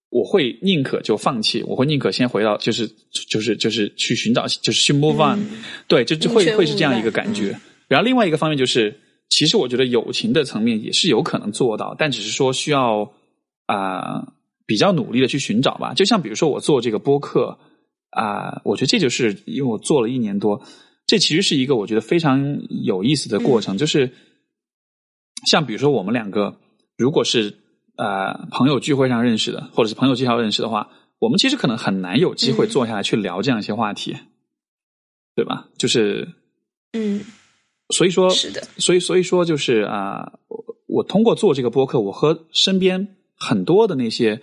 [0.10, 2.90] 我会宁可就放弃，我会宁可先回到，就是
[3.30, 5.40] 就是就是去寻找，就是去 move on，
[5.88, 7.56] 对，就就会会是这样一个感觉。
[7.88, 9.00] 然后另外一个方面就是，
[9.30, 13.14] 其实我觉得友情的层面也是有可能做到，但只是说需要
[13.68, 14.34] 啊
[14.66, 15.94] 比较努力的去寻找吧。
[15.94, 17.60] 就像比如说我做这个播客
[18.10, 20.60] 啊，我觉得这就是因为我做了一年多，
[21.06, 23.78] 这其实是一个我觉得非常有意思的过程。
[23.78, 24.12] 就是
[25.46, 26.58] 像比如说我们两个，
[26.98, 27.54] 如果是。
[28.00, 30.90] 呃，朋友聚会上认识的，或者是朋友介绍认识的话，
[31.20, 34.16] 我们其实可能很难有机会坐下来去聊这样一些话题，
[35.36, 35.68] 对吧？
[35.78, 36.26] 就是，
[36.94, 37.20] 嗯，
[37.90, 40.32] 所以说，是的，所以所以说，就是啊，
[40.88, 44.40] 我通过做这个播客，我和身边很多的那些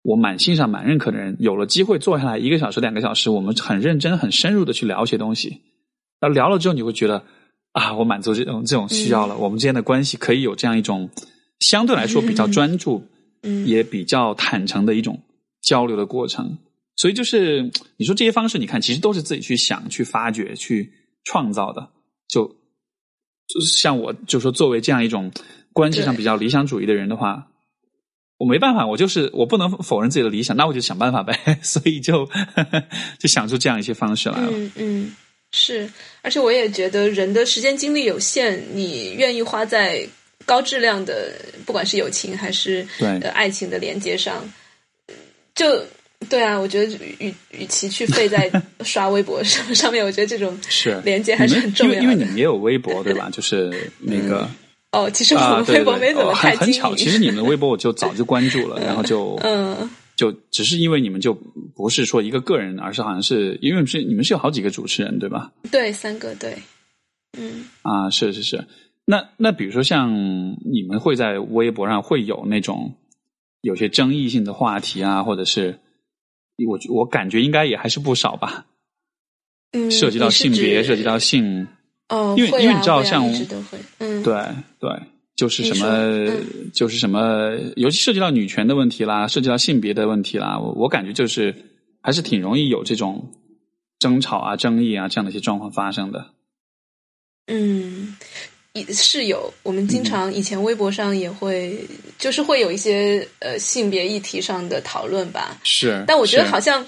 [0.00, 5.60] 我蛮欣赏、蛮认可的人，有了机会坐下来一个小时、两个小时，我们很认真、很深入的去聊一些东西。
[6.22, 7.22] 那聊了之后，你会觉得
[7.72, 11.10] 啊，我满足这种这种需要了，我们之间的关系可以有这样一种。
[11.62, 13.06] 相对来说比较专注，
[13.42, 15.18] 嗯，也比较坦诚的一种
[15.62, 16.58] 交流的过程。
[16.96, 20.92] 所以就是你说这些方式，你看其实都是自己去想、去发掘、去
[21.24, 21.88] 创造的。
[22.28, 22.46] 就
[23.46, 25.32] 就是像我，就说作为这样一种
[25.72, 27.48] 关系上比较理想主义的人的话，
[28.38, 31.58] 我没办法，我就是我不能否认自己的理想，那我就想办法呗。
[31.62, 32.28] 所以就
[33.18, 34.50] 就想出这样一些方式来了。
[34.52, 35.16] 嗯嗯，
[35.52, 35.90] 是，
[36.20, 40.08] 而且我也觉得人的时间精力有限，你愿意花在。
[40.46, 41.32] 高质量的，
[41.64, 44.42] 不管是友情还是呃爱情的连接上，
[45.54, 45.66] 就
[46.28, 48.50] 对啊，我觉得与与其去费在
[48.84, 51.94] 刷微博上上面，我觉得这种是连接还是很重要。
[51.94, 53.28] 因为因为你们也有微博对吧？
[53.32, 54.48] 就是那个
[54.92, 56.94] 哦，其实我们微博没怎么太很巧。
[56.94, 61.34] 其实你们的微博我就早就关注了， 然后就嗯，就只是因为你们就
[61.74, 65.50] 不是说一个个人，而是好像是因为是你们是有好几个主持人对吧？
[65.72, 66.56] 对，三个对，
[67.36, 68.64] 嗯啊，是是是。
[69.04, 70.12] 那那比如说像
[70.64, 72.94] 你们会在微博上会有那种
[73.60, 75.80] 有些争议性的话题啊，或者是
[76.68, 78.66] 我我感觉应该也还是不少吧。
[79.72, 81.66] 嗯，涉及到性别，涉及到性
[82.08, 83.22] 哦，因为因为你知道像
[84.22, 84.22] 对
[84.78, 84.90] 对，
[85.34, 86.30] 就是什么
[86.72, 91.54] 就是什么，尤其涉及到女权的问题啦，涉及到性别的问题啦，我我感觉就是
[92.00, 93.32] 还是挺容易有这种
[93.98, 96.26] 争吵啊、争议啊这样的一些状况发生的。
[97.46, 98.16] 嗯。
[98.90, 101.78] 是有，我们经常以前微博上也会，
[102.18, 105.58] 就是会有一些呃性别议题上的讨论吧。
[105.62, 106.86] 是，但我觉得好像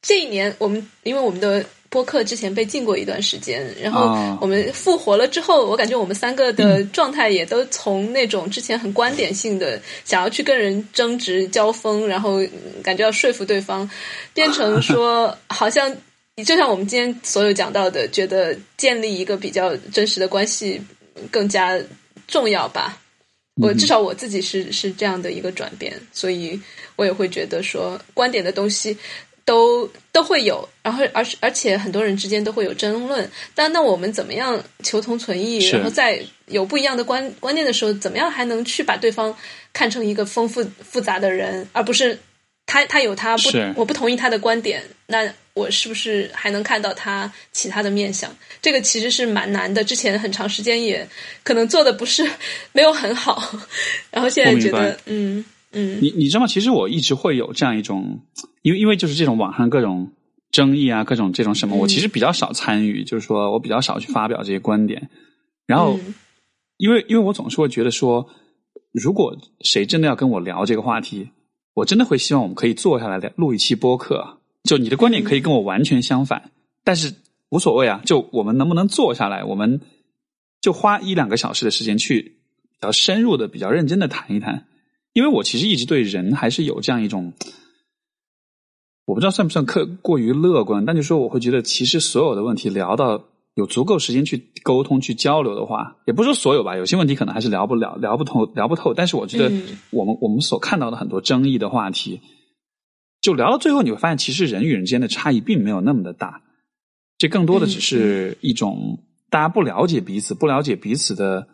[0.00, 12.40] 这一年我们因为我们的播客之前被禁过一段时间，然后我们复活了之后，我感觉我们三个的状态也都从那种之前很观点性的想要去跟人争执交锋，然后
[12.82, 13.88] 感觉要说服对方，
[14.32, 15.94] 变成 说好像
[16.44, 20.80] 就像我们今天所有讲到的，觉得建立一个比较真实的关系。
[21.30, 21.78] 更加
[22.26, 22.98] 重要吧，
[23.60, 26.60] 我至少我自己是是这样的一个转变，所以
[26.96, 28.96] 我也会觉得说观点的东西
[29.44, 39.34] 都都会有，然后而而且很多人之间都会有争论，但那我们怎么样求同存异，然后在有不一样的观观念的时候，怎么样还能去把对方
[39.72, 42.18] 看成一个丰富复杂的人，而不是
[42.66, 45.32] 他他有他不我不同意他的观点，那。
[45.56, 48.30] 我是不是还能看到他其他的面相？
[48.60, 49.82] 这个其实是蛮难的。
[49.82, 51.08] 之前很长时间也
[51.42, 52.22] 可能做的不是
[52.72, 53.42] 没有很好，
[54.10, 55.42] 然后现在觉得，嗯
[55.72, 55.98] 嗯。
[56.02, 56.46] 你你知道吗？
[56.46, 58.20] 其实我一直会有这样一种，
[58.60, 60.12] 因为因为就是这种网上各种
[60.50, 65.08] 争议啊，各种这种什么，我其实比较少参与，就是说我比较少去发表这些观点。
[65.66, 65.98] 然后，
[66.76, 68.28] 因为因为我总是会觉得说，
[68.92, 71.30] 如果谁真的要跟我聊这个话题，
[71.72, 74.35] 我真的会希望我们可以坐下来录一期播客。
[74.66, 76.50] 就你的观点可以跟我完全相反，
[76.84, 77.14] 但是
[77.48, 78.02] 无所谓啊。
[78.04, 79.80] 就我们能不能坐下来，我们
[80.60, 84.66] 就花一两个小时的时间去比较深入的、比较认真的谈一谈。
[85.12, 87.32] 因为我其实一直对人还是有这样一种，
[89.06, 93.24] 我不知道算不算客过于乐观，但就说我会觉得，其实所有的问题聊到
[93.54, 98.92] 有足够时间去沟通、去交流的话，也不是说所有吧，有些问题可能还是聊不了、聊不透、聊不透。
[98.92, 99.50] 但是我觉得，
[99.90, 102.20] 我们我们所看到的很多争议的话题。
[103.26, 106.42] 就聊到最后，你会发现，其实人与人之间的差异并没有那么的大，
[107.18, 111.48] 这更多的只是一种大家不了解彼此，不了解彼此的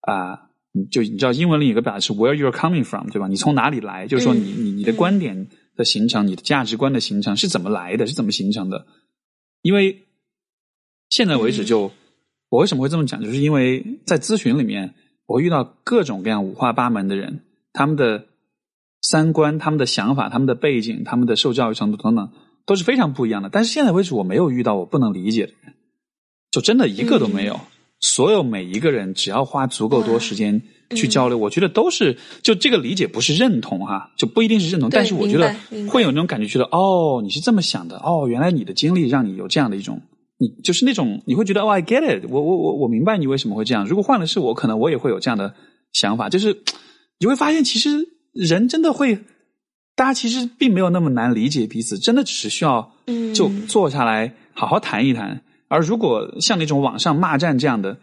[0.00, 0.48] 啊，
[0.90, 3.28] 就你知道英文里有个表达是 where you're coming from，对吧？
[3.28, 4.06] 你从哪里来？
[4.06, 8.06] 就是说，你你你的观点的形成，你的价值观的形成是怎么来的？
[8.06, 8.86] 是怎么形成的？
[9.60, 10.06] 因为
[11.10, 11.92] 现在为止，就
[12.48, 13.22] 我为什么会这么讲？
[13.22, 14.94] 就是因为在咨询里面，
[15.26, 17.42] 我会遇到各种各样五花八门的人，
[17.74, 18.24] 他们的
[19.00, 22.30] 三观、他们的想法、他们的背景、他们的受教育程度等等，
[22.66, 23.48] 都是非常不一样的。
[23.50, 25.74] 但是现在为止，我没有遇到我不能理解的人，
[26.50, 27.58] 就真的一个都没有。
[28.00, 35.52] 所有每一个人，只要花足够多时间去交流，我觉得都是就这个理解不是认同哈，就不一定是认同，但是我觉得
[35.88, 40.00] 会有那种感觉，觉得哦，你是这么想的，哦，原来你的经历让你有这样的一种。
[40.40, 43.84] 你就是那种你会觉得哦，I get it，我我我我明白你为什么会这样。
[43.84, 45.52] 如果换了是我，可能我也会有这样的
[45.92, 46.28] 想法。
[46.28, 46.56] 就是
[47.18, 48.08] 你会发现，其实
[48.38, 49.18] 人真的会，
[49.96, 52.92] 大家其实并没有那么难理解彼此，真的只是需要
[53.34, 55.42] 就坐下来好好谈一谈。
[55.68, 57.98] 而如果像那种网上骂战这样的，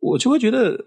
[0.00, 0.84] 我就会觉得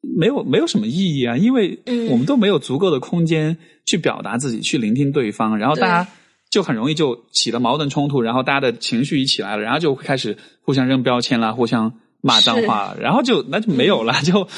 [0.00, 1.78] 没有没有什么意义啊，因为
[2.10, 6.10] 我们都没有足够的空间去表达自己，去聆听对方，然后大家。
[6.50, 14.48] 就很容易就起了矛盾冲突，然后大家的情绪一起来了，然后就会开始互相扔标签啦，互相骂脏话，然后就那就没有了，就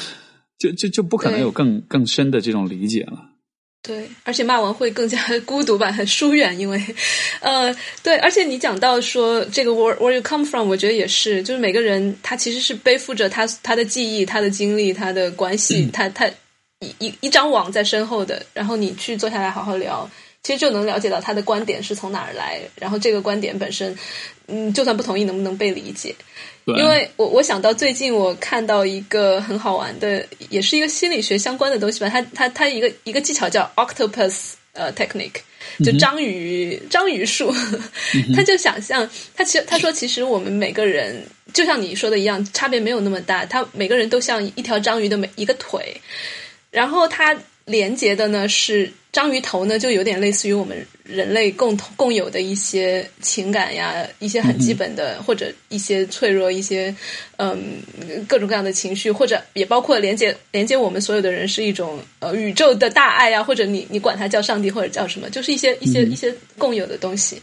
[0.57, 3.29] 就就就不可能有更更深的这种理解了。
[3.81, 6.81] 对，而且骂完会更加 孤独吧，很疏远，因为
[7.41, 16.27] 呃，对，而且你讲到说这个 where where you come from，我觉得也是，就是每个人他其实是背负着他他的记忆、他的经历、他的关系，他他
[16.79, 20.09] 一一一张网在身后的，然后你去坐下来好好聊。
[20.43, 23.97] 其实就能了解到他的观点是从哪儿来，然后这个观点本身，
[24.47, 26.13] 嗯，就算不同意，能不能被理解？
[26.65, 32.07] 因为我我想到最近我看到一个很好玩的，也是一个心理学相关的东西吧。
[32.07, 35.35] 他他他一个一个技巧叫 octopus 呃 technique，
[35.83, 37.53] 就章鱼章鱼术。
[38.33, 43.45] 他 就想象他其实他说其实我们每个人就像你说的一样，差别没有那么大。
[43.45, 45.99] 他每个人都像一条章鱼的每一个腿，
[46.71, 47.35] 然后他
[47.65, 48.91] 连接的呢是。
[49.13, 56.91] 章鱼头呢，就有点类似于我们人类共同共有的一些情感呀，一些很基本的，或者一些脆弱，一些
[57.37, 57.75] 嗯
[58.27, 67.39] 各种各样的情绪，或者也包括连接连接我们所有的人是一种呃宇宙的大爱呀，或者你你管它叫上帝或者叫什么，就是一些一些一些共有的东西。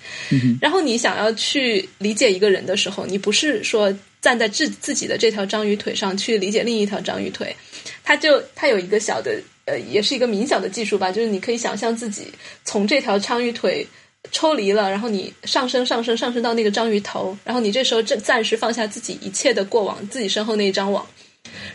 [0.61, 7.55] 然后你想要去理解一个人的时候，你不是说站在自自己的这条章鱼腿上去理解另一条章鱼腿，
[8.03, 9.41] 它就它有一个小的。
[9.71, 12.27] 呃，也是一个冥想的技术吧，就是你可以想象自己
[12.65, 13.87] 从这条章鱼腿
[14.33, 21.07] 抽离了，然后你上升、上升、上升到那个章鱼头，然后你这时候暂暂时放下自己一切的过往，自己身后那一张网，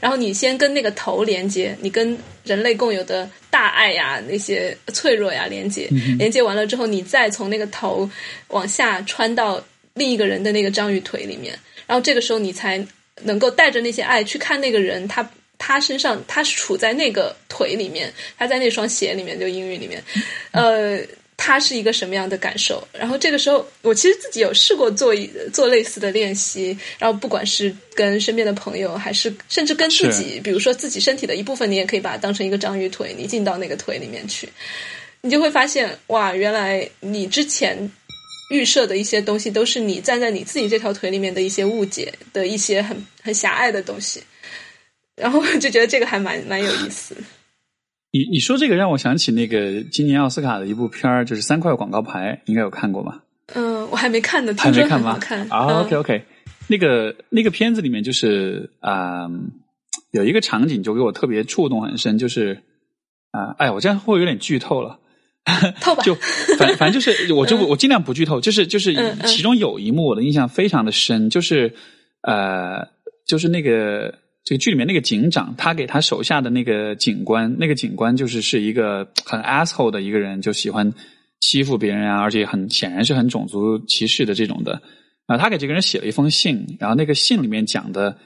[0.02, 8.10] 然后你先跟那个头连接，你跟人类共有的大爱呀、那些脆弱呀连接，连接完了之后，你再从那个头
[8.50, 9.64] 往下穿到
[9.94, 11.58] 另一个人的那个章鱼腿里面，
[11.88, 12.86] 然后这个时候你才
[13.24, 15.28] 能够带着那些爱去看那个人，他。
[15.57, 20.03] 他身上，他是处在那个腿里面，他在那双鞋里面，就英语里面，
[20.52, 20.99] 呃，
[21.38, 22.86] 他是一个什么样的感受？
[22.94, 34.48] 然后这个时候，我其实自己有试过做一做类似的练习，然后不管是跟身边的朋友，还是甚至跟自己，比如说自己身体的一部分，你也可以把它当成一个章鱼腿，你进到那个腿里面去，
[35.22, 37.91] 你就会发现，哇，原来你之前
[38.49, 44.22] 预设的一些东西，都是你站在你自己这条腿里面的一些误解的一些很很狭隘的东西。
[45.16, 47.16] 然后就觉得这个还蛮蛮有意思。
[48.12, 53.22] 你你说这个让我想起那个今年奥斯卡的一部片儿，就是三块广告牌，应该有看过吧？
[53.54, 55.18] 嗯，我还没看呢，还没看吗？
[55.20, 56.24] 看啊，OK OK，
[56.68, 59.30] 那个那个片子里面就是啊，
[60.12, 62.64] 有一个场景就给我特别触动很深，就是
[63.32, 64.98] 啊，哎，我这样会有点剧透了，
[65.82, 66.02] 透吧？
[66.04, 66.16] 就
[66.58, 71.74] 反反正就是， 我就我尽量不剧透，就是就是其中有一幕我的印象非常的深，就是
[72.22, 72.88] 呃，
[73.28, 74.20] 就是那个。
[74.46, 80.94] 这个剧里面那个警长，他给他手下的那个警官，那个警官就是是一个很 asshole 的一个人，就喜欢
[81.42, 84.80] 欺负别人啊，而且很显然是很种族歧视的这种的。
[85.26, 88.20] 啊，他给这个人写了一封信，然后那个信里面讲的，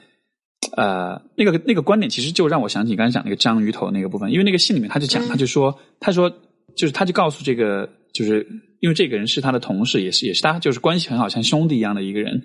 [0.76, 6.30] 呃，那个那个观点其实就让我想起刚才讲那个章鱼头那个部分，因为那个信里面他就讲，他就说，他说
[6.76, 8.46] 就是他就告诉这个，就是
[8.80, 12.42] 因为这个人是他的同事，也是也是他就是关系很好，像兄弟一样的一个人，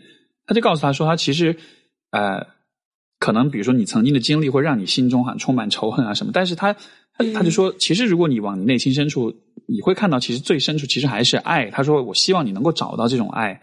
[0.47, 1.57] 他就告诉他说，他其实
[2.11, 2.55] 呃。
[3.26, 6.73] 可能比如说你曾经的经历会让你心中很充满仇恨啊什么，但是他
[7.18, 9.34] 他他就说，其实如果你往你内心深处，
[9.68, 11.72] 你会看到其实最深处其实还是爱。
[11.72, 13.61] 他说，我希望你能够找到这种爱，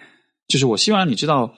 [0.49, 1.55] 就是我希望让你知道，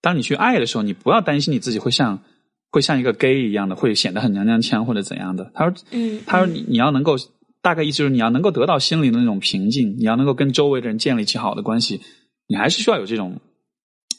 [0.00, 2.22] 当你去爱的时候，你不要担心你自己会像
[2.70, 5.50] 会像一个 gay 一样的，会显得很娘娘腔或者怎样的。
[5.52, 7.16] 他说，嗯，他说你你要能够
[7.62, 12.00] 大概意思就是你要能够得到心灵的那种平静，你要能够跟周围的人建立起好的关系，
[12.46, 13.40] 你还是需要有这种，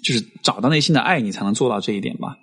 [0.04, 2.36] 就是找到内心的爱，你才能做到这一点吧。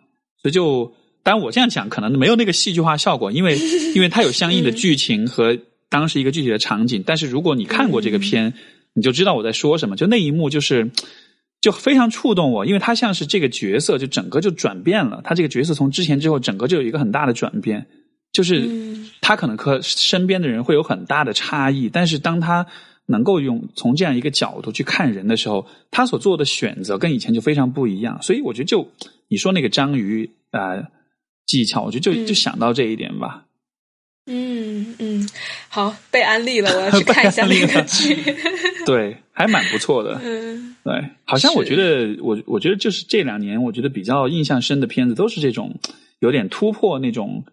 [0.43, 3.59] 所以就，当然我这样讲可能没有那个戏剧化效果，因为
[3.95, 5.59] 因为它有相应的剧情和
[5.89, 7.03] 当时一个具体的场景。
[7.07, 8.55] 但是如果你看过这个片，
[8.95, 9.97] 你就知道我在说什么。
[9.97, 10.91] 就那一幕就是，
[11.61, 17.87] 就非常触动我，因为他像是这个角色就整个就转变了，他这个角色从之前之后整个就有一个很大的转变，
[18.33, 18.69] 就是
[19.21, 22.67] 他可能和身边的人会有很大的差异，但是当他
[23.07, 28.89] 能够用从这样一个角度去看人的时候，他所做的选择跟以前就非常不一样，所以我觉得就
[29.29, 30.89] 你说那个章鱼啊
[31.47, 33.45] 技巧，我觉得就就想到这一点吧。
[34.31, 35.29] 嗯嗯，
[35.71, 38.15] 好，被安利了， 我要去看一下那个剧。
[38.85, 40.21] 对，还蛮不错的。
[40.25, 45.79] 嗯，对，好像我觉得，我我觉得就是这两年，我觉得比较印象深的片子都是这种
[46.19, 47.45] 有点突破那种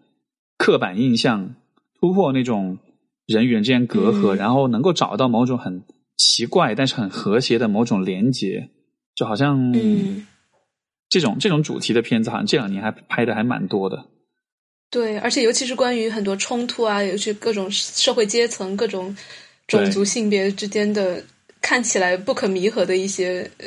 [0.58, 1.54] 刻板印象，
[1.98, 2.76] 突破那种
[3.26, 5.82] 人与人之间隔阂，然后能够找到某种很
[6.18, 8.68] 奇怪但是很和谐的某种连接，
[9.14, 9.72] 就好像
[11.08, 14.06] 这种这种主题的片子，好像这两年还拍的还蛮多的。
[14.90, 19.16] 对，而且尤其是关于很多冲突啊，尤其各种社会阶层、各种
[19.66, 21.22] 种族、性别之间的
[21.60, 23.66] 看起来不可弥合的一些呃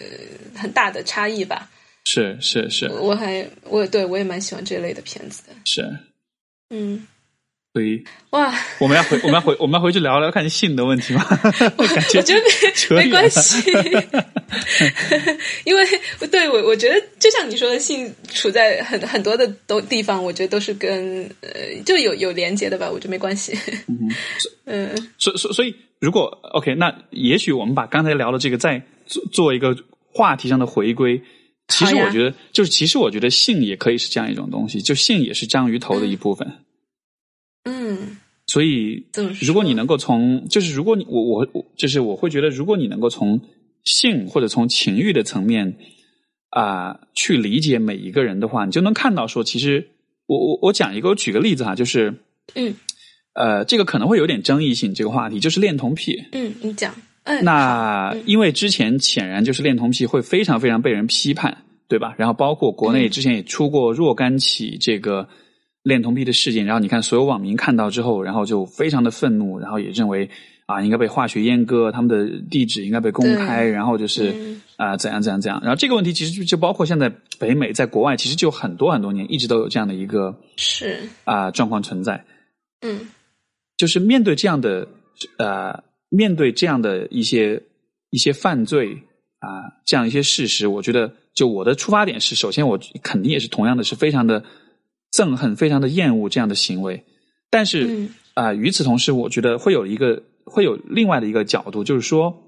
[0.55, 1.69] 很大的差异吧。
[2.05, 5.53] 是是是，我还我对我也蛮喜欢这类的片子的。
[5.65, 5.81] 是，
[6.69, 7.05] 嗯。
[7.79, 11.25] 所以哇，我们要回我们要回我们要回去聊聊看性的问题吗？
[11.77, 12.33] 我觉得
[12.89, 13.71] 没没关系，
[15.63, 15.85] 因为
[16.29, 21.49] 对我我觉得就像你说的，性处在很很多的都地方，我觉得都是跟呃
[21.85, 23.57] 就有有连接的吧，我觉得没关系。
[24.65, 29.73] 嗯，所所所以如果 OK，那也许我们把刚才聊的这个再做做一个
[30.11, 31.21] 话题上的回归。
[31.69, 36.47] 其实我觉得就是其实我觉得性也可以是这样一种东西，就性也是章鱼头的一部分。
[36.47, 36.53] 嗯，
[38.51, 39.05] 所以
[39.41, 43.39] 如果你能够从，就是如果你我我我，就是我会觉得，如果你能够从
[43.83, 45.77] 性或者从情欲的层面
[46.49, 49.87] 啊去理解每一个人的话，你就能看到说，其实
[50.25, 52.11] 我我我讲一个，我举个例子哈，就是
[52.55, 52.73] 嗯
[53.33, 56.23] 呃，这个可能会有点争议性，这个话题就是恋童癖。
[56.31, 56.95] 嗯，你讲，
[57.25, 61.55] 嗯，那因为之前显然就是恋童癖会非常非常被人批判，
[61.87, 62.15] 对吧？
[62.17, 65.29] 然后包括国内之前也出过若干起这个。
[65.83, 70.29] 恋童癖的事件，然后你看，所有网民看到之后，然后就非常的愤怒，然后也认为
[70.65, 74.35] 啊，应该被化学阉割，他们的地址应该被公开，然后就是
[74.75, 75.59] 啊，怎样怎样怎样。
[75.63, 82.25] 然后这个问题其实就就包括现在北美，在国外其实就很多很多年，一直都有这样的一个是啊状况存在。
[82.81, 83.07] 嗯，
[83.77, 84.87] 就是面对这样的
[85.37, 87.63] 呃，面对这样的一些
[88.09, 88.95] 一些犯罪
[89.39, 94.43] 啊，这样一些事实，我觉得就我的出发点是，首先我肯定也是同样的是非常的。
[95.11, 97.03] 憎恨，非常的厌恶这样的行为，
[97.49, 102.43] 但是啊，与此同时，我觉得会有一个会有另外的一个角度，就是说，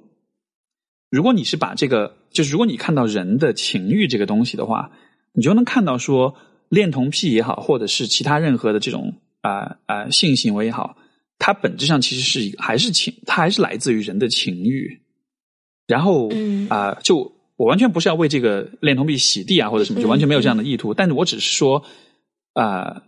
[1.09, 4.91] 如果你是把这个，就是如果你看到人的情欲这个东西的话，
[5.33, 6.35] 你就能看到说，
[6.69, 10.97] 恋童癖也好，或者是其他任何的这种啊啊性行为也好，
[11.39, 15.01] 它本质上其实是一个还是情，它还是来自于人的情欲，
[15.87, 16.29] 然后
[16.69, 21.83] 啊，就我完全不是要为这个恋童癖洗地啊，或者什么，就完全没有这样的意图，但是我只是说。
[22.53, 23.03] 啊，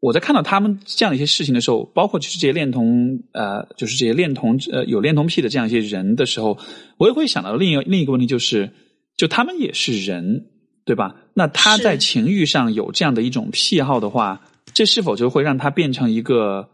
[0.00, 6.58] 我在看到他们这样一些事情的时候，包括就是这些恋童，呃，就是这些恋童，呃，有恋童癖的这样一些人的时候，
[6.96, 8.70] 我也会想到另一另一个问题，就是
[9.16, 10.46] 就他们也是人，
[10.84, 11.16] 对吧？
[11.34, 16.70] 那他在情欲上有这样的一种癖好的话，这是否就会让他变成一个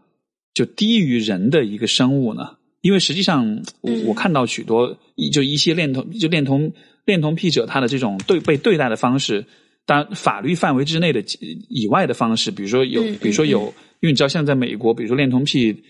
[0.53, 2.55] 就低于人的一个生物呢？
[2.81, 3.61] 因为实际上，
[4.05, 4.97] 我看到许多
[5.31, 6.71] 就一些恋童就恋童
[7.05, 9.45] 恋童癖者，他的这种对被对待的方式。
[9.87, 11.23] 当然，法律范围之内的
[11.69, 13.61] 以外的方式，比如说有，比如说有，
[14.01, 15.81] 因为你知道，现在在美国，比如说恋童癖，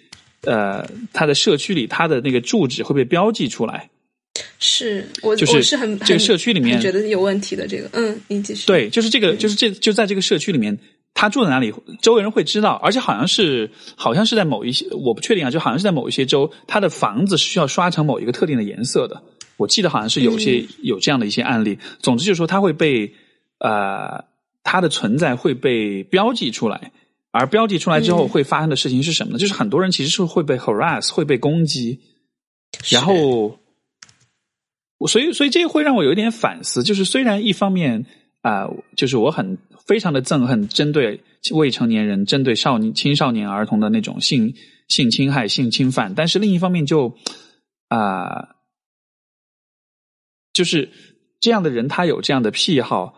[0.44, 3.90] 呃，他的社区里，他的那个住址会被标记出来。
[4.60, 8.68] 是我就是是很这个社区里面觉得有问题的这个，嗯，你继续。
[8.68, 10.78] 对，就是这个，就是这就在这个社区里面，
[11.16, 19.20] 他住在哪里，周围人会知道，而且好像是好像是在某一些，我不确定啊，就好像是在某一些州，他的房子是需要刷成某一个特定的颜色的。
[19.58, 21.80] 我记得好像是有些有这样的一些案例。
[22.00, 23.12] 总之就是说，他会被。
[23.60, 24.26] 呃，
[24.64, 26.92] 它的存在会被标记出来，
[27.32, 29.40] 而标记出来之后会发生的事情是什么呢？
[29.40, 32.00] 就是很多人其实是会被 harass，会被攻击，
[32.90, 33.60] 然后，
[35.08, 36.84] 所以，所以这会让我有一点反思。
[36.84, 38.06] 就是虽然一方面
[38.42, 44.54] 啊，就是我很非常的憎恨针对未成年人、针对少年、青少年儿童的那种性
[44.88, 47.16] 性侵害、性侵犯，但是另一方面就
[47.88, 48.56] 啊，
[50.54, 50.90] 就是
[51.40, 53.16] 这样的人，他有这样的癖好。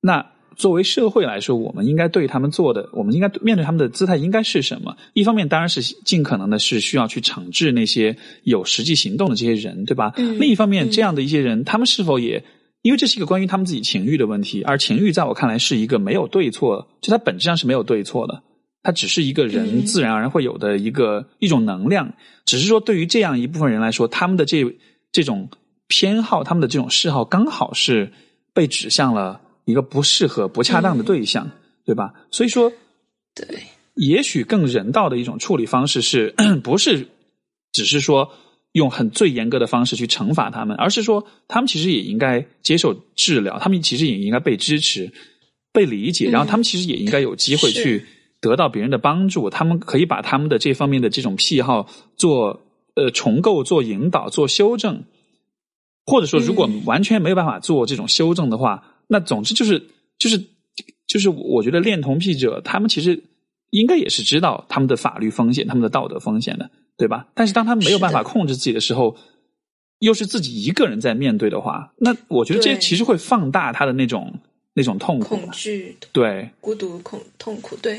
[0.00, 4.96] 那作为社会来说，我们应该对他们做的，我们应该面对他们的姿态应该是什么？
[5.12, 10.12] 一方面当然是尽可能的是需要去惩治那些有实际行动的这些人，对吧？
[10.16, 12.42] 另一方面，这样的一些人，他们是否也
[12.80, 14.62] 因为这是一个关于他们自己情欲的问题？
[14.62, 18.42] 而情欲在我看来是一个没有对错，就它本质上是没有对错的，
[18.82, 22.14] 它只是一个人自然而然会有的一个一种能量。
[22.46, 24.64] 只是说，对于这样一部分人来说，他们的这
[25.12, 25.50] 这种
[25.86, 28.10] 偏好、他们的这种嗜好，刚好是
[28.54, 31.50] 被指向了一个不适合、不恰当的对象，
[31.84, 32.14] 对吧？
[32.30, 32.72] 所以说，
[33.34, 33.46] 对，
[33.94, 36.34] 也许更人道的一种处理方式是，
[36.64, 37.08] 不是
[37.72, 38.30] 只是说
[38.72, 45.12] 用很最严格的方式去惩罚他们，而是说他们其实也应该接受治疗，他们其实也应该被支持、
[45.72, 48.06] 被理解，然后他们其实也应该有机会去
[48.40, 52.60] 得到别人的帮助，他们可以把他们的这方面的这种癖好做
[52.94, 55.04] 呃重构、做引导、做修正。
[56.08, 59.86] 或者说，如果完全没有办法做这种修正的话，那总之就是
[60.18, 60.38] 就是
[61.06, 63.22] 就是，我觉得恋童癖者他们其实
[63.70, 67.28] 应该也是知道他们的法律风险、他们的道德风险的，对吧？
[67.34, 69.16] 但是当他没有办法控制自己的时候，
[70.00, 74.40] 又是自己一个人在面对的话，那我觉得这其实会放大他的那种。
[74.78, 77.98] 那种痛苦、恐惧，对，孤独、恐痛苦，对，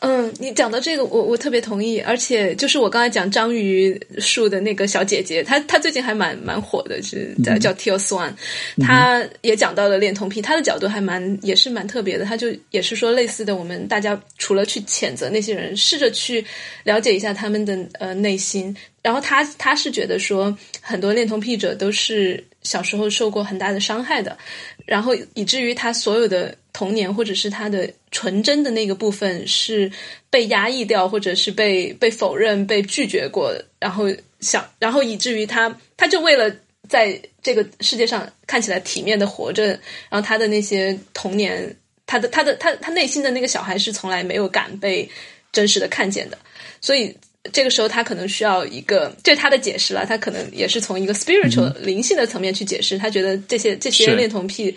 [0.00, 8.32] 嗯，你讲到这个，我我特别同意，而且就是我刚才讲章鱼树的那个小姐姐，她她最近还蛮蛮火的，是叫叫 t i l s One，
[8.80, 16.44] 她也讲到了恋童癖，她的角度还蛮也是蛮特别的，她就也是说类似的，我们大家除了去谴责那些人，试着去
[16.82, 24.36] 了解一下他们的呃内心，然后他他是觉得说很多恋童癖者都是小时候受过很大的伤害的。
[24.84, 29.90] 然后以至于他所有的童年，或者是他的纯真的那个部分，是
[30.30, 33.54] 被压抑掉，或者是被被否认、被拒绝过。
[33.78, 34.04] 然后
[34.40, 36.50] 想，然后以至于他，他就为了
[36.88, 39.66] 在这个世界上看起来体面的活着，
[40.08, 41.76] 然后他的那些童年，
[42.06, 45.08] 他的他的他他内心的那个小孩是从来没有敢被
[45.52, 46.38] 真实的看见的，
[46.80, 47.16] 所以。
[47.52, 50.04] 这个时候，他可能需要一个，这是他的解释了。
[50.06, 52.98] 他可能也是从一个 spiritual 灵性的层面去解释。
[52.98, 54.76] 他觉得这些这些恋童癖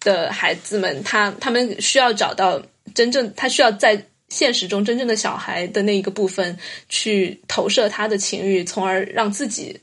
[0.00, 2.62] 的孩子们，他他们需要找到
[2.94, 6.58] 真正，他需要在现实中真正的小孩的那一个部分
[6.88, 9.80] 去投射他的情欲，从而让自己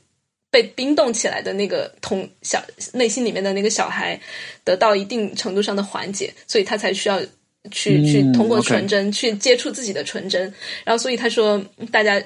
[0.50, 4.20] 被冰冻起来的那个同小内心里面的那个小孩
[4.64, 7.20] 得到一定程度上的缓解，所以他才需要。
[7.70, 10.42] 去去通过纯真去接触自己的纯真，
[10.84, 12.20] 然后所以他说，大家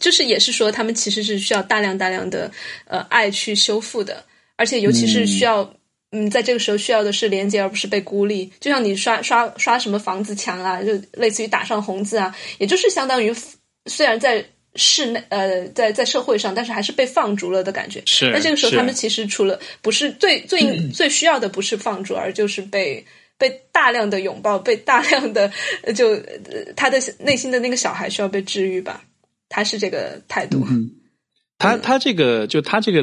[0.00, 2.50] 就是也是说，他们其实是需要大量大量的
[2.86, 4.24] 呃爱去修复的，
[4.56, 5.72] 而且尤其是需要
[6.10, 8.50] 嗯在这个时候需要的是连接，而不是被孤立。
[8.58, 13.32] 就像你刷刷刷什么房子墙啊，就类似于打上红字啊，也就是相当于
[13.86, 14.44] 虽然在
[14.74, 18.02] 室内呃在在社会上，但是还是被放逐了的感觉。
[18.06, 23.04] 是，那这个时候他们其实除了不是最最最需要的不是放逐，而就是被。
[23.38, 25.50] 被大量的拥抱，被大量的
[25.94, 26.16] 就
[26.76, 29.04] 他的内心的那个小孩需要被治愈吧，
[29.48, 30.64] 他是这个态度。
[31.58, 33.02] 他他这个就他这个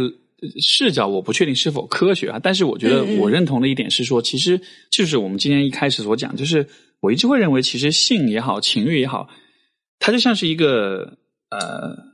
[0.61, 4.59] 视角，我不确定是否科学啊，但是我觉得我认同的一点是说，其实
[4.89, 6.67] 就是我们今天一开始所讲，就是
[6.99, 9.27] 我一直会认为，其实性也好，情欲也好，
[9.99, 11.17] 它就像是一个
[11.49, 12.11] 呃。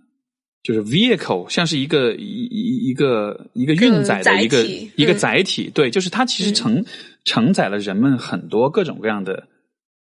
[0.63, 4.65] 就是 vehicle，像是一个一一一个一个运载的一个
[4.97, 6.83] 一个载体，对，就是它其实承
[7.27, 9.47] 承载了人们很多各种各样的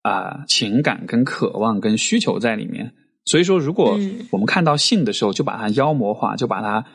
[0.02, 2.94] 啊情感跟渴望跟需求在里面。
[3.26, 4.00] 所以说，如果
[4.32, 6.86] 我们看到性的时候，就把它妖魔化，就把它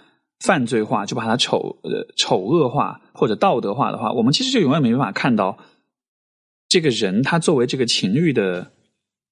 [0.41, 5.59] 犯罪化，就把它丑呃丑恶化或者道德化的话，我们其实就永远没办法看到
[6.69, 8.73] 这个人他作为这个情欲的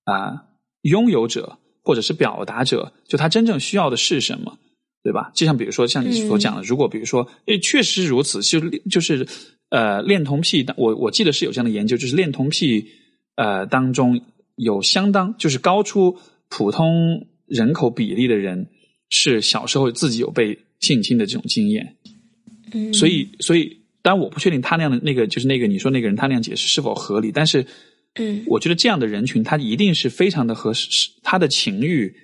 [0.04, 0.44] 啊
[0.82, 1.58] 拥有者。
[1.86, 4.56] 或者是表达者，就他真正需要的是什么，
[5.02, 5.30] 对吧？
[5.34, 8.58] 就像比如说，像你所讲的，如果比如说，诶，确实如此，就
[8.90, 9.28] 就是
[9.74, 12.86] 呃，恋童癖，我我记得是有这样的研究，就是恋童癖
[13.34, 14.20] 呃当中
[14.54, 16.16] 有相当就是高出
[16.48, 18.68] 普通人口比例的人，
[19.10, 21.96] 是小时候自己有被性侵的这种经验。
[22.72, 27.66] 嗯，所以所以，当然我不确定他那样的那个就是那个你说那个人他那样解释是否合理，但是。
[28.16, 32.14] 嗯，我觉得这样的人群，他一定是非常的合适他的情欲，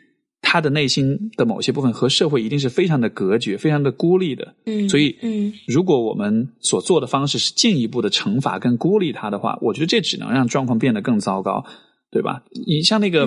[0.42, 4.54] 他的内心的某些部分和社会一定是非常的隔绝、非常的孤立的。
[4.66, 11.64] 嗯，所以，嗯，如果我们所做的方式是进一步的惩罚跟孤立他的话，我觉得这只能让状况变得更糟糕，
[12.10, 12.42] 对吧？
[12.66, 13.26] 你像那个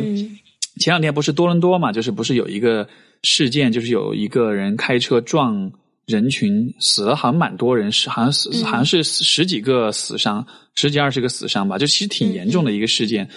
[0.80, 2.88] 前两天不是多伦多嘛，就是不是有一个
[3.22, 5.72] 事件，就是有一个人开车撞。
[6.06, 10.46] 人群死了，好像蛮多人，是好像死，好像是十几个死伤，
[10.76, 13.30] 十几二十个死伤吧，就其实挺严重的一个事件。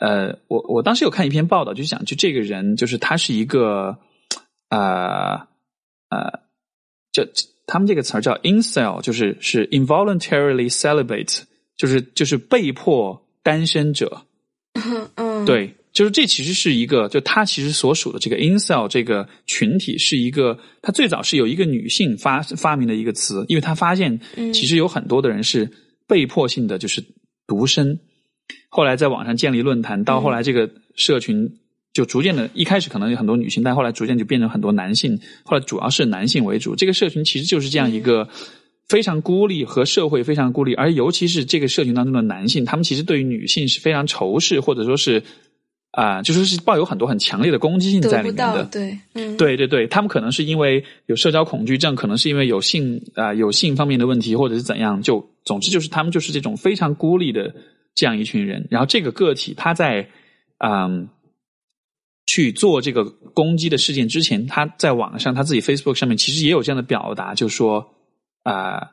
[0.00, 3.98] 呃，我我当时有看一篇报道，就讲就这个人，就是他是一个，
[4.70, 5.46] 呃
[6.10, 6.40] 呃，
[7.12, 7.26] 就
[7.66, 11.42] 他们这个词儿叫 incel，就是是 involuntarily celibate，
[11.76, 14.22] 就是就是被迫单身者。
[15.16, 15.74] 嗯，对。
[15.92, 24.20] 就是这其实是一个，就他其实所属的这个 incel 这个群体是一个，他最早是有一个女性发发明的一个词，因为他发现
[24.52, 25.72] 其实有很多的人是
[26.06, 27.02] 被迫性的就是
[27.46, 27.98] 独身，
[28.76, 31.50] 后来在网上建立论坛，到后来这个社群
[31.94, 36.76] 就逐渐的，一开始可能有很多女性，但后来逐渐就变成很多男性，后来主要是男性为主。
[36.76, 38.28] 这个社群其实就是这样一个
[38.86, 45.22] 非常孤立和社会非常孤立，而尤其是这个社群当中的男性，他们其实对于女性是非常仇视，或者说是
[45.92, 48.68] 啊，就说是抱有很多很强烈的攻击性在里面的。
[48.70, 57.54] 对，嗯，对对对，他们可能是因为有社交恐惧症，可能是因为有性啊有性方面的问题，或者是怎样，就总之就是他们就是这种非常孤立的
[57.96, 58.68] 这样一群人。
[58.70, 60.08] 然后这个个体他在
[60.58, 61.08] 嗯。
[62.28, 67.88] 去做这个攻击的事件之前，他在网上他自己 Facebook 上面其实也有这样的表达，就说
[68.42, 68.90] 啊，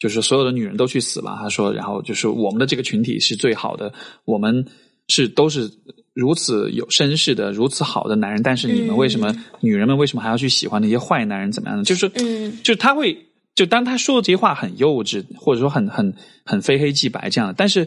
[0.00, 1.38] 就是所有的女人都去死吧。
[1.40, 4.66] 他说，然后就是我们的这个群体是最好的，我们
[5.06, 5.70] 是都是
[6.12, 11.52] 如此有绅士的、如此好的男人，但是你们为什么女人们为什么还要去喜欢那些坏男人？
[11.52, 11.84] 怎么样的？
[11.84, 13.16] 就是，嗯，就他会
[13.54, 16.12] 就当他说的这些话很幼稚，或者说很很
[16.44, 17.86] 很非黑即白这样的，但是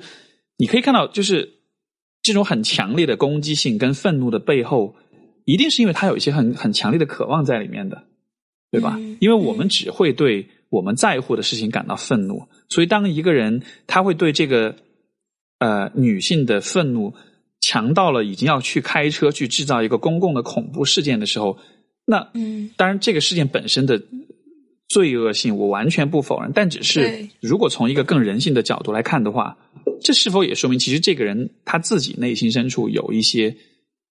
[0.57, 1.53] 你可以看到就是。
[2.27, 4.95] 这种很强烈的攻击性跟愤怒的背后，
[5.44, 8.02] 一定是因为他有一些很很强烈的渴望在里面的，
[8.72, 8.99] 对吧？
[9.19, 14.76] 因为我们只会对我们在乎的事情感到愤怒，所以当一个人他会对这个
[15.60, 17.14] 呃女性的愤怒
[17.61, 21.60] 强到了已经要去开车去制造一个公共的恐怖事件的时候，
[22.07, 24.02] 那嗯，当然这个事件本身的
[24.90, 29.56] 罪恶性我完全不否认，但只是如果从一个更人性的角度来看的话。
[30.01, 33.55] 这是否也说明，其实这个人他自己内心深处有一些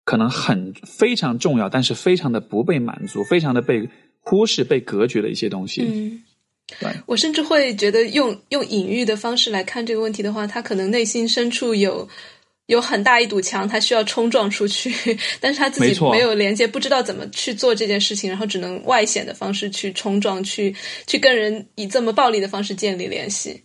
[0.05, 3.89] 可能很非常重要，但是非常的不被满足、非常的被
[4.21, 5.83] 忽视、被隔绝的一些东西？
[5.83, 6.23] 嗯，
[6.81, 6.91] 对。
[7.07, 12.09] 我甚至会觉得，用用隐喻的方式来看这个问题的话，他可能内心深处有
[12.67, 20.75] 有很大一堵墙，他需要冲撞出去， 但是他自己没有连接，不知道怎么去做这件事情，然后只能外显的方式去冲撞，去
[21.07, 23.63] 去跟人以这么暴力的方式建立联系。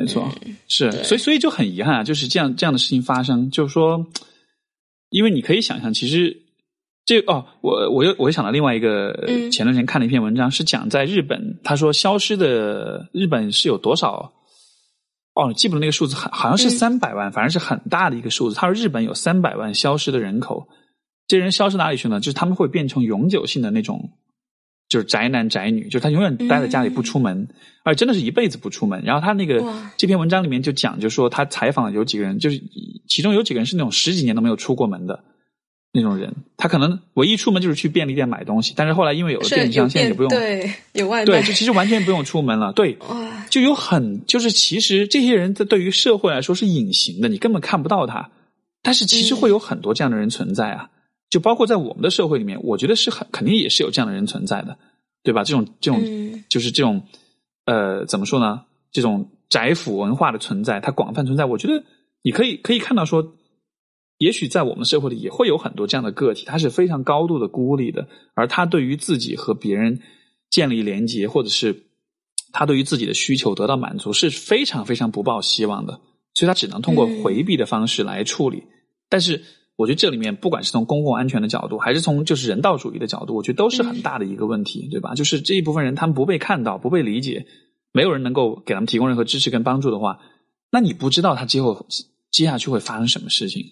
[0.00, 0.30] 没错，
[0.68, 4.06] 是，所以所以就很遗憾啊，就是这样这样的事情发生，就是说，
[5.08, 6.42] 因为你可以想象，其实
[7.04, 9.14] 这哦，我我又我又想到另外一个，
[9.50, 14.32] 前段时间看了一篇文章，是讲在日本，他说消失的日本是有多少，
[15.34, 18.54] 哦，记不得那个数字，好好像是三百万，反正是很大的一个数字。
[18.54, 20.68] 他说日本有三百万消失的人口，
[21.26, 22.20] 这人消失哪里去呢？
[22.20, 24.10] 就是他们会变成永久性的那种。
[24.88, 27.48] 就是宅男宅女，就是他永远待在家里不出门，
[27.82, 29.02] 而真的是一辈子不出门。
[29.04, 29.64] 然后他那个
[29.96, 32.62] 这篇文章里面就讲，就说他采访有几个人，就是
[33.08, 35.24] 其中有几个人是那种十几年都没有出过门的
[35.92, 36.32] 那种人。
[36.56, 42.72] 他可能唯一出门就是去便利店买东西，但是后来因为有了电商，现在也不用对有外卖，对，就其实完全不用出门了。
[42.72, 42.96] 对，
[43.50, 48.30] 就有很就是其实这些人在对于社会来说是隐形的，你根本看不到他。
[48.82, 50.90] 但是其实会有很多这样的人存在啊。
[51.28, 54.78] 就包括在我们的社会里面，我觉得是很肯定也是有这样的人存在的，
[55.24, 55.42] 对吧？
[55.42, 56.00] 这种这种
[56.48, 57.02] 就是这种
[57.64, 58.64] 呃，怎么说呢？
[58.92, 61.44] 这种宅腐文化的存在，它广泛存在。
[61.44, 61.82] 我觉得
[62.22, 63.34] 你可以可以看到说，
[64.18, 70.00] 也许在我们社会里也会有很多这样的个体，他是非常高度的孤立的，而他对于自己和别人
[70.48, 71.86] 建立连接，或者是
[72.52, 76.00] 他对于自己的需求得到满足，是非常非常不抱希望的，
[76.34, 78.62] 所以他只能通过回避的方式来处理，
[79.08, 79.42] 但是。
[79.76, 85.14] 我觉得这里面不管是从公共安全的角度，还是从就是人道主义的角度，我觉得都是很大的一个问题，对吧？
[85.14, 87.46] 就是这一部分人他们不被看到、不被理解，
[87.92, 90.18] 没有人能够给他们提供任何支持跟帮助的话，
[90.70, 91.86] 那你不知道他今后
[92.30, 93.64] 接下去会发生什么事情。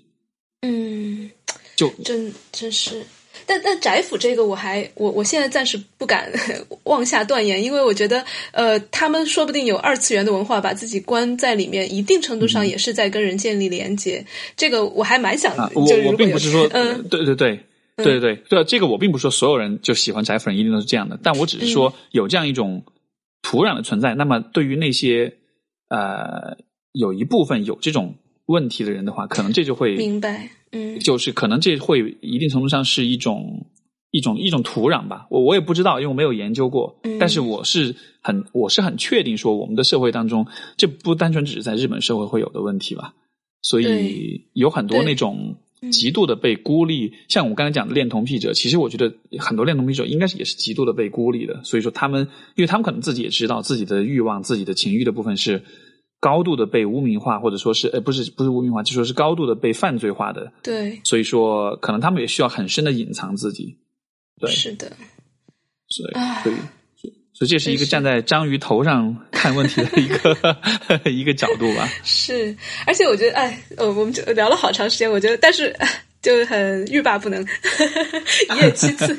[0.60, 1.30] 嗯，
[1.76, 3.02] 就真真是。
[3.46, 6.30] 但但宅府这个我还我我现在暂时不敢
[6.84, 14.24] 妄下断言，因为我觉得呃，他们说不定有二次元的文化，把自己关在里面，一定程度上也是在跟人建立连接。
[14.56, 17.60] 这个我还蛮想，我我并不是说，嗯，对对对
[17.96, 22.84] 对对对对，这个我并不是说所有人就喜欢宅府人一定都是这样的，但我只是说有这样一种
[23.42, 24.14] 土壤的存在。
[24.14, 25.34] 那么对于那些
[25.88, 26.56] 呃
[26.92, 28.14] 有一部分有这种
[28.46, 30.50] 问题的人的话，可能这就会明白。
[30.72, 33.66] 嗯，就是可能这会一定程度上是一种
[34.10, 36.98] 一种一种土壤吧，我我也不知道，因为我没有研究过。
[37.18, 40.46] 但是我是很我是很确定说，我们的社会当中，
[40.76, 43.14] 这不单纯只是在日本社会会有的问题吧。
[43.62, 45.56] 所以有很多那种
[45.92, 51.62] 极度的被孤立，像我刚才讲的恋童癖者，其实我觉得很多恋童癖者应该是也是极度的被孤立的。
[51.64, 55.62] 所以说他们，因为他们可能自己也知道自己的欲望、自己的情欲的部分是。
[56.24, 60.50] 高度的被污名化，或者说是，呃，不是不是污名化，就说是高度的被犯罪化的。
[60.62, 63.76] 对，所以说可能他们也需要很深的隐藏自己。
[64.40, 64.90] 对，是的，
[65.88, 66.56] 所以，所以，
[67.34, 70.56] 所以这是一个站在章鱼头上看问题的一个
[71.12, 71.86] 一个角度吧。
[72.02, 72.56] 是，
[72.86, 75.76] 而且我觉得，哎，呃，我们就聊了好长时间，我觉得，但是
[76.22, 79.14] 就很欲罢不能，一夜七次。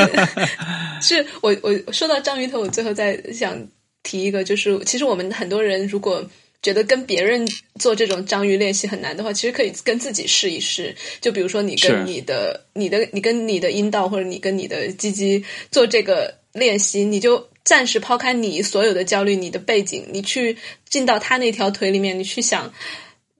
[1.02, 3.54] 是我我说到章鱼头，我最后在想。
[4.02, 6.28] 提一个，就是其实我们很多人如果
[6.62, 7.46] 觉得跟别人
[7.78, 10.94] 做这种章鱼练习很难的话，其实可以跟自己试一试。
[11.20, 20.56] 就比如说，你跟你的、你的、你跟你的阴道，或者你跟你的鸡鸡做这个练习，你就暂时抛开你所有的焦虑、你的背景，你去
[20.88, 22.72] 进到他那条腿里面，你去想。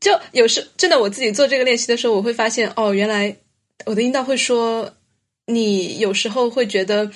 [0.01, 3.37] 就有时真的，我自己做这个练习的时候，我会发现，哦，原来
[3.87, 4.93] 我的阴道会说，
[5.47, 7.09] 你有时候会觉得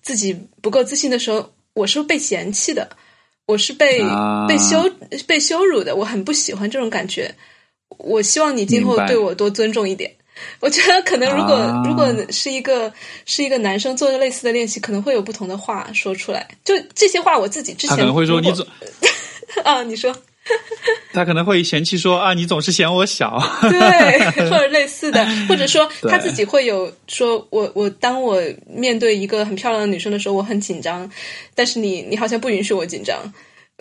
[0.00, 2.88] 自己不够自信的时候，我是被嫌弃的。
[3.46, 4.00] 我是被
[4.46, 4.88] 被羞
[5.26, 7.34] 被羞辱的，我很不喜欢这种感觉。
[7.98, 10.08] 我希望你今后对我多尊重一点。
[10.60, 12.92] 我觉得可能如果如果是一个
[13.26, 16.46] 是一个男生做的类似的练习，可能会有不同的话说出来。
[16.64, 18.64] 就这些话，我自己之前可能会说你怎
[19.64, 20.14] 啊，你说
[21.12, 31.10] 他可能会嫌弃说啊，你总是嫌我小，对， 或者类似的，或者说他自己会有说我我当我面对一个很漂亮的女生的时候，我很紧张，
[31.54, 33.32] 但是你你好像不允许我紧张，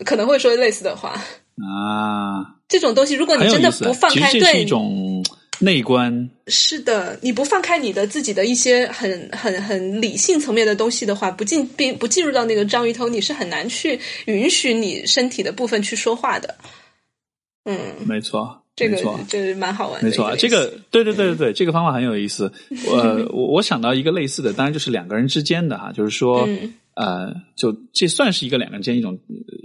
[0.06, 1.10] 可能会说类似的话。
[1.10, 2.56] 啊。
[2.68, 5.26] 这种东西，如果你真的不放开，对，是一种
[5.60, 6.30] 内观。
[6.48, 16.56] 是的，你不放开你的自己的一些很很很理性层面的东西的话，不进并不进入到那个章鱼头，你是很难去允许你身体的部分去说话的。
[17.66, 20.08] 嗯，没错，这个就是蛮好玩的。
[20.08, 22.52] 没错啊，这个对对对对对，这个方法很有意思。
[22.88, 22.98] 我
[23.32, 26.48] 我我想到一个类似的，当然就是两个人之间的哈，就是说。
[26.96, 29.18] 呃，就这算是一个两个人间一种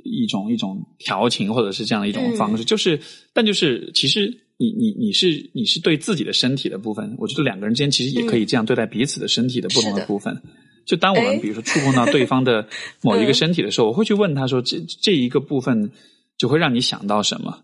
[0.04, 2.64] 一种一种调情，或者是这样的一种方式。
[2.64, 3.00] 就是，
[3.32, 10.40] 但就是其实你你你是你是对自己的身体的部分，我觉得两个人之间其实也可以这样对待彼此的身体的不同的部分。
[10.86, 12.68] 就当我们比如说触碰到对方的
[13.02, 15.90] 某一个身体的时候，我会去问他说：“这这一个部分
[16.36, 17.62] 就会让你想到什么？”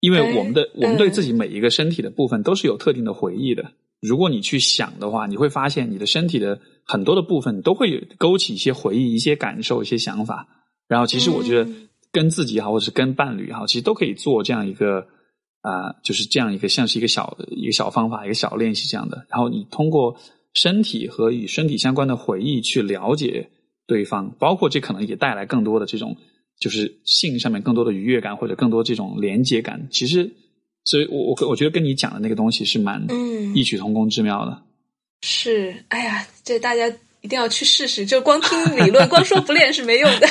[0.00, 3.72] 因为我们的我们对自己每一个身体的部分都是有特定的回忆的。
[4.00, 10.46] 如果你去想的话，你会发现你的身体的很多的部分都会勾起一些回忆、一些感受、一些想法。
[10.86, 11.68] 然后，其实我觉得
[12.12, 15.06] 跟自己也好，或者是跟伴侣也好，其实都可以做这样一个
[15.60, 19.26] 啊，就是这样一个像是一个小一个小方法、一个小练习这样的。
[19.28, 20.16] 然后，你通过
[20.54, 23.48] 身体和与身体相关的回忆去了解
[23.86, 26.16] 对方，包括这可能也带来更多的这种
[26.58, 29.88] 就是性上面更多的愉悦感，或者更多这种连接感。
[29.90, 30.30] 其实。
[30.84, 33.06] 所以，我我我觉得跟你讲的那个东西是蛮
[33.54, 34.62] 异曲同工之妙的。
[35.20, 36.88] 是，哎呀，这大家
[37.20, 38.06] 一定要去试试。
[38.06, 40.26] 就光听理论， 光说不练是没用的。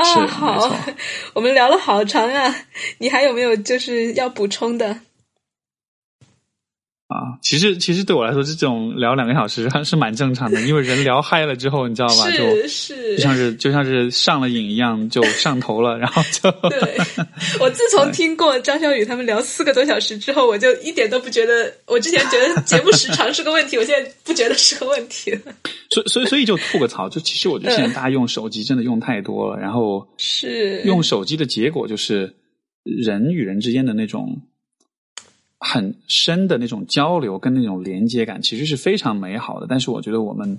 [0.00, 0.76] 啊，好，
[1.34, 2.54] 我们聊了好长啊，
[2.98, 5.00] 你还有没有就是要补充的？
[7.10, 12.30] 啊，其实其实对我来说，这种聊两个小时还是蛮正常的，因为人聊嗨了之后，你知道吧？
[12.30, 16.48] 就是就像是就像是上了瘾一样，就上头了，然后就。
[16.68, 16.96] 对，
[17.58, 25.40] 我自从听过张小雨他们聊四个多小时之后，我就一点都不觉得，我之前觉得节目时长是个问题，我现在不觉得是个问题了。
[25.90, 32.36] 所以所以所以就吐个槽，就其实我觉得现在大家用手机真的用太多了，然后是用手机的结果就是
[32.84, 34.42] 人与人之间的那种。
[35.62, 39.66] 很深的那种交流跟那种连接感，其实是非常美好的。
[39.68, 40.58] 但是我觉得我们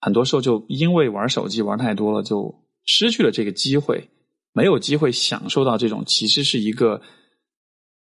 [0.00, 2.54] 很多时候就因为玩手机玩太多了，就
[2.86, 4.08] 失去了这个机会，
[4.52, 7.02] 没有机会享受到这种其实是一个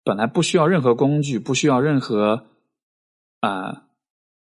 [0.02, 2.44] 本来不需要任何工具、不需要任何
[3.38, 3.84] 啊，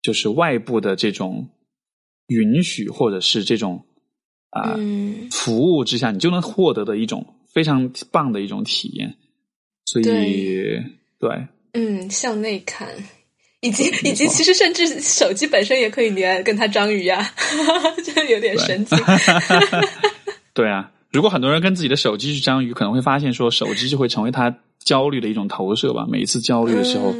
[0.02, 1.48] 就是外部的这种
[2.26, 3.86] 允许或者是这种
[4.50, 4.76] 啊
[5.30, 9.16] 服务之下，你就能获得的一种非常棒的一种体验。
[9.86, 10.97] 所以。
[11.18, 11.30] 对，
[11.72, 12.88] 嗯，向内看，
[13.60, 17.32] 以及以及，其实甚至手机本身也可以连跟他章鱼呀，
[18.04, 18.94] 就有点神奇。
[20.54, 26.06] 对啊，如果很多人跟自己的手机去章鱼，可能会发现说，手机就会成为他焦虑的一种投射吧。
[26.08, 27.14] 每一次焦虑的时候，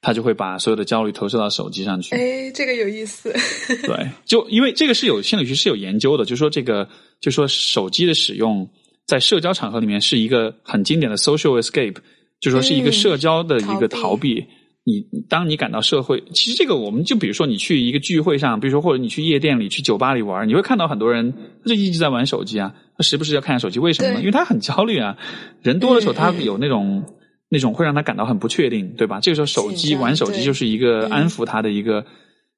[0.00, 2.14] 他就会把所有的焦虑投射到手机上去。
[2.14, 3.32] 哎，这个有意思。
[3.84, 6.88] 对，就因为这个是有心理学是有研究的，就说这个，
[7.20, 8.68] 就说手机的使用
[9.06, 11.96] 在社交场合里面是一个很经典的 social escape。
[12.44, 14.44] 就说是一个社交的一个逃避。
[14.86, 24.20] 你当你感到社会，其实这个我们就比如说你去一个聚会上，比如说或者你去夜店里、去酒吧里玩，你会看到很多人他就一直在玩手机啊，他时不时要看下手机，为什么呢？
[24.20, 25.16] 因为他很焦虑啊。
[25.62, 27.02] 人多的时候，他有那种
[27.48, 29.20] 那种会让他感到很不确定，对吧？
[29.20, 32.04] 这个时候手机玩手机就是一个安抚他的一个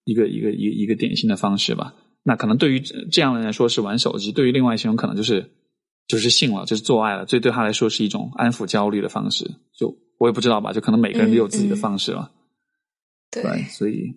[0.05, 1.95] 一个一个一一个典型的方式吧。
[2.25, 5.53] 那可能对于这样的人来说是玩手机，对于另外一些人可能就是。
[6.07, 9.51] 就是性了，就是做爱了，所以对他来说是一种安抚焦虑的方式。
[9.77, 12.31] 就我也不知道吧，就可能每个人都有自己的方式了。
[13.31, 14.15] 对，所以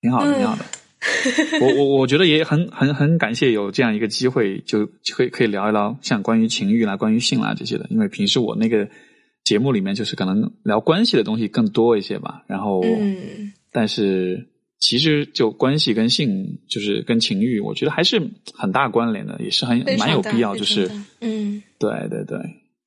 [0.00, 0.64] 挺好的，挺好的。
[1.60, 7.86] 我我我觉得也很很很感谢有这样一个机会，就可以可以聊一聊像关于情欲啦、关于性啦这些的。
[7.90, 8.88] 因为平时我那个
[9.44, 12.42] 节目里面就是可能聊关系的东西更多一些吧。
[12.48, 12.82] 然后，
[13.70, 14.48] 但是
[14.78, 18.20] 其实就关系跟性，就是跟情欲，我觉得还是
[18.54, 20.90] 很大关联的，也是很蛮有必要，就是
[21.20, 22.38] 嗯，对对对，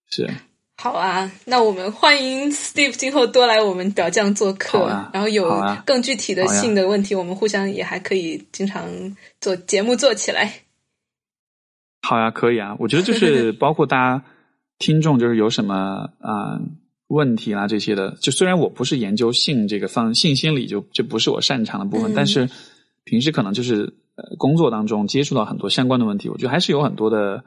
[0.09, 0.29] 是。
[0.77, 8.87] 好啊，那我们欢迎 Steve 今后多来我们表匠做客，然后有更具体的性的问题，我们互相也还可以经常
[9.41, 10.53] 做节目做起来。
[12.01, 14.23] 好呀，可以啊，我觉得就是 包括大家
[14.77, 15.75] 听众，就是有什么
[16.21, 16.61] 啊
[17.09, 22.49] 问题啦这些的，就虽然我不是研究性这个方性心理，就这不是我擅长的部分，但是
[23.03, 27.43] 平时可能就是呃工作当中接触到很多相关的问题，我觉得还是有很多的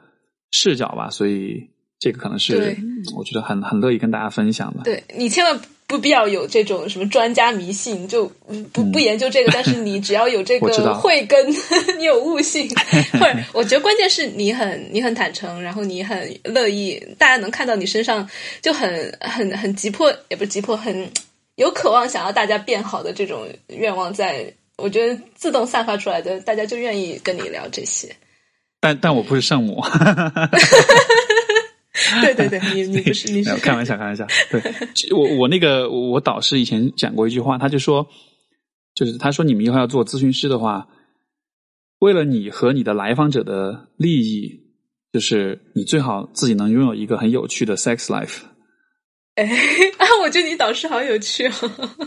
[0.51, 1.69] 视角吧，所以。
[1.99, 2.75] 这个可能是
[3.15, 4.83] 我觉得很很乐意跟大家分享的。
[4.83, 5.57] 对你千万
[5.87, 8.25] 不必要有这种什么专家迷信，就
[8.71, 9.51] 不不研究这个。
[9.51, 11.53] 但是你 只要有这个慧根，
[11.99, 12.67] 你有悟性，
[13.13, 18.27] 或者我觉得关键是你很你很坦诚，然后你很乐意，大家能看到你身上
[18.61, 21.11] 就很很很急迫，也不是急迫，很
[21.55, 28.15] 有渴望想要大家变好的这种愿望，在我觉得自动散发出来的，大家就愿意跟你聊这些。
[28.79, 29.81] 但但我不是圣母。
[32.21, 34.25] 对对对，你你不是你是开玩笑 开玩笑。
[34.49, 34.59] 对，
[35.15, 38.07] 我我那个我导师以前讲过一句话，他就说，
[38.95, 40.87] 就是他说你们以后要做咨询师的话，
[41.99, 44.59] 为了你和你的来访者的利益，
[45.11, 48.39] 就是你最好自己能拥有一个很有趣的 sex life。
[49.35, 49.45] 哎
[49.99, 51.53] 啊，我觉得你导师好有趣哦。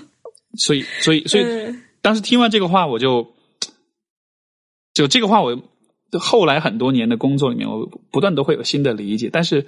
[0.58, 1.44] 所以所以所以，
[2.02, 3.24] 当时听完这个话，我就
[4.92, 5.75] 就这个话我。
[6.12, 9.28] 后来很多年的工作里面，我不断都会有新的理解。
[9.32, 9.66] 但是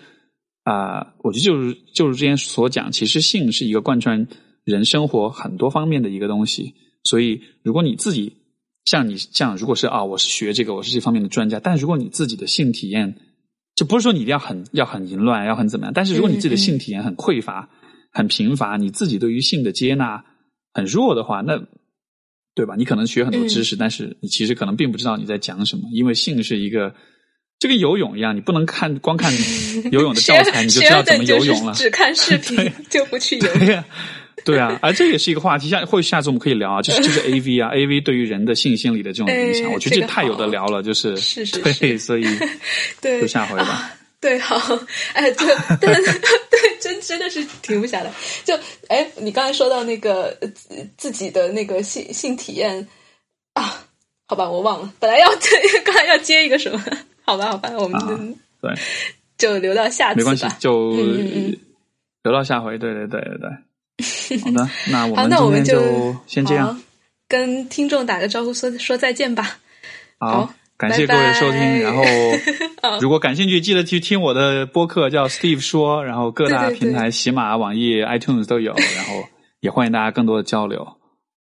[0.65, 4.27] 啊，我觉得就是就是之前所讲，其实性是一个贯穿
[4.65, 6.75] 人生活很多方面的一个东西。
[7.05, 8.35] 所以，如果你自己
[8.85, 11.61] 像你像，如果是啊，我是学这个，我是这方面的专家。
[11.61, 13.17] 但如果你自己的性体验，
[13.75, 15.93] 就不是说你一定要很要很淫乱，要很怎么样。
[15.93, 17.69] 但是如果你自己的性体验很匮乏、
[18.13, 20.25] 很贫乏，你自己对于性的接纳
[20.73, 21.67] 很弱的话，那。
[22.59, 22.75] 对吧？
[22.77, 26.93] 你可能学很多知识，但是你其实可能并不知道你在讲什么，因为性是一个，
[27.61, 29.33] 就跟游泳一样，你不能看光看
[29.93, 31.73] 游泳的教材你就知道怎么游泳了。
[31.75, 33.49] 只看视 频就不去游。
[34.45, 42.25] 对啊，而这也是一个话题，下或许下次我们可以聊啊，就是就是 A V 啊，A V 对于人的性心理的这种影响，我觉得这太有的聊了，就是是是对，所以
[43.01, 43.93] 对，就下回吧。
[44.21, 44.57] 对，好，
[45.13, 45.47] 哎，对，
[45.81, 45.95] 对，
[46.51, 48.13] 对，真真的是停不下来。
[48.45, 48.59] 就，
[48.89, 50.37] 哎，你刚才说到那个
[50.97, 52.89] 自己的那个性性体验
[53.55, 53.87] 啊，
[54.27, 55.29] 好吧，我忘了，本来要
[55.85, 56.85] 刚才要接一个什么，
[57.23, 58.75] 好吧，好吧，我们对，
[59.39, 60.91] 就留到下次，没关系，就
[62.25, 62.77] 留到下回。
[62.77, 64.39] 对，对，对，对，对。
[64.41, 66.83] 好的，那我们今天就先这样，
[67.29, 69.61] 跟听众打个招呼，说说再见吧。
[70.19, 70.53] 好。
[70.79, 72.05] 感谢各位收听，然后
[73.03, 79.29] 如果感兴趣，记得去听我的播客，叫 Steve 说，然后各大平台，喜马、网易、iTunes 都有，然后
[79.59, 80.87] 也欢迎大家更多的交流。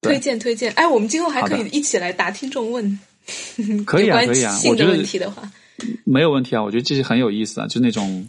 [0.02, 2.98] 推荐推荐，哎，我们今后还可以一起来答听众问，
[3.86, 5.48] 可以啊，可以啊，我觉得问题的话。
[6.05, 8.27] 没有问题啊，我觉得这是很有意思啊，就那种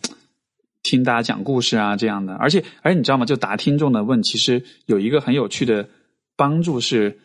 [0.83, 3.25] 听大家讲故事啊这样的，而且而且你知道吗？
[3.25, 5.89] 就答听众的问，其实有一个很有趣的
[6.37, 7.17] 帮助是。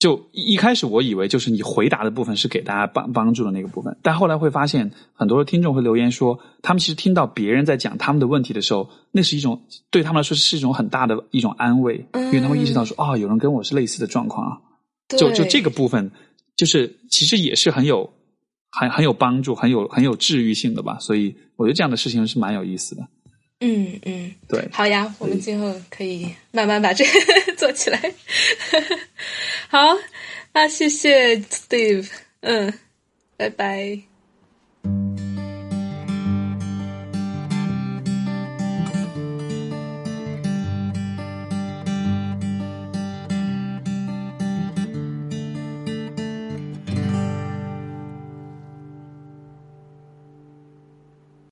[0.00, 14.58] 就一开始我以为就是你回答的部分是给大家帮帮助的那个部分，但后来会发现很多听众会留言说，他们其实听到别人在讲他们的问题的时候，那是一种对他们来说是一种很大的一种安慰，因为他们意识到说啊，有人跟我是类似的状况啊，
[15.18, 16.10] 就就这个部分，
[16.56, 18.10] 就是其实也是很有
[18.70, 23.06] 很很有帮助、很有很有治愈性的吧，所以我觉得这样的事情是蛮有意思的。
[23.62, 27.10] 嗯嗯，对，好呀，我们今后可以慢慢把这个
[27.58, 28.00] 做起来。
[29.70, 29.96] 好，
[30.52, 32.10] 那谢谢 Steve，
[32.40, 32.74] 嗯，
[33.36, 34.09] 拜拜。